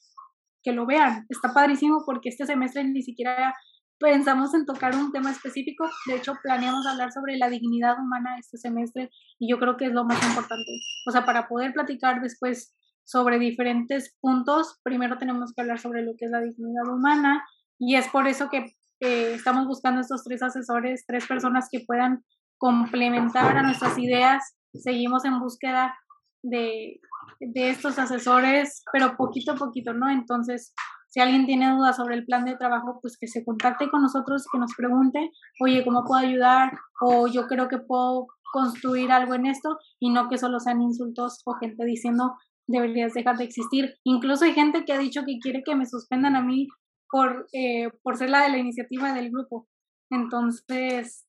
que 0.63 0.73
lo 0.73 0.87
vean. 0.87 1.27
Está 1.29 1.53
padrísimo 1.53 2.03
porque 2.07 2.31
este 2.31 2.47
semestre 2.47 2.83
ni 2.85 3.03
siquiera 3.03 3.55
pensamos 3.99 4.55
en 4.55 4.65
tocar 4.65 4.97
un 4.97 5.13
tema 5.13 5.31
específico. 5.31 5.87
De 6.07 6.17
hecho, 6.17 6.33
planeamos 6.43 6.87
hablar 6.87 7.13
sobre 7.13 7.37
la 7.37 7.51
dignidad 7.51 7.99
humana 7.99 8.39
este 8.39 8.57
semestre 8.57 9.11
y 9.39 9.51
yo 9.51 9.59
creo 9.59 9.77
que 9.77 9.85
es 9.85 9.93
lo 9.93 10.07
más 10.07 10.27
importante. 10.27 10.73
O 11.07 11.11
sea, 11.11 11.27
para 11.27 11.47
poder 11.47 11.75
platicar 11.75 12.23
después 12.23 12.75
sobre 13.11 13.41
diferentes 13.41 14.17
puntos, 14.21 14.79
primero 14.85 15.19
tenemos 15.19 15.53
que 15.53 15.63
hablar 15.63 15.81
sobre 15.81 16.03
lo 16.03 16.13
que 16.17 16.27
es 16.27 16.31
la 16.31 16.41
dignidad 16.41 16.87
humana 16.87 17.45
y 17.77 17.97
es 17.97 18.07
por 18.09 18.29
eso 18.29 18.49
que 18.49 18.77
eh, 19.01 19.33
estamos 19.35 19.67
buscando 19.67 20.01
estos 20.01 20.23
tres 20.23 20.43
asesores, 20.43 21.05
tres 21.07 21.27
personas 21.27 21.69
que 21.71 21.81
puedan 21.81 22.23
complementar 22.57 23.57
a 23.57 23.63
nuestras 23.63 23.99
ideas. 23.99 24.55
Seguimos 24.75 25.25
en 25.25 25.41
búsqueda 25.41 25.99
de, 26.43 27.01
de 27.41 27.71
estos 27.71 27.99
asesores, 27.99 28.85
pero 28.93 29.17
poquito 29.17 29.53
a 29.53 29.57
poquito, 29.57 29.93
¿no? 29.93 30.09
Entonces, 30.09 30.73
si 31.09 31.19
alguien 31.19 31.47
tiene 31.47 31.75
dudas 31.75 31.97
sobre 31.97 32.15
el 32.15 32.25
plan 32.25 32.45
de 32.45 32.57
trabajo, 32.57 33.01
pues 33.03 33.17
que 33.19 33.27
se 33.27 33.45
contacte 33.45 33.91
con 33.91 34.03
nosotros, 34.03 34.47
que 34.53 34.59
nos 34.59 34.75
pregunte, 34.77 35.31
oye, 35.61 35.85
¿cómo 35.85 36.05
puedo 36.05 36.25
ayudar? 36.25 36.79
O 37.01 37.27
yo 37.27 37.49
creo 37.49 37.67
que 37.67 37.79
puedo 37.79 38.29
construir 38.53 39.11
algo 39.11 39.35
en 39.35 39.47
esto 39.47 39.79
y 39.99 40.11
no 40.11 40.29
que 40.29 40.39
solo 40.39 40.61
sean 40.61 40.83
insultos 40.83 41.41
o 41.45 41.55
gente 41.55 41.85
diciendo 41.85 42.37
deberías 42.71 43.15
dejar 43.15 43.37
de 43.37 43.45
existir. 43.45 43.97
Incluso 44.05 44.45
hay 44.45 44.53
gente 44.53 44.85
que 44.85 44.93
ha 44.93 44.99
dicho 44.99 45.23
que 45.27 45.39
quiere 45.41 45.63
que 45.65 45.75
me 45.75 45.87
suspendan 45.87 46.37
a 46.37 46.43
mí 46.43 46.69
por, 47.11 47.47
eh, 47.53 47.89
por 48.03 48.17
ser 48.17 48.31
la 48.31 48.45
de 48.45 48.51
la 48.51 48.59
iniciativa 48.59 49.13
del 49.13 49.31
grupo. 49.31 49.69
Entonces, 50.11 51.27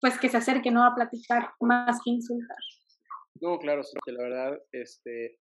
pues 0.00 0.18
que 0.18 0.28
se 0.28 0.36
acerque, 0.36 0.70
¿no? 0.70 0.84
A 0.84 0.94
platicar 0.94 1.50
más 1.60 2.00
que 2.04 2.10
insultar. 2.10 2.58
No, 3.40 3.58
claro, 3.58 3.82
sí, 3.82 3.96
que 4.04 4.12
la 4.12 4.22
verdad, 4.22 4.62
este, 4.72 5.38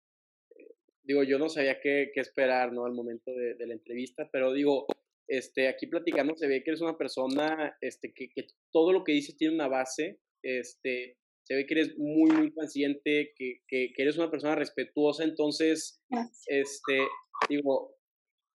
digo, 1.02 1.22
yo 1.22 1.38
no 1.38 1.48
sabía 1.48 1.80
qué, 1.80 2.10
qué 2.14 2.20
esperar, 2.20 2.72
¿no? 2.72 2.84
Al 2.84 2.92
momento 2.92 3.32
de, 3.32 3.54
de, 3.54 3.66
la 3.66 3.74
entrevista, 3.74 4.28
pero 4.32 4.52
digo, 4.52 4.86
este, 5.28 5.68
aquí 5.68 5.86
platicando 5.86 6.36
se 6.36 6.46
ve 6.46 6.62
que 6.62 6.70
eres 6.70 6.82
una 6.82 6.96
persona, 6.96 7.76
este, 7.80 8.12
que, 8.12 8.28
que 8.30 8.46
todo 8.72 8.92
lo 8.92 9.04
que 9.04 9.12
dices 9.12 9.36
tiene 9.36 9.54
una 9.54 9.68
base, 9.68 10.20
este, 10.42 11.18
se 11.50 11.56
ve 11.56 11.66
que 11.66 11.74
eres 11.74 11.98
muy, 11.98 12.30
muy 12.30 12.52
paciente, 12.52 13.32
que, 13.34 13.62
que, 13.66 13.92
que 13.92 14.02
eres 14.02 14.16
una 14.16 14.30
persona 14.30 14.54
respetuosa, 14.54 15.24
entonces, 15.24 16.00
este, 16.46 17.08
digo, 17.48 17.96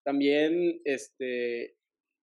también, 0.05 0.79
este, 0.85 1.75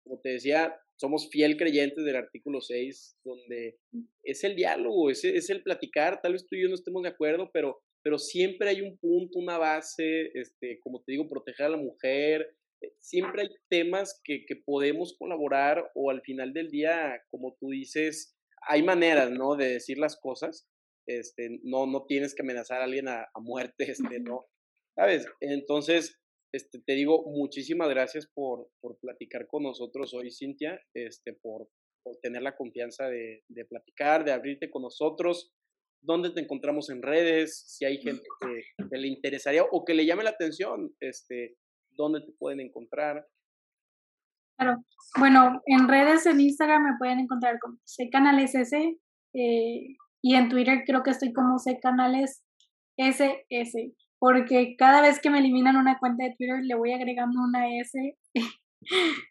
como 0.03 0.19
te 0.19 0.31
decía, 0.31 0.77
somos 0.99 1.29
fiel 1.29 1.55
creyentes 1.55 2.03
del 2.03 2.17
artículo 2.17 2.59
6, 2.59 3.17
donde 3.23 3.79
mm. 3.93 4.01
es 4.23 4.43
el 4.43 4.57
diálogo, 4.57 5.09
es, 5.09 5.23
es 5.23 5.49
el 5.49 5.63
platicar, 5.63 6.19
tal 6.21 6.33
vez 6.33 6.45
tú 6.45 6.57
y 6.57 6.63
yo 6.63 6.67
no 6.67 6.75
estemos 6.75 7.01
de 7.01 7.09
acuerdo, 7.09 7.49
pero, 7.53 7.79
pero 8.03 8.19
siempre 8.19 8.67
hay 8.67 8.81
un 8.81 8.97
punto, 8.97 9.39
una 9.39 9.57
base, 9.57 10.31
este, 10.33 10.81
como 10.81 11.01
te 11.01 11.13
digo, 11.13 11.29
proteger 11.29 11.67
a 11.67 11.69
la 11.69 11.77
mujer, 11.77 12.45
eh, 12.81 12.91
siempre 12.99 13.43
hay 13.43 13.49
temas 13.69 14.19
que, 14.21 14.43
que 14.45 14.57
podemos 14.57 15.15
colaborar 15.17 15.89
o 15.95 16.11
al 16.11 16.21
final 16.23 16.51
del 16.51 16.69
día, 16.71 17.21
como 17.31 17.55
tú 17.57 17.69
dices, 17.69 18.36
hay 18.61 18.83
maneras, 18.83 19.31
¿no? 19.31 19.55
De 19.55 19.73
decir 19.73 19.97
las 19.97 20.19
cosas, 20.19 20.67
este, 21.07 21.59
no, 21.63 21.85
no 21.85 22.05
tienes 22.05 22.35
que 22.35 22.43
amenazar 22.43 22.81
a 22.81 22.85
alguien 22.85 23.07
a, 23.07 23.23
a 23.33 23.39
muerte, 23.39 23.85
este, 23.91 24.19
¿no? 24.19 24.45
¿Sabes? 24.95 25.25
Entonces, 25.41 26.19
este, 26.53 26.79
te 26.79 26.93
digo 26.93 27.23
muchísimas 27.27 27.89
gracias 27.89 28.27
por, 28.33 28.69
por 28.81 28.97
platicar 28.99 29.47
con 29.47 29.63
nosotros 29.63 30.13
hoy, 30.13 30.31
Cintia, 30.31 30.81
este, 30.93 31.33
por, 31.33 31.69
por 32.03 32.17
tener 32.17 32.41
la 32.41 32.55
confianza 32.55 33.07
de, 33.09 33.43
de, 33.47 33.65
platicar, 33.65 34.23
de 34.23 34.31
abrirte 34.31 34.69
con 34.69 34.81
nosotros. 34.81 35.53
¿Dónde 36.01 36.31
te 36.31 36.39
encontramos 36.39 36.89
en 36.89 37.01
redes? 37.01 37.63
Si 37.67 37.85
hay 37.85 37.97
gente 37.97 38.23
que, 38.41 38.97
le 38.97 39.07
interesaría 39.07 39.63
o 39.63 39.83
que 39.83 39.93
le 39.93 40.05
llame 40.05 40.23
la 40.23 40.29
atención, 40.31 40.95
este, 40.99 41.57
¿dónde 41.91 42.21
te 42.21 42.31
pueden 42.33 42.59
encontrar? 42.59 43.27
Claro, 44.57 44.83
bueno, 45.17 45.61
en 45.65 45.87
redes, 45.87 46.25
en 46.25 46.39
Instagram 46.39 46.83
me 46.83 46.97
pueden 46.97 47.19
encontrar 47.19 47.59
como 47.59 47.77
C 47.85 48.09
Canales 48.09 48.55
S 48.55 48.75
eh, 49.33 49.95
y 50.21 50.35
en 50.35 50.49
Twitter 50.49 50.83
creo 50.85 51.03
que 51.03 51.11
estoy 51.11 51.31
como 51.33 51.59
C 51.59 51.79
Canales 51.79 52.43
SS 52.97 53.93
porque 54.19 54.75
cada 54.77 55.01
vez 55.01 55.19
que 55.19 55.29
me 55.29 55.39
eliminan 55.39 55.77
una 55.77 55.99
cuenta 55.99 56.23
de 56.23 56.35
Twitter 56.35 56.59
le 56.63 56.75
voy 56.75 56.91
agregando 56.91 57.39
una 57.41 57.67
S. 57.77 58.17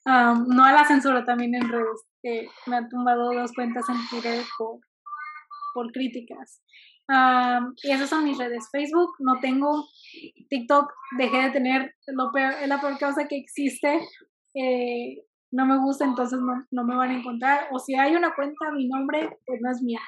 no 0.07 0.65
a 0.65 0.73
la 0.73 0.85
censura, 0.85 1.25
también 1.25 1.55
en 1.55 1.69
redes. 1.69 2.53
me 2.67 2.77
han 2.77 2.89
tumbado 2.89 3.33
dos 3.33 3.53
cuentas 3.53 3.85
en 3.89 3.97
Twitter 4.09 4.45
por, 4.59 4.79
por 5.75 5.93
críticas. 5.93 6.63
y 7.83 7.91
esas 7.91 8.09
son 8.09 8.25
mis 8.25 8.39
redes. 8.39 8.69
Facebook 8.71 9.13
no 9.19 9.41
tengo. 9.41 9.87
TikTok 10.51 10.93
dejé 11.19 11.43
de 11.43 11.51
tener. 11.51 11.95
Lo 12.07 12.31
peor, 12.33 12.55
es 12.61 12.69
la 12.69 12.81
peor 12.81 12.99
causa 12.99 13.27
que 13.27 13.37
existe. 13.37 14.01
Eh, 14.57 15.23
no 15.53 15.67
me 15.67 15.79
gusta, 15.79 16.05
entonces 16.05 16.39
no, 16.41 16.67
no, 16.71 16.85
me 16.85 16.97
van 16.97 17.11
a 17.11 17.19
encontrar. 17.19 17.69
O 17.73 17.79
si 17.79 17.95
hay 17.95 18.17
una 18.17 18.35
cuenta, 18.35 18.73
mi 18.73 18.89
nombre, 18.89 19.39
pues 19.47 19.61
no 19.61 19.71
es 19.71 19.83
mía. 19.83 20.01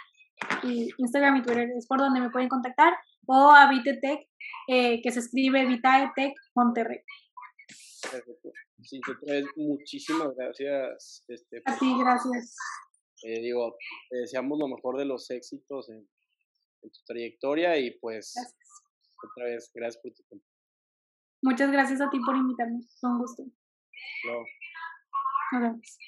Y 0.62 0.90
Instagram 0.98 1.36
y 1.36 1.42
Twitter 1.42 1.68
es 1.76 1.86
por 1.86 1.98
donde 1.98 2.20
me 2.20 2.30
pueden 2.30 2.48
contactar 2.48 2.94
o 3.26 3.50
a 3.50 3.68
Vitetech, 3.68 4.26
eh, 4.68 5.02
que 5.02 5.10
se 5.10 5.20
escribe 5.20 5.66
Vitaetech 5.66 6.34
Monterrey. 6.54 7.00
Perfecto. 8.10 8.52
Sí, 8.82 9.00
muchísimas 9.56 10.34
gracias. 10.34 11.24
Este, 11.28 11.60
a 11.64 11.78
ti, 11.78 11.94
gracias. 11.98 12.56
Eh, 13.24 13.40
digo, 13.40 13.76
te 14.08 14.18
deseamos 14.18 14.58
lo 14.58 14.68
mejor 14.68 14.96
de 14.96 15.04
los 15.04 15.28
éxitos 15.30 15.90
en, 15.90 16.08
en 16.82 16.90
tu 16.90 17.00
trayectoria 17.04 17.76
y 17.76 17.98
pues 17.98 18.34
otra 19.24 19.46
vez, 19.46 19.70
gracias 19.74 20.00
por 20.02 20.12
tu 20.12 20.22
tiempo. 20.22 20.46
Muchas 21.42 21.70
gracias 21.70 22.00
a 22.00 22.08
ti 22.10 22.18
por 22.24 22.36
invitarme, 22.36 22.80
con 23.00 23.18
gusto. 23.18 23.44
Claro. 24.22 24.44
Nos 25.52 25.62
vemos. 25.62 25.98